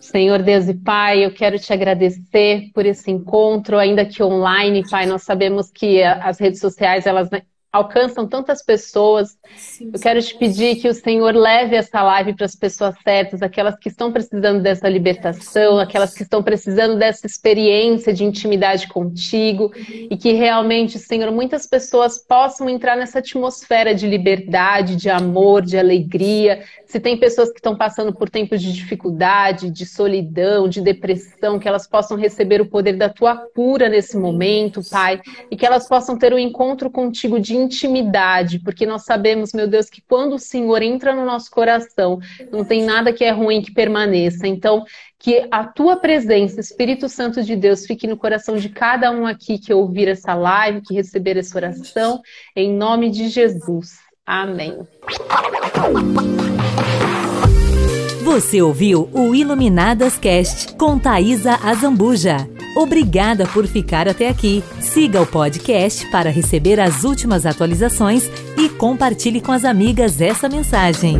Senhor 0.00 0.42
Deus 0.42 0.68
e 0.68 0.74
Pai, 0.74 1.24
eu 1.24 1.30
quero 1.30 1.58
te 1.58 1.70
agradecer 1.72 2.70
por 2.72 2.86
esse 2.86 3.10
encontro, 3.10 3.76
ainda 3.76 4.06
que 4.06 4.22
online, 4.22 4.88
Pai. 4.88 5.04
Nós 5.04 5.22
sabemos 5.22 5.70
que 5.70 6.02
as 6.02 6.38
redes 6.38 6.60
sociais 6.60 7.06
elas 7.06 7.28
alcançam 7.72 8.26
tantas 8.26 8.62
pessoas. 8.62 9.36
Sim, 9.56 9.90
eu 9.92 10.00
quero 10.00 10.22
te 10.22 10.36
pedir 10.36 10.76
que 10.76 10.88
o 10.88 10.94
Senhor 10.94 11.34
leve 11.34 11.76
essa 11.76 12.02
live 12.02 12.34
para 12.34 12.46
as 12.46 12.56
pessoas 12.56 12.94
certas, 13.04 13.42
aquelas 13.42 13.78
que 13.78 13.88
estão 13.88 14.10
precisando 14.10 14.62
dessa 14.62 14.88
libertação, 14.88 15.78
aquelas 15.78 16.14
que 16.14 16.22
estão 16.22 16.42
precisando 16.42 16.98
dessa 16.98 17.26
experiência 17.26 18.12
de 18.12 18.24
intimidade 18.24 18.88
contigo 18.88 19.70
e 19.88 20.16
que 20.16 20.32
realmente, 20.32 20.98
Senhor, 20.98 21.30
muitas 21.30 21.66
pessoas 21.66 22.18
possam 22.18 22.70
entrar 22.70 22.96
nessa 22.96 23.18
atmosfera 23.18 23.94
de 23.94 24.06
liberdade, 24.06 24.96
de 24.96 25.10
amor, 25.10 25.62
de 25.62 25.76
alegria. 25.76 26.62
Se 26.86 26.98
tem 26.98 27.18
pessoas 27.18 27.50
que 27.50 27.58
estão 27.58 27.76
passando 27.76 28.14
por 28.14 28.30
tempos 28.30 28.62
de 28.62 28.72
dificuldade, 28.72 29.70
de 29.70 29.84
solidão, 29.84 30.68
de 30.68 30.80
depressão, 30.80 31.58
que 31.58 31.68
elas 31.68 31.86
possam 31.86 32.16
receber 32.16 32.62
o 32.62 32.66
poder 32.66 32.96
da 32.96 33.10
tua 33.10 33.36
cura 33.36 33.90
nesse 33.90 34.16
momento, 34.16 34.80
Pai, 34.90 35.20
e 35.50 35.56
que 35.56 35.66
elas 35.66 35.86
possam 35.86 36.16
ter 36.16 36.32
um 36.32 36.38
encontro 36.38 36.90
contigo 36.90 37.38
de 37.38 37.57
intimidade, 37.62 38.58
porque 38.58 38.86
nós 38.86 39.04
sabemos, 39.04 39.52
meu 39.52 39.66
Deus, 39.66 39.90
que 39.90 40.00
quando 40.00 40.34
o 40.34 40.38
Senhor 40.38 40.82
entra 40.82 41.14
no 41.14 41.24
nosso 41.24 41.50
coração, 41.50 42.18
não 42.50 42.64
tem 42.64 42.82
nada 42.82 43.12
que 43.12 43.24
é 43.24 43.30
ruim 43.30 43.62
que 43.62 43.72
permaneça. 43.72 44.46
Então, 44.46 44.84
que 45.18 45.46
a 45.50 45.64
tua 45.64 45.96
presença, 45.96 46.60
Espírito 46.60 47.08
Santo 47.08 47.42
de 47.42 47.56
Deus, 47.56 47.84
fique 47.86 48.06
no 48.06 48.16
coração 48.16 48.56
de 48.56 48.68
cada 48.68 49.10
um 49.10 49.26
aqui 49.26 49.58
que 49.58 49.74
ouvir 49.74 50.08
essa 50.08 50.34
live, 50.34 50.80
que 50.80 50.94
receber 50.94 51.36
essa 51.36 51.58
oração, 51.58 52.20
em 52.54 52.72
nome 52.72 53.10
de 53.10 53.28
Jesus. 53.28 53.98
Amém. 54.24 54.78
Você 58.22 58.60
ouviu 58.60 59.08
o 59.12 59.34
Iluminadas 59.34 60.18
Cast 60.18 60.74
com 60.74 60.98
Thaisa 60.98 61.54
Azambuja. 61.64 62.57
Obrigada 62.76 63.46
por 63.46 63.66
ficar 63.66 64.08
até 64.08 64.28
aqui. 64.28 64.62
Siga 64.80 65.20
o 65.20 65.26
podcast 65.26 66.08
para 66.10 66.30
receber 66.30 66.80
as 66.80 67.04
últimas 67.04 67.44
atualizações 67.46 68.30
e 68.56 68.68
compartilhe 68.68 69.40
com 69.40 69.52
as 69.52 69.64
amigas 69.64 70.20
essa 70.20 70.48
mensagem. 70.48 71.18